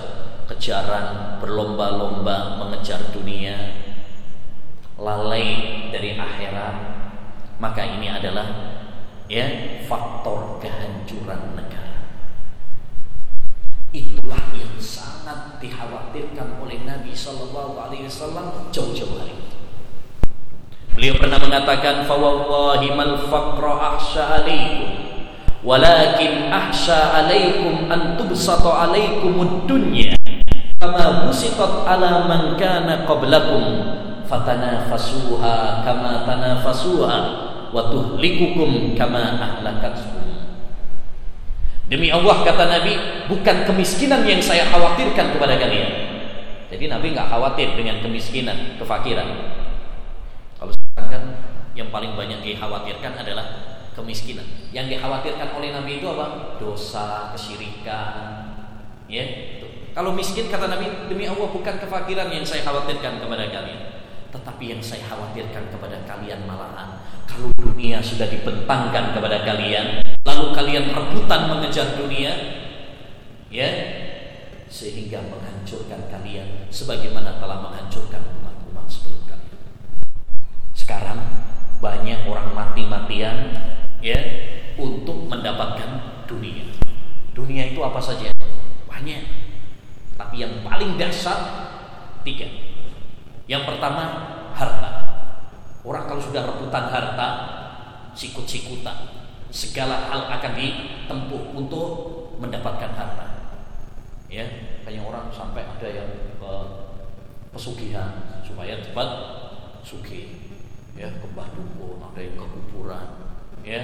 kejaran 0.47 1.43
berlomba-lomba 1.43 2.63
mengejar 2.63 3.11
dunia, 3.11 3.59
lalai 4.95 5.91
dari 5.91 6.15
akhirat, 6.15 6.77
maka 7.59 7.83
ini 7.99 8.07
adalah 8.07 8.47
ya 9.27 9.51
faktor 9.91 10.63
kehancuran 10.63 11.59
negara. 11.59 12.07
Itulah 13.91 14.55
yang 14.55 14.79
sangat 14.79 15.59
dikhawatirkan 15.59 16.63
oleh 16.63 16.87
Nabi 16.87 17.11
Shallallahu 17.13 17.77
Alaihi 17.77 18.07
Wasallam 18.07 18.71
jauh-jauh 18.71 19.19
hari. 19.19 19.62
Beliau 20.93 21.17
pernah 21.17 21.41
mengatakan, 21.41 22.05
"Fawallahi 22.05 22.93
mal 22.93 23.17
faqra 23.33 23.97
ahsha 23.97 24.29
alaikum, 24.29 24.93
walakin 25.65 26.53
ahsha 26.53 27.17
alaikum 27.17 27.89
an 27.89 28.21
tubsata 28.21 28.69
alaikum 28.69 29.65
dunya 29.65 30.13
kama 30.83 31.25
busitat 31.25 31.89
ala 31.89 32.29
man 32.29 32.59
kana 32.61 33.09
qablakum 33.09 33.63
fatanafasuha 34.29 35.87
kama 35.87 36.29
tanafasuha 36.29 37.19
wa 37.73 37.83
tuhlikukum 37.89 38.93
kama 38.93 39.41
ahlakatkum." 39.41 40.21
Demi 41.89 42.13
Allah 42.13 42.45
kata 42.45 42.69
Nabi, 42.69 42.93
bukan 43.33 43.65
kemiskinan 43.65 44.29
yang 44.29 44.45
saya 44.45 44.69
khawatirkan 44.69 45.41
kepada 45.41 45.57
kalian. 45.57 45.89
Jadi 46.69 46.85
Nabi 46.89 47.17
nggak 47.17 47.33
khawatir 47.33 47.73
dengan 47.81 48.01
kemiskinan, 48.05 48.77
kefakiran. 48.77 49.29
Yang 51.73 51.89
paling 51.89 52.13
banyak 52.17 52.41
dikhawatirkan 52.45 53.13
adalah 53.17 53.47
kemiskinan. 53.97 54.45
Yang 54.73 54.97
dikhawatirkan 54.99 55.57
oleh 55.57 55.73
Nabi 55.73 56.01
itu 56.01 56.07
apa? 56.13 56.57
Dosa, 56.61 57.33
kesyirikan. 57.33 58.53
Ya, 59.09 59.25
itu. 59.59 59.93
Kalau 59.93 60.17
miskin 60.17 60.49
kata 60.49 60.73
Nabi, 60.73 61.09
demi 61.09 61.29
Allah 61.29 61.49
bukan 61.53 61.77
kefakiran 61.77 62.33
yang 62.33 62.45
saya 62.45 62.65
khawatirkan 62.65 63.21
kepada 63.21 63.45
kalian. 63.53 63.81
Tetapi 64.33 64.65
yang 64.65 64.81
saya 64.81 65.05
khawatirkan 65.05 65.69
kepada 65.69 66.01
kalian 66.09 66.49
malahan 66.49 66.97
kalau 67.33 67.49
dunia 67.57 67.97
sudah 68.05 68.29
dibentangkan 68.29 69.17
kepada 69.17 69.41
kalian, 69.45 70.05
lalu 70.29 70.45
kalian 70.53 70.93
rebutan 70.93 71.49
mengejar 71.49 71.97
dunia, 71.97 72.33
ya, 73.49 73.69
sehingga 74.69 75.25
menghancurkan 75.33 76.13
kalian 76.13 76.69
sebagaimana 76.69 77.41
telah 77.41 77.65
menghancurkan 77.65 78.21
umat-umat 78.41 78.85
sebelum 78.85 79.25
kalian. 79.25 79.61
Sekarang 80.77 81.42
banyak 81.83 82.23
orang 82.31 82.55
mati-matian 82.55 83.51
ya 83.99 84.15
untuk 84.79 85.27
mendapatkan 85.27 86.23
dunia. 86.31 86.63
Dunia 87.35 87.75
itu 87.75 87.83
apa 87.83 87.99
saja? 87.99 88.31
Banyak. 88.87 89.23
Tapi 90.15 90.47
yang 90.47 90.63
paling 90.63 90.95
dasar 90.95 91.39
tiga. 92.23 92.47
Yang 93.51 93.67
pertama 93.67 94.03
harta. 94.55 94.91
Orang 95.83 96.07
kalau 96.07 96.23
sudah 96.23 96.47
rebutan 96.47 96.87
harta, 96.87 97.29
sikut-sikutan, 98.15 98.95
segala 99.51 100.07
hal 100.07 100.31
akan 100.39 100.53
ditempuh 100.55 101.43
untuk 101.59 101.89
mendapatkan 102.39 102.95
harta. 102.95 103.27
Ya, 104.31 104.47
kayak 104.87 105.03
orang 105.03 105.27
sampai 105.35 105.67
ada 105.67 105.89
yang 105.91 106.09
uh, 106.39 106.95
pesugihan 107.51 108.41
supaya 108.47 108.79
cepat 108.79 109.09
sugih. 109.83 110.42
Ya, 110.93 111.09
ke 111.09 111.27
dukun, 111.27 111.99
ada 112.05 112.21
yang 112.21 112.37
ke 112.37 112.47
kuburan, 112.53 113.07
ya, 113.65 113.81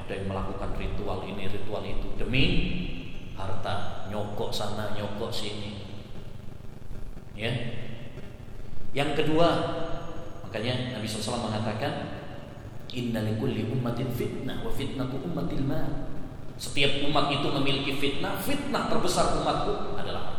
ada 0.00 0.12
yang 0.16 0.26
melakukan 0.26 0.72
ritual 0.80 1.20
ini, 1.28 1.52
ritual 1.52 1.84
itu 1.84 2.16
demi 2.16 2.44
harta, 3.36 4.08
nyokok 4.08 4.48
sana, 4.48 4.96
nyokok 4.96 5.28
sini. 5.28 5.84
Ya, 7.36 7.52
yang 8.96 9.12
kedua, 9.12 9.48
Makanya 10.56 10.96
Nabi 10.96 11.04
SAW 11.04 11.52
mengatakan 11.52 11.92
Inna 12.96 13.20
likulli 13.28 13.68
ummatin 13.68 14.08
fitnah 14.08 14.64
wa 14.64 14.72
fitnatu 14.72 15.20
ummatil 15.20 15.68
ma. 15.68 15.84
Setiap 16.56 17.04
umat 17.04 17.28
itu 17.28 17.44
memiliki 17.52 17.92
fitnah, 18.00 18.40
fitnah 18.40 18.88
terbesar 18.88 19.36
umatku 19.36 19.92
adalah 20.00 20.32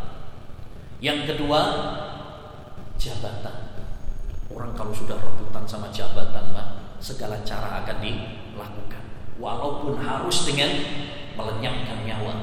Yang 0.98 1.30
kedua, 1.36 1.62
jabatan. 2.98 3.67
Orang 4.48 4.72
kalau 4.76 4.96
sudah 4.96 5.20
rebutan 5.20 5.68
sama 5.68 5.92
jabatan, 5.92 6.56
Pak, 6.56 6.68
segala 7.04 7.44
cara 7.44 7.84
akan 7.84 7.98
dilakukan. 8.00 9.04
Walaupun 9.38 10.00
harus 10.00 10.48
dengan 10.48 10.72
melenyapkan 11.38 12.08
nyawa. 12.08 12.34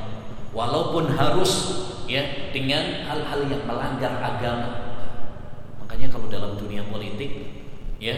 Walaupun 0.55 1.11
harus 1.19 1.53
ya 2.07 2.53
dengan 2.55 3.09
hal-hal 3.09 3.41
yang 3.51 3.65
melanggar 3.67 4.15
agama. 4.23 4.71
Makanya 5.83 6.13
kalau 6.13 6.31
dalam 6.31 6.55
dunia 6.55 6.87
politik 6.87 7.51
ya 7.99 8.15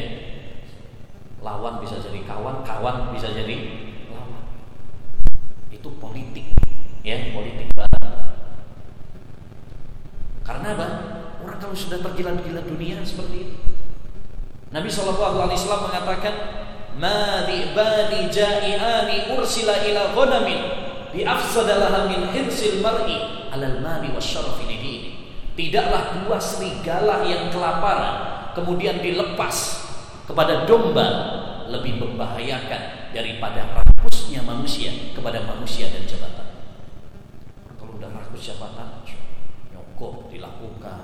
lawan 1.41 1.81
bisa 1.81 2.03
jadi 2.03 2.27
kawan, 2.27 2.67
kawan 2.67 3.15
bisa 3.15 3.33
jadi 3.33 3.57
lawan. 4.13 4.45
Itu 5.73 5.97
politik 5.97 6.53
ya, 7.07 7.33
politik 7.33 7.71
banget. 7.73 8.03
Karena 10.43 10.69
apa? 10.75 10.87
Orang 11.41 11.59
kalau 11.63 11.77
sudah 11.79 12.03
tergila-gila 12.03 12.67
dunia 12.67 13.01
seperti 13.07 13.37
itu. 13.47 13.76
Nabi 14.75 14.91
Shallallahu 14.91 15.47
Alaihi 15.47 15.59
Wasallam 15.63 15.87
mengatakan, 15.87 16.35
"Madi 16.99 17.71
bani 17.71 18.27
ja'iani 18.27 19.31
ursila 19.39 19.79
ila 19.79 20.11
ghanamin 20.11 20.61
bi 21.15 21.23
afsadalaha 21.23 22.11
min 22.11 22.27
hirsil 22.35 22.83
mar'i 22.83 23.47
alal 23.55 23.79
mali 23.79 24.11
wasyarafi 24.11 24.67
ini." 24.67 24.95
Tidaklah 25.57 26.21
dua 26.21 26.37
serigala 26.37 27.25
yang 27.25 27.49
kelaparan 27.49 28.51
kemudian 28.59 29.01
dilepas 29.01 29.87
kepada 30.27 30.67
domba 30.69 31.09
lebih 31.71 32.03
membahayakan 32.03 33.15
daripada 33.15 33.71
rakusnya 33.81 34.43
manusia 34.43 34.93
kepada 35.15 35.47
manusia 35.47 35.89
dan 35.95 36.05
jabatan. 36.05 36.67
Kalau 37.79 37.97
udah 37.97 38.11
rakus 38.13 38.53
jabatan, 38.53 39.07
nyokok 39.73 40.29
dilakukan, 40.29 41.01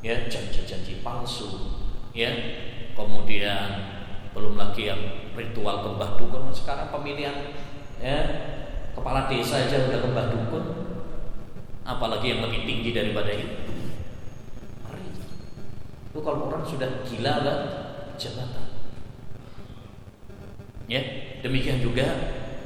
ya 0.00 0.30
janji-janji 0.30 1.04
palsu, 1.04 1.76
ya 2.16 2.30
kemudian 3.00 3.68
belum 4.36 4.54
lagi 4.60 4.90
yang 4.92 5.00
ritual 5.34 5.82
kembah 5.86 6.20
dukun. 6.20 6.52
Sekarang 6.52 6.92
pemilihan 6.92 7.54
ya 8.00 8.18
kepala 8.92 9.30
desa 9.30 9.64
aja 9.64 9.88
udah 9.88 10.00
kembah 10.04 10.26
dukun. 10.34 10.64
Apalagi 11.86 12.36
yang 12.36 12.40
lebih 12.44 12.68
tinggi 12.68 12.90
daripada 12.92 13.32
itu. 13.32 13.56
Itu 16.10 16.18
kalau 16.22 16.50
orang 16.50 16.66
sudah 16.66 17.06
gila 17.06 17.34
lah 17.46 17.58
jabatan. 18.18 18.66
Ya 20.90 21.00
demikian 21.40 21.78
juga 21.78 22.06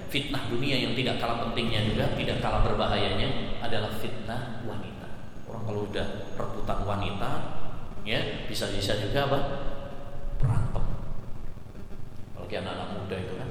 fitnah 0.08 0.48
dunia 0.48 0.78
yang 0.80 0.96
tidak 0.96 1.20
kalah 1.20 1.44
pentingnya 1.44 1.90
juga 1.90 2.14
tidak 2.16 2.38
kalah 2.40 2.64
berbahayanya 2.64 3.60
adalah 3.60 3.92
fitnah 4.00 4.64
wanita. 4.64 5.08
Orang 5.50 5.64
kalau 5.68 5.80
udah 5.90 6.06
rebutan 6.38 6.80
wanita 6.88 7.30
ya 8.04 8.44
bisa 8.48 8.68
bisa 8.72 9.00
juga 9.00 9.28
apa 9.28 9.40
berantem 10.44 10.84
apalagi 12.36 12.54
anak-anak 12.60 12.88
muda 13.00 13.16
itu 13.16 13.34
kan 13.40 13.50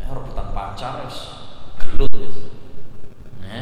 ya, 0.00 0.04
rebutan 0.10 0.48
pacar 0.56 0.94
es 1.04 1.18
gelut 1.76 2.12
ya. 2.16 2.32
ya. 3.44 3.60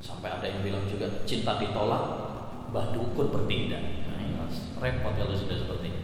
sampai 0.00 0.28
ada 0.40 0.46
yang 0.48 0.64
bilang 0.64 0.88
juga 0.88 1.22
cinta 1.28 1.60
ditolak 1.60 2.04
mbah 2.72 2.96
dukun 2.96 3.28
bertindak 3.28 3.84
nah, 4.08 4.18
ini 4.18 4.40
repot 4.80 5.12
kalau 5.14 5.36
sudah 5.36 5.60
seperti 5.60 5.92
ini 5.92 6.02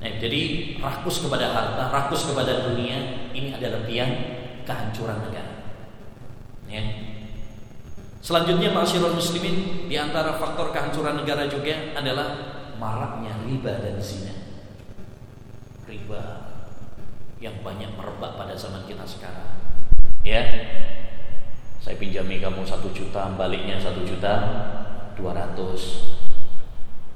Nah, 0.00 0.16
jadi 0.16 0.40
rakus 0.80 1.20
kepada 1.20 1.52
harta, 1.52 1.92
rakus 1.92 2.24
kepada 2.24 2.72
dunia 2.72 3.28
ini 3.36 3.52
adalah 3.52 3.84
tiang 3.84 4.08
kehancuran 4.64 5.28
negara. 5.28 5.52
Ya. 6.64 6.80
Selanjutnya 8.24 8.72
masyarakat 8.72 9.12
muslimin 9.12 9.88
di 9.92 9.96
antara 10.00 10.40
faktor 10.40 10.72
kehancuran 10.72 11.20
negara 11.20 11.44
juga 11.52 11.92
adalah 11.92 12.59
maraknya 12.80 13.36
riba 13.44 13.84
dan 13.84 14.00
zina. 14.00 14.32
Riba 15.84 16.48
yang 17.36 17.60
banyak 17.60 17.92
merebak 17.92 18.40
pada 18.40 18.56
zaman 18.56 18.88
kita 18.88 19.04
sekarang. 19.04 19.60
Ya, 20.24 20.40
saya 21.80 22.00
pinjami 22.00 22.40
kamu 22.40 22.64
satu 22.64 22.88
juta, 22.96 23.36
baliknya 23.36 23.76
satu 23.76 24.00
juta 24.08 24.32
dua 25.12 25.36
ratus. 25.36 26.16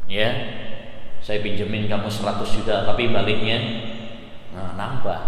Ya, 0.05 0.29
saya 1.25 1.41
pinjemin 1.41 1.89
kamu 1.89 2.13
100 2.13 2.45
juta 2.45 2.85
tapi 2.85 3.09
baliknya 3.09 3.57
nah, 4.53 4.77
nambah. 4.77 5.21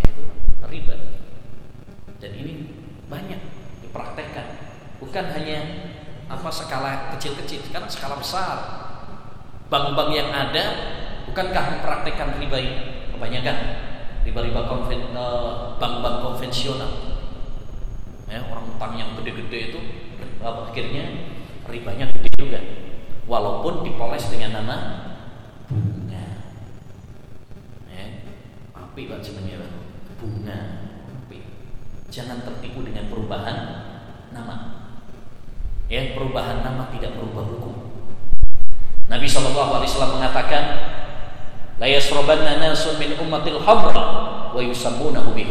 Ya 0.00 0.08
itu 0.08 0.24
riba. 0.64 0.96
Dan 2.16 2.32
ini 2.40 2.52
banyak 3.12 3.36
dipraktekkan. 3.84 4.46
Bukan 4.96 5.24
hanya 5.36 5.60
apa 6.32 6.48
skala 6.48 7.12
kecil-kecil. 7.12 7.68
Sekarang 7.68 7.92
skala 7.92 8.16
besar 8.16 8.81
bank-bank 9.72 10.10
yang 10.12 10.28
ada 10.28 10.62
bukankah 11.32 11.80
mempraktekkan 11.80 12.36
riba 12.36 12.58
ini? 12.60 12.76
Kebanyakan. 13.16 13.56
Riba-riba 14.28 14.60
eh, 14.92 15.56
bank-bank 15.80 16.16
konvensional. 16.20 16.92
Ya, 18.28 18.44
orang 18.52 18.68
utang 18.68 18.92
yang 19.00 19.16
gede-gede 19.16 19.72
itu 19.72 19.80
akhirnya 20.44 21.04
ribanya 21.64 22.04
gede 22.12 22.30
juga. 22.36 22.60
Walaupun 23.24 23.80
dipoles 23.80 24.28
dengan 24.28 24.60
nama 24.60 24.76
bunga. 25.72 26.26
Ya 27.88 28.04
api 28.76 29.08
pak 29.08 29.24
sebenarnya 29.24 29.72
bunga 30.20 30.58
api. 31.08 31.38
Jangan 32.12 32.44
tertipu 32.44 32.84
dengan 32.84 33.08
perubahan 33.08 33.56
nama. 34.36 34.56
Ya 35.88 36.16
perubahan 36.16 36.64
nama 36.64 36.88
tidak 36.92 37.16
berubah 37.20 37.46
hukum 37.52 37.91
Nabi 39.12 39.28
Shallallahu 39.28 39.76
Alaihi 39.76 39.92
Wasallam 39.92 40.16
mengatakan 40.16 40.64
la 41.76 41.84
yasrobanna 41.84 42.56
nasun 42.56 42.96
min 42.96 43.12
ummatil 43.20 43.60
hamra 43.60 44.04
wa 44.48 44.60
yusammunahu 44.64 45.36
bi 45.36 45.44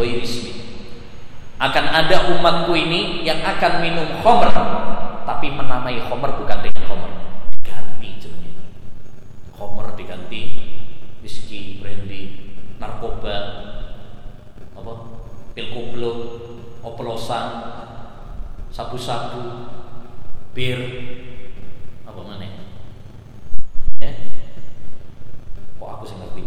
akan 1.61 1.85
ada 1.93 2.33
umatku 2.33 2.73
ini 2.73 3.21
yang 3.21 3.37
akan 3.45 3.85
minum 3.85 4.09
khamr 4.25 4.49
tapi 5.29 5.53
menamai 5.53 6.01
khamr 6.01 6.41
bukan 6.41 6.57
dengan 6.65 6.83
khamr. 6.89 7.11
Homer 9.61 9.93
diganti 9.93 10.41
whisky, 11.21 11.77
brandy, 11.77 12.49
narkoba, 12.81 13.37
apa, 14.73 14.93
pil 15.53 15.69
koplo, 15.69 16.13
oplosan, 16.81 17.61
sabu-sabu, 18.73 19.69
bir, 20.57 20.81
apa 22.09 22.21
mana? 22.25 22.60
Aku 26.01 26.09
sih 26.09 26.17
ngerti. 26.17 26.41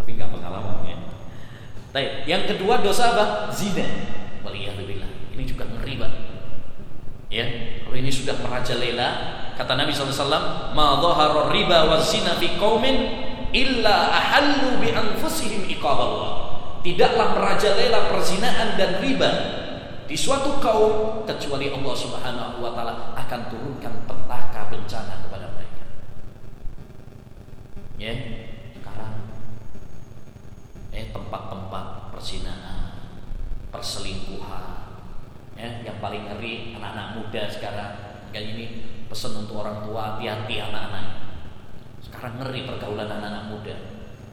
Tapi 0.00 0.10
nggak 0.16 0.32
pengalaman 0.32 0.88
ya. 0.88 0.96
Baik, 1.92 2.24
yang 2.24 2.48
kedua 2.48 2.80
dosa 2.80 3.12
apa? 3.12 3.52
Zina. 3.52 3.84
Waliyahulillah. 4.40 5.36
Ini 5.36 5.44
juga 5.44 5.68
ngeri 5.68 6.00
banget. 6.00 6.22
Ya, 7.28 7.44
kalau 7.84 7.94
ini 8.00 8.08
sudah 8.08 8.40
merajalela, 8.40 9.08
kata 9.54 9.76
Nabi 9.76 9.92
SAW, 9.92 10.72
"Ma 10.72 10.96
riba 11.52 11.92
wa 11.92 12.00
zina 12.00 12.40
fi 12.40 12.56
qaumin 12.56 12.96
illa 13.52 14.16
ahallu 14.16 14.80
bi 14.80 14.88
anfusihim 14.90 15.68
iqaballah." 15.68 16.48
Tidaklah 16.80 17.36
merajalela 17.36 18.08
perzinaan 18.08 18.80
dan 18.80 19.04
riba 19.04 19.30
di 20.08 20.16
suatu 20.16 20.56
kaum 20.58 21.22
kecuali 21.28 21.68
Allah 21.68 21.94
Subhanahu 21.94 22.64
wa 22.64 22.72
taala 22.72 23.12
akan 23.14 23.40
turunkan 23.52 23.94
petaka 24.08 24.72
bencana. 24.72 25.29
Ya, 28.00 28.16
sekarang. 28.72 29.28
Eh 30.88 31.12
tempat-tempat 31.12 32.16
perzinaan, 32.16 32.96
perselingkuhan, 33.68 34.66
ya, 35.52 35.84
yang 35.84 36.00
paling 36.00 36.24
ngeri 36.32 36.72
anak-anak 36.80 37.20
muda 37.20 37.44
sekarang. 37.52 37.92
Kayak 38.32 38.56
ini 38.56 38.64
pesan 39.04 39.44
untuk 39.44 39.60
orang 39.60 39.84
tua 39.84 40.16
hati-hati 40.16 40.64
anak-anak. 40.64 41.06
Sekarang 42.00 42.40
ngeri 42.40 42.64
pergaulan 42.64 43.04
anak-anak 43.04 43.52
muda. 43.52 43.76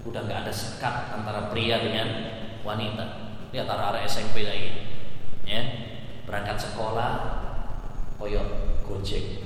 Udah 0.08 0.24
nggak 0.24 0.48
ada 0.48 0.54
sekat 0.56 1.12
antara 1.12 1.52
pria 1.52 1.84
dengan 1.84 2.08
wanita. 2.64 3.36
Lihat 3.52 3.68
arah-arah 3.68 4.08
SMP 4.08 4.48
lagi. 4.48 4.88
Ya 5.44 5.60
berangkat 6.24 6.56
sekolah 6.56 7.12
koyok 8.16 8.48
gojek. 8.88 9.44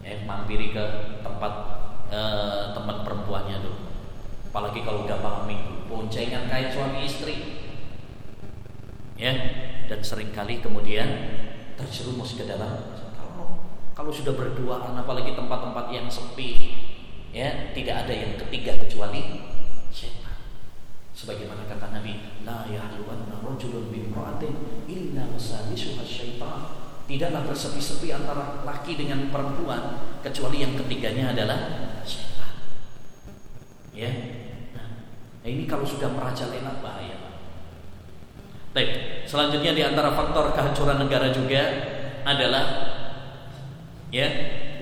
Ya 0.00 0.24
mampiri 0.24 0.72
ke 0.72 0.84
tempat 1.20 1.77
eh, 2.12 2.62
teman 2.76 3.04
perempuannya 3.04 3.60
tuh 3.64 3.76
apalagi 4.48 4.80
kalau 4.82 5.04
udah 5.04 5.18
malam 5.20 5.44
minggu 5.44 5.86
boncengan 5.86 6.48
kayak 6.48 6.72
suami 6.72 7.04
istri 7.04 7.36
ya 9.18 9.32
dan 9.88 10.00
sering 10.04 10.32
kali 10.32 10.60
kemudian 10.60 11.06
terjerumus 11.78 12.34
ke 12.34 12.44
dalam 12.44 12.98
kalau 13.18 13.58
Kalau 13.98 14.14
sudah 14.14 14.30
berduaan 14.38 14.94
apalagi 14.94 15.34
tempat-tempat 15.34 15.90
yang 15.90 16.06
sepi, 16.06 16.70
ya 17.34 17.74
tidak 17.74 18.06
ada 18.06 18.14
yang 18.14 18.38
ketiga 18.38 18.78
kecuali 18.78 19.42
setan. 19.90 20.38
Sebagaimana 21.18 21.66
kata 21.66 21.90
Nabi, 21.90 22.46
la 22.46 22.62
yahluwanna 22.70 23.42
rajulun 23.42 23.90
bimra'atin 23.90 24.86
illa 24.86 25.26
wasalisuha 25.34 26.06
syaitan. 26.06 26.87
Tidaklah 27.08 27.48
bersepi-sepi 27.48 28.12
antara 28.12 28.62
laki 28.68 29.00
dengan 29.00 29.32
perempuan 29.32 29.96
kecuali 30.20 30.60
yang 30.60 30.76
ketiganya 30.76 31.32
adalah 31.32 31.58
setan. 32.04 32.52
Ya. 33.96 34.12
Nah, 34.76 34.88
ini 35.48 35.64
kalau 35.64 35.88
sudah 35.88 36.12
merajalela 36.12 36.84
bahaya. 36.84 37.16
Baik, 38.76 39.24
selanjutnya 39.24 39.72
di 39.72 39.80
antara 39.80 40.12
faktor 40.12 40.52
kehancuran 40.52 41.00
negara 41.00 41.32
juga 41.32 41.62
adalah 42.28 42.64
ya 44.12 44.28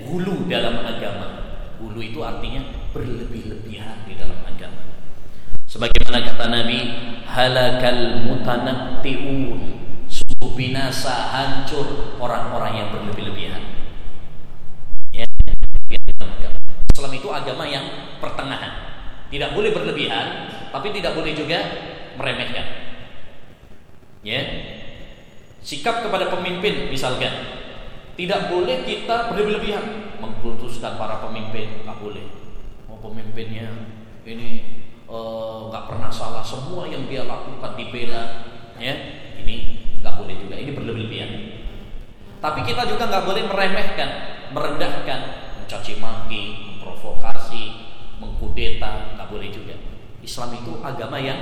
hulu 0.07 0.47
dalam 0.47 0.87
agama 0.87 1.43
hulu 1.83 1.99
itu 1.99 2.23
artinya 2.23 2.63
berlebih-lebihan 2.95 4.07
di 4.07 4.15
dalam 4.15 4.39
agama 4.47 4.83
sebagaimana 5.67 6.23
kata 6.23 6.47
Nabi 6.47 6.79
halakal 7.27 8.23
mutanatti'un 8.23 9.59
binasa 10.55 11.33
hancur 11.33 12.15
orang-orang 12.21 12.85
yang 12.85 12.89
berlebih-lebihan. 12.93 13.63
Ya. 15.11 15.25
Islam 16.93 17.13
itu 17.17 17.29
agama 17.33 17.65
yang 17.67 18.17
pertengahan. 18.23 18.73
Tidak 19.27 19.51
boleh 19.57 19.75
berlebihan 19.75 20.53
tapi 20.71 20.93
tidak 20.93 21.17
boleh 21.17 21.33
juga 21.33 21.59
meremehkan. 22.21 22.67
Ya. 24.23 24.41
Sikap 25.67 26.07
kepada 26.07 26.31
pemimpin 26.31 26.93
misalkan 26.93 27.33
tidak 28.17 28.49
boleh 28.49 28.87
kita 28.87 29.29
berlebihan 29.35 30.17
mengkultuskan 30.17 30.97
para 30.97 31.21
pemimpin, 31.21 31.85
nggak 31.85 32.01
boleh. 32.01 32.25
Oh, 32.89 32.97
pemimpinnya 33.03 33.69
ini 34.25 34.65
eh, 35.05 35.59
nggak 35.69 35.85
uh, 35.85 35.89
pernah 35.89 36.09
salah, 36.09 36.41
semua 36.41 36.89
yang 36.89 37.05
dia 37.07 37.29
lakukan 37.29 37.77
dibela, 37.77 38.49
ya. 38.81 38.95
Ini 39.37 39.86
nggak 40.07 40.23
boleh 40.23 40.39
juga. 40.39 40.55
Ini 40.55 40.71
berlebihan. 40.71 41.31
Tapi 42.39 42.63
kita 42.63 42.87
juga 42.87 43.11
nggak 43.11 43.27
boleh 43.27 43.43
meremehkan, 43.51 44.11
merendahkan, 44.55 45.21
mencaci 45.59 45.99
maki, 45.99 46.43
memprovokasi, 46.79 47.65
mengkudeta, 48.23 49.19
nggak 49.19 49.27
boleh 49.27 49.51
juga. 49.51 49.75
Islam 50.23 50.55
itu 50.55 50.79
agama 50.79 51.19
yang 51.19 51.39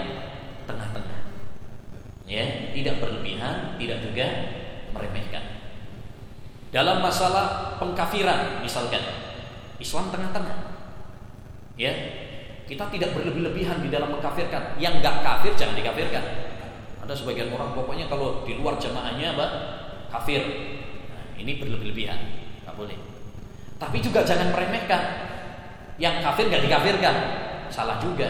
tengah-tengah, 0.65 1.21
ya 2.25 2.73
tidak 2.73 3.05
berlebihan, 3.05 3.77
tidak 3.77 4.01
juga 4.01 4.27
meremehkan. 4.97 5.45
Dalam 6.73 7.05
masalah 7.05 7.77
pengkafiran 7.77 8.65
misalkan 8.65 9.05
Islam 9.77 10.09
tengah-tengah. 10.09 10.57
Ya. 11.77 11.93
Kita 12.65 12.89
tidak 12.89 13.12
berlebih-lebihan 13.12 13.85
di 13.85 13.93
dalam 13.93 14.09
mengkafirkan. 14.09 14.81
Yang 14.81 15.05
nggak 15.05 15.17
kafir 15.21 15.53
jangan 15.53 15.77
dikafirkan. 15.77 16.25
Ada 17.05 17.12
sebagian 17.12 17.52
orang 17.52 17.76
pokoknya 17.76 18.09
kalau 18.09 18.42
di 18.48 18.57
luar 18.57 18.80
jamaahnya 18.80 19.36
apa? 19.36 19.46
Kafir. 20.09 20.40
Nah, 21.12 21.36
ini 21.36 21.61
berlebih-lebihan. 21.61 22.20
nggak 22.64 22.74
boleh. 22.74 22.96
Tapi 23.76 24.00
juga 24.00 24.24
jangan 24.24 24.48
meremehkan. 24.50 25.02
Yang 26.00 26.24
kafir 26.24 26.44
nggak 26.48 26.64
dikafirkan. 26.64 27.16
Salah 27.68 28.00
juga. 28.00 28.28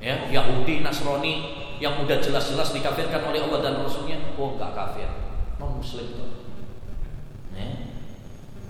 Ya, 0.00 0.16
Yahudi, 0.30 0.80
Nasrani 0.80 1.60
yang 1.78 2.00
udah 2.00 2.18
jelas-jelas 2.22 2.72
dikafirkan 2.72 3.22
oleh 3.26 3.42
Allah 3.42 3.60
dan 3.62 3.74
Rasulnya, 3.82 4.18
oh 4.38 4.54
nggak 4.54 4.74
kafir, 4.74 5.10
non 5.58 5.78
Muslim 5.78 6.06
tuh. 6.14 6.38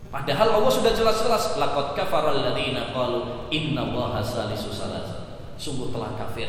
Padahal 0.08 0.56
Allah 0.56 0.72
sudah 0.72 0.92
jelas-jelas 0.96 1.60
laqad 1.60 1.92
kafara 1.92 2.32
alladziina 2.32 2.96
qalu 2.96 3.48
innallaha 3.52 4.24
salisu 4.24 4.72
salas. 4.72 5.28
Sungguh 5.60 5.92
telah 5.92 6.16
kafir 6.16 6.48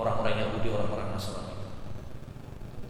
orang-orang 0.00 0.40
Yahudi, 0.40 0.72
orang-orang 0.72 1.12
Nasrani. 1.12 1.53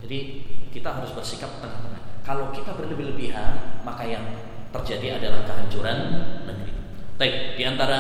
Jadi 0.05 0.45
kita 0.69 1.01
harus 1.01 1.17
bersikap 1.17 1.49
tengah-tengah. 1.65 2.21
Kalau 2.25 2.53
kita 2.53 2.77
berlebih-lebihan, 2.77 3.85
maka 3.85 4.05
yang 4.05 4.25
terjadi 4.73 5.17
adalah 5.21 5.49
kehancuran 5.49 5.99
negeri. 6.45 6.73
Baik, 7.17 7.35
di 7.57 7.63
antara 7.65 7.99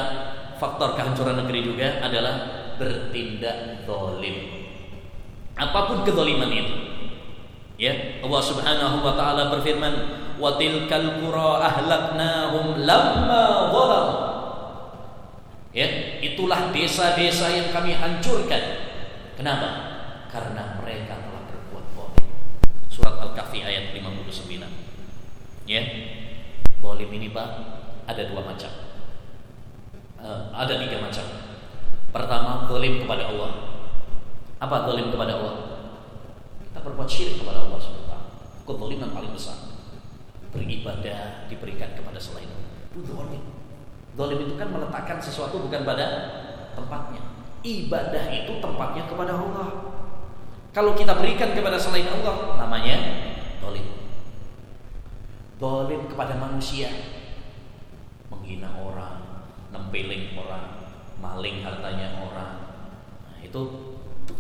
faktor 0.60 0.96
kehancuran 0.96 1.44
negeri 1.44 1.60
juga 1.64 2.04
adalah 2.04 2.34
bertindak 2.76 3.88
zalim. 3.88 4.36
Apa 5.54 5.80
pun 5.88 6.04
kezaliman 6.04 6.50
itu. 6.50 6.76
Ya, 7.74 8.20
Allah 8.22 8.42
Subhanahu 8.42 9.02
wa 9.02 9.14
taala 9.18 9.50
berfirman, 9.54 10.24
wa 10.38 10.58
tilkal 10.58 11.22
qura 11.22 11.62
ahlaknahum 11.62 12.82
lamma 12.82 13.44
zalam 13.70 14.08
ya 15.74 16.20
itulah 16.22 16.70
desa-desa 16.70 17.50
yang 17.50 17.68
kami 17.74 17.98
hancurkan 17.98 18.62
kenapa 19.34 19.68
karena 20.30 20.78
mereka 20.78 21.18
surat 22.94 23.18
al-kahfi 23.18 23.66
ayat 23.66 23.90
59 23.90 24.62
ya 25.66 25.82
zalim 26.78 27.10
ini 27.10 27.34
Pak 27.34 27.48
ada 28.06 28.22
dua 28.30 28.46
macam 28.46 28.70
uh, 30.22 30.54
ada 30.54 30.78
tiga 30.78 31.02
macam 31.02 31.26
pertama 32.14 32.70
zalim 32.70 33.02
kepada 33.02 33.26
Allah 33.26 33.50
apa 34.62 34.86
zalim 34.86 35.10
kepada 35.10 35.34
Allah 35.34 35.54
kita 36.70 36.78
berbuat 36.78 37.08
syirik 37.10 37.42
kepada 37.42 37.66
Allah 37.66 37.82
SWT 37.82 38.14
kezaliman 38.62 39.10
paling 39.10 39.34
besar 39.34 39.74
beribadah 40.54 41.50
diberikan 41.50 41.90
kepada 41.98 42.16
selain 42.22 42.46
Allah. 42.46 42.70
Itu 42.94 43.02
dolim. 43.10 43.42
Dolim 44.14 44.38
itu 44.46 44.54
kan 44.54 44.70
meletakkan 44.70 45.18
sesuatu 45.18 45.58
bukan 45.58 45.82
pada 45.82 46.06
tempatnya. 46.78 47.22
Ibadah 47.66 48.24
itu 48.30 48.62
tempatnya 48.62 49.10
kepada 49.10 49.34
Allah. 49.34 49.83
Kalau 50.74 50.98
kita 50.98 51.14
berikan 51.14 51.54
kepada 51.54 51.78
selain 51.78 52.10
Allah, 52.10 52.58
namanya 52.58 52.98
dolim. 53.62 53.86
Dolim 55.62 56.10
kepada 56.10 56.34
manusia, 56.34 56.90
menghina 58.26 58.74
orang, 58.74 59.46
nempeling 59.70 60.34
orang, 60.34 60.90
maling 61.22 61.62
hartanya 61.62 62.18
orang. 62.26 62.52
Nah, 63.22 63.38
itu 63.38 63.60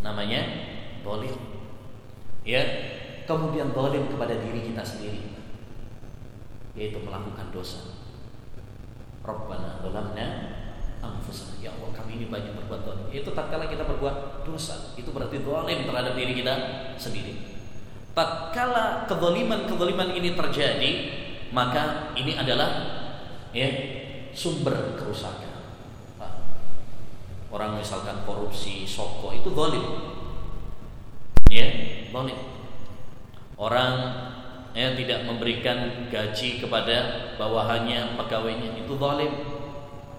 namanya 0.02 0.42
dolim. 1.06 1.38
Ya, 2.42 2.66
kemudian 3.30 3.70
dolim 3.70 4.10
kepada 4.10 4.34
diri 4.34 4.74
kita 4.74 4.82
sendiri 4.82 5.34
yaitu 6.74 6.98
melakukan 6.98 7.54
dosa. 7.54 7.94
Rabbana 9.22 9.80
zalamna 9.80 10.26
anfusana. 11.12 11.60
Ya 11.60 11.74
Allah, 11.76 11.92
kami 11.92 12.16
ini 12.16 12.26
banyak 12.32 12.56
berbuat 12.56 12.80
dosa. 12.88 13.04
Itu 13.12 13.30
tatkala 13.36 13.68
kita 13.68 13.84
berbuat 13.84 14.46
dosa, 14.48 14.96
itu 14.96 15.12
berarti 15.12 15.44
zalim 15.44 15.78
terhadap 15.84 16.14
diri 16.16 16.32
kita 16.32 16.54
sendiri. 16.96 17.34
Tatkala 18.14 19.04
kezaliman-kezaliman 19.10 20.14
ini 20.14 20.38
terjadi, 20.38 20.90
maka 21.50 22.14
ini 22.14 22.38
adalah 22.38 22.70
ya 23.50 23.68
sumber 24.34 24.98
kerusakan. 24.98 25.54
Orang 27.54 27.78
misalkan 27.78 28.26
korupsi, 28.26 28.82
soko 28.82 29.30
itu 29.30 29.46
zalim. 29.54 29.86
Ya, 31.46 31.70
zalim. 32.10 32.38
Orang 33.54 33.94
ya, 34.74 34.90
tidak 34.98 35.22
memberikan 35.22 36.10
gaji 36.10 36.58
kepada 36.58 37.30
bawahannya 37.38 38.18
pegawainya 38.18 38.82
itu 38.82 38.98
zalim. 38.98 39.53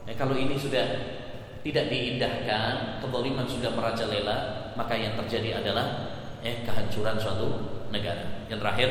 Ya, 0.06 0.14
kalau 0.14 0.38
ini 0.38 0.53
sudah 0.53 0.86
tidak 1.66 1.89
diindahkan, 1.89 3.01
kezaliman 3.01 3.49
sudah 3.49 3.74
merajalela, 3.74 4.70
maka 4.78 4.93
yang 4.93 5.18
terjadi 5.18 5.66
adalah 5.66 6.14
ya, 6.45 6.62
kehancuran 6.62 7.18
suatu 7.18 7.47
negara. 7.89 8.45
Yang 8.45 8.60
terakhir, 8.62 8.89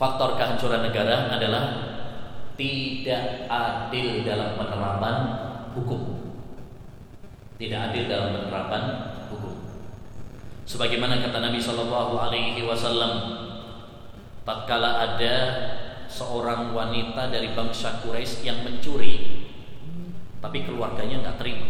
faktor 0.00 0.40
kehancuran 0.40 0.88
negara 0.88 1.28
adalah 1.36 1.64
tidak 2.56 3.44
adil 3.46 4.24
dalam 4.24 4.56
penerapan 4.56 5.16
hukum. 5.76 6.02
Tidak 7.60 7.80
adil 7.92 8.08
dalam 8.08 8.32
penerapan 8.32 8.82
hukum. 9.28 9.52
Sebagaimana 10.64 11.20
kata 11.20 11.44
Nabi 11.44 11.60
Shallallahu 11.60 12.14
Alaihi 12.16 12.64
Wasallam, 12.64 13.12
tatkala 14.48 15.12
ada 15.12 15.34
seorang 16.18 16.74
wanita 16.74 17.30
dari 17.30 17.54
bangsa 17.54 18.02
Quraisy 18.02 18.42
yang 18.42 18.66
mencuri, 18.66 19.46
tapi 20.42 20.66
keluarganya 20.66 21.22
nggak 21.22 21.38
terima. 21.38 21.66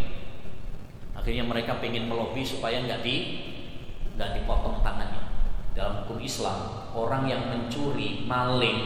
Akhirnya 1.12 1.44
mereka 1.44 1.76
ingin 1.84 2.08
melobi 2.08 2.40
supaya 2.40 2.80
nggak 2.80 3.04
di 3.04 3.16
nggak 4.16 4.40
dipotong 4.40 4.80
tangannya. 4.80 5.28
Dalam 5.76 6.02
hukum 6.02 6.18
Islam, 6.24 6.88
orang 6.96 7.28
yang 7.28 7.44
mencuri, 7.52 8.24
maling 8.24 8.80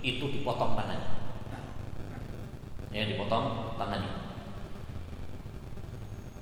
itu 0.00 0.24
dipotong 0.32 0.72
tangannya. 0.72 1.12
Ya, 2.90 3.04
dipotong 3.06 3.76
tangannya. 3.76 4.32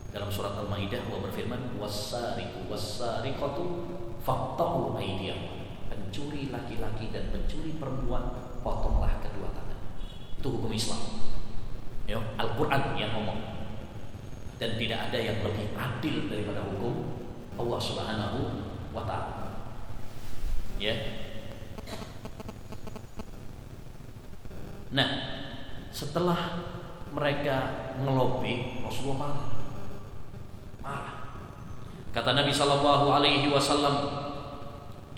Dalam 0.09 0.33
surat 0.33 0.57
Al-Maidah 0.57 1.05
Allah 1.05 1.21
berfirman, 1.29 1.77
"Was-sariqu 1.77 2.65
was-sariqatu 2.71 3.65
faqta'u 4.25 4.97
aydiyahum." 4.97 5.58
Pencuri 6.09 6.49
laki-laki 6.49 7.13
dan 7.13 7.29
pencuri 7.29 7.77
perempuan 7.77 8.33
potonglah 8.65 9.21
kedua 9.21 9.53
tangan. 9.53 9.77
Itu 10.41 10.57
hukum 10.57 10.73
Islam. 10.73 11.21
Ya, 12.09 12.17
Al-Qur'an 12.41 12.97
yang 12.97 13.13
ngomong. 13.13 13.37
Dan 14.57 14.81
tidak 14.81 15.13
ada 15.13 15.19
yang 15.21 15.45
lebih 15.45 15.77
adil 15.77 16.33
daripada 16.33 16.65
hukum 16.65 17.21
Allah 17.61 17.77
Subhanahu 17.77 18.41
wa 18.97 19.05
taala. 19.05 19.53
Ya. 20.81 20.97
Nah, 24.89 25.09
setelah 25.93 26.65
mereka 27.13 27.93
ngelobi 28.01 28.81
Rasulullah 28.81 29.53
marah. 30.81 31.45
Kata 32.17 32.33
Nabi 32.33 32.49
sallallahu 32.49 33.13
alaihi 33.13 33.53
wasallam, 33.53 34.18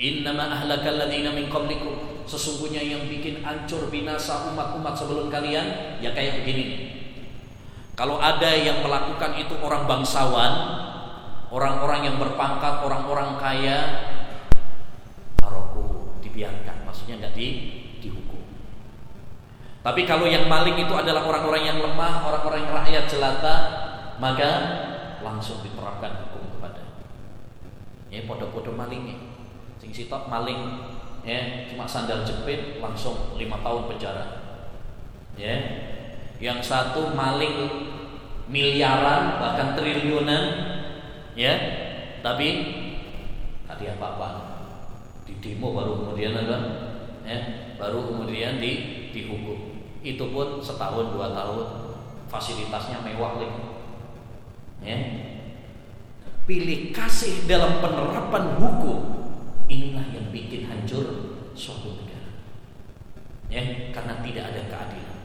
"Innama 0.00 0.48
ahlakal 0.48 0.96
ladzina 0.96 1.30
min 1.36 1.52
qablikum." 1.52 2.24
Sesungguhnya 2.24 2.80
yang 2.80 3.04
bikin 3.10 3.44
hancur 3.44 3.90
binasa 3.92 4.48
umat-umat 4.48 4.94
sebelum 4.96 5.28
kalian 5.28 6.00
ya 6.00 6.14
kayak 6.16 6.40
begini. 6.40 6.96
Kalau 7.98 8.16
ada 8.16 8.48
yang 8.54 8.80
melakukan 8.80 9.36
itu 9.36 9.52
orang 9.60 9.84
bangsawan, 9.84 10.52
orang-orang 11.52 12.06
yang 12.08 12.16
berpangkat, 12.16 12.80
orang-orang 12.80 13.36
kaya, 13.36 13.78
taroku 15.36 16.16
dibiarkan, 16.24 16.88
maksudnya 16.88 17.20
nggak 17.20 17.34
di 17.36 17.48
dihukum. 18.00 18.40
Tapi 19.84 20.08
kalau 20.08 20.24
yang 20.30 20.48
maling 20.48 20.80
itu 20.80 20.94
adalah 20.96 21.28
orang-orang 21.28 21.62
yang 21.66 21.78
lemah, 21.82 22.24
orang-orang 22.24 22.64
yang 22.64 22.72
rakyat 22.72 23.04
jelata, 23.10 23.54
maka 24.16 24.50
langsung 25.20 25.60
diterapkan 25.60 26.24
hukum 26.24 26.56
kepada. 26.56 26.80
Ya, 28.08 28.24
podo-podo 28.24 28.72
malingnya. 28.72 29.29
Sing 29.90 30.06
sitok 30.06 30.30
maling 30.30 30.86
ya. 31.26 31.66
Cuma 31.66 31.82
sandal 31.82 32.22
jepit 32.22 32.78
langsung 32.78 33.34
lima 33.34 33.58
tahun 33.58 33.90
penjara. 33.90 34.24
Ya. 35.34 35.58
Yang 36.38 36.70
satu 36.70 37.10
maling 37.10 37.66
miliaran 38.46 39.42
bahkan 39.42 39.74
triliunan. 39.74 40.44
Ya. 41.34 41.54
Tapi 42.22 42.48
tadi 43.66 43.90
apa 43.90 44.06
apa 44.14 44.28
di 45.26 45.34
demo 45.42 45.74
baru 45.74 46.06
kemudian 46.06 46.38
ada 46.38 46.58
ya. 47.26 47.38
Baru 47.74 48.06
kemudian 48.14 48.62
di 48.62 49.10
dihukum. 49.10 49.74
Itu 50.06 50.30
pun 50.30 50.62
setahun 50.62 51.18
dua 51.18 51.34
tahun. 51.34 51.66
Fasilitasnya 52.30 53.02
mewah 53.02 53.42
lagi 53.42 53.58
ya. 54.86 54.98
Pilih 56.46 56.94
kasih 56.94 57.50
dalam 57.50 57.82
penerapan 57.82 58.54
hukum 58.54 59.19
inilah 59.70 60.10
yang 60.10 60.26
bikin 60.34 60.66
hancur 60.66 61.06
suatu 61.54 61.94
negara 61.94 62.34
ya 63.46 63.94
karena 63.94 64.18
tidak 64.26 64.44
ada 64.50 64.62
keadilan 64.66 65.18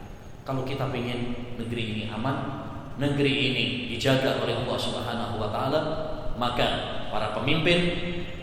kalau 0.45 0.61
kita 0.61 0.85
ingin 0.93 1.33
negeri 1.57 1.83
ini 1.97 2.03
aman 2.13 2.65
negeri 2.95 3.33
ini 3.51 3.65
dijaga 3.91 4.39
oleh 4.39 4.55
Allah 4.55 4.79
Subhanahu 4.79 5.35
wa 5.39 5.49
taala, 5.51 5.81
maka 6.39 6.67
para 7.11 7.35
pemimpin, 7.35 7.91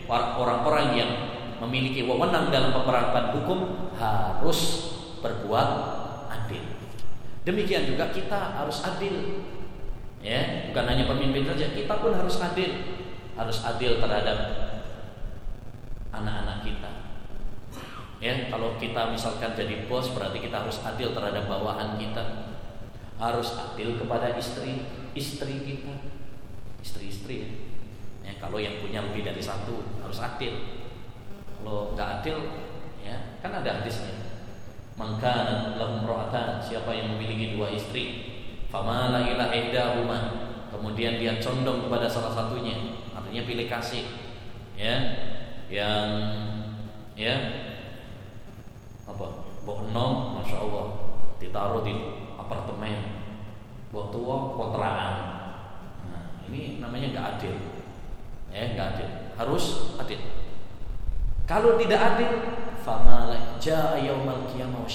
orang-orang 0.09 0.87
yang 0.93 1.11
memiliki 1.65 2.05
wewenang 2.05 2.53
dalam 2.53 2.75
penerapan 2.75 3.33
hukum 3.33 3.89
harus 3.97 4.59
berbuat 5.25 5.69
adil. 6.29 6.63
Demikian 7.43 7.89
juga 7.89 8.13
kita 8.13 8.61
harus 8.61 8.83
adil. 8.85 9.45
Ya, 10.23 10.71
bukan 10.71 10.85
hanya 10.87 11.03
pemimpin 11.03 11.43
saja, 11.43 11.75
kita 11.75 11.99
pun 11.99 12.15
harus 12.15 12.39
adil. 12.39 12.71
Harus 13.33 13.65
adil 13.65 13.97
terhadap 13.97 14.62
anak-anak 16.13 16.61
kita. 16.61 16.91
Ya, 18.23 18.47
kalau 18.47 18.79
kita 18.79 19.11
misalkan 19.11 19.51
jadi 19.57 19.89
bos 19.89 20.15
berarti 20.15 20.39
kita 20.39 20.63
harus 20.63 20.79
adil 20.85 21.11
terhadap 21.11 21.49
bawahan 21.49 21.99
kita. 21.99 22.55
Harus 23.19 23.57
adil 23.57 23.99
kepada 23.99 24.31
istri 24.37 24.87
istri 25.17 25.53
kita. 25.65 25.93
Istri-istri 26.79 27.35
ya. 27.43 27.49
ya 28.27 28.33
kalau 28.39 28.59
yang 28.59 28.79
punya 28.79 29.03
lebih 29.03 29.27
dari 29.27 29.43
satu 29.43 29.83
harus 29.99 30.19
adil. 30.23 30.53
Kalau 31.59 31.97
nggak 31.97 32.21
adil 32.21 32.37
ya 33.03 33.39
kan 33.43 33.51
ada 33.59 33.83
hadisnya. 33.83 34.23
Maka 34.93 35.33
lahum 35.75 36.05
siapa 36.63 36.95
yang 36.95 37.17
memiliki 37.17 37.57
dua 37.57 37.73
istri 37.73 38.33
famala 38.73 39.21
ila 39.21 39.53
ihdahuma 39.53 40.19
kemudian 40.73 41.21
dia 41.21 41.37
condong 41.37 41.85
kepada 41.85 42.09
salah 42.09 42.33
satunya 42.33 42.97
artinya 43.13 43.45
pilih 43.45 43.69
kasih 43.69 44.09
ya 44.73 44.97
yang 45.73 46.09
ya. 47.17 47.35
Apa? 49.09 49.25
Bohong 49.65 50.37
masya 50.37 50.61
Allah 50.61 50.85
ditaruh 51.41 51.81
di 51.81 51.93
apartemen. 52.37 53.25
Buat 53.89 54.13
tua 54.13 54.53
kontrakan. 54.53 55.15
Nah, 56.09 56.23
ini 56.49 56.77
namanya 56.77 57.09
nggak 57.13 57.27
adil. 57.37 57.53
Ya 58.53 58.77
nggak 58.77 58.87
adil. 58.97 59.09
Harus 59.33 59.97
adil. 59.97 60.21
Kalau 61.49 61.75
tidak 61.81 61.99
adil 62.15 62.31
famala 62.85 63.57
jaa 63.57 63.97
yaumal 63.97 64.45
qiyamah 64.53 64.85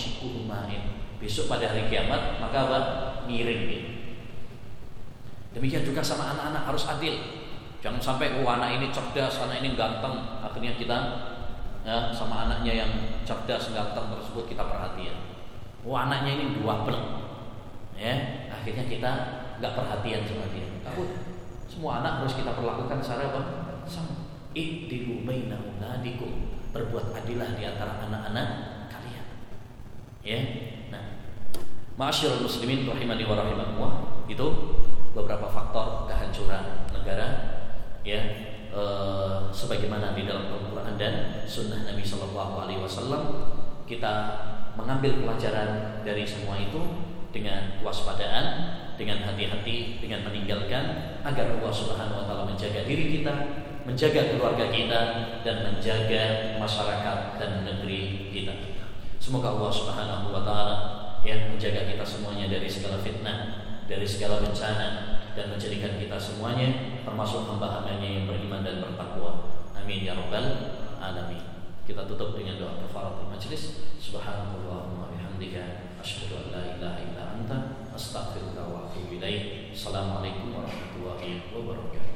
main. 0.46 0.82
Besok 1.18 1.50
pada 1.50 1.74
hari 1.74 1.90
kiamat 1.90 2.38
maka 2.38 2.58
apa? 2.70 2.78
Miring 3.26 3.88
demikian 5.58 5.82
juga 5.82 6.04
sama 6.04 6.30
anak-anak 6.36 6.62
harus 6.70 6.84
adil 6.86 7.14
jangan 7.78 8.00
sampai 8.02 8.42
oh 8.42 8.48
anak 8.48 8.78
ini 8.78 8.86
cerdas 8.90 9.42
anak 9.42 9.62
ini 9.62 9.78
ganteng. 9.78 10.42
Akhirnya 10.42 10.74
kita 10.74 10.98
ya 11.86 12.10
sama 12.10 12.50
anaknya 12.50 12.84
yang 12.84 12.92
cerdas 13.22 13.70
ganteng 13.72 14.12
tersebut 14.12 14.50
kita 14.50 14.66
perhatian. 14.66 15.16
Oh 15.86 15.94
anaknya 15.94 16.38
ini 16.38 16.44
dua 16.58 16.82
belum 16.82 17.04
ya 17.98 18.14
akhirnya 18.50 18.86
kita 18.86 19.10
nggak 19.58 19.72
perhatian 19.74 20.22
sama 20.26 20.46
dia. 20.54 20.66
Takut 20.82 21.08
semua 21.68 22.02
anak 22.02 22.24
harus 22.24 22.34
kita 22.34 22.54
perlakukan 22.56 22.98
secara 23.02 23.30
apa? 23.30 23.42
Sama. 23.86 24.26
Ihdilu 24.56 25.22
baina 25.22 25.68
berbuat 26.68 27.16
adilah 27.16 27.58
di 27.58 27.64
antara 27.64 28.06
anak-anak 28.06 28.46
kalian. 28.92 29.26
Ya 30.22 30.40
nah. 30.92 31.04
Ma'asyiral 31.98 32.46
muslimin 32.46 32.86
rahimani 32.86 33.26
wa 33.26 33.34
rahimakumullah. 33.34 33.94
Itu 34.30 34.46
beberapa 35.16 35.50
faktor 35.50 36.06
kehancuran 36.06 36.86
negara 36.94 37.57
ya 38.08 38.20
e, 38.72 38.82
sebagaimana 39.52 40.16
di 40.16 40.24
dalam 40.24 40.48
Al-Qur'an 40.48 40.96
dan 40.96 41.44
sunnah 41.44 41.84
Nabi 41.84 42.00
Shallallahu 42.00 42.64
alaihi 42.64 42.80
wasallam 42.80 43.22
kita 43.84 44.12
mengambil 44.80 45.20
pelajaran 45.24 46.00
dari 46.06 46.24
semua 46.24 46.56
itu 46.56 46.80
dengan 47.28 47.82
waspadaan, 47.84 48.46
dengan 48.96 49.20
hati-hati, 49.28 50.00
dengan 50.00 50.24
meninggalkan 50.24 51.18
agar 51.20 51.46
Allah 51.60 51.72
Subhanahu 51.72 52.24
wa 52.24 52.24
taala 52.24 52.44
menjaga 52.48 52.88
diri 52.88 53.20
kita, 53.20 53.34
menjaga 53.84 54.32
keluarga 54.32 54.72
kita 54.72 55.00
dan 55.44 55.56
menjaga 55.68 56.56
masyarakat 56.56 57.18
dan 57.36 57.50
negeri 57.68 58.32
kita. 58.32 58.54
Semoga 59.20 59.52
Allah 59.52 59.72
Subhanahu 59.72 60.32
wa 60.32 60.42
taala 60.46 60.76
yang 61.26 61.52
menjaga 61.52 61.84
kita 61.84 62.04
semuanya 62.06 62.48
dari 62.48 62.68
segala 62.70 62.96
fitnah, 63.02 63.38
dari 63.84 64.06
segala 64.06 64.40
bencana 64.40 65.18
dan 65.38 65.54
menjadikan 65.54 65.94
kita 65.94 66.18
semuanya 66.18 66.98
termasuk 67.06 67.46
hamba-hambanya 67.46 68.02
yang 68.02 68.26
beriman 68.26 68.66
dan 68.66 68.82
bertakwa. 68.82 69.46
Amin 69.78 70.02
ya 70.02 70.18
rabbal 70.18 70.74
alamin. 70.98 71.38
Kita 71.86 72.02
tutup 72.10 72.34
dengan 72.34 72.58
doa 72.58 72.82
kafaratul 72.82 73.30
majlis. 73.30 73.94
Subhanallahumma 74.02 75.14
bihamdika 75.14 75.94
asyhadu 76.02 76.42
an 76.42 76.46
la 76.50 76.62
ilaha 76.74 76.98
illa 77.06 77.22
anta 77.38 77.56
astaghfiruka 77.94 78.66
wa 78.66 78.90
atubu 78.90 79.14
ilaik. 79.14 79.70
Assalamualaikum 79.70 80.58
warahmatullahi 80.58 81.46
wabarakatuh. 81.54 82.07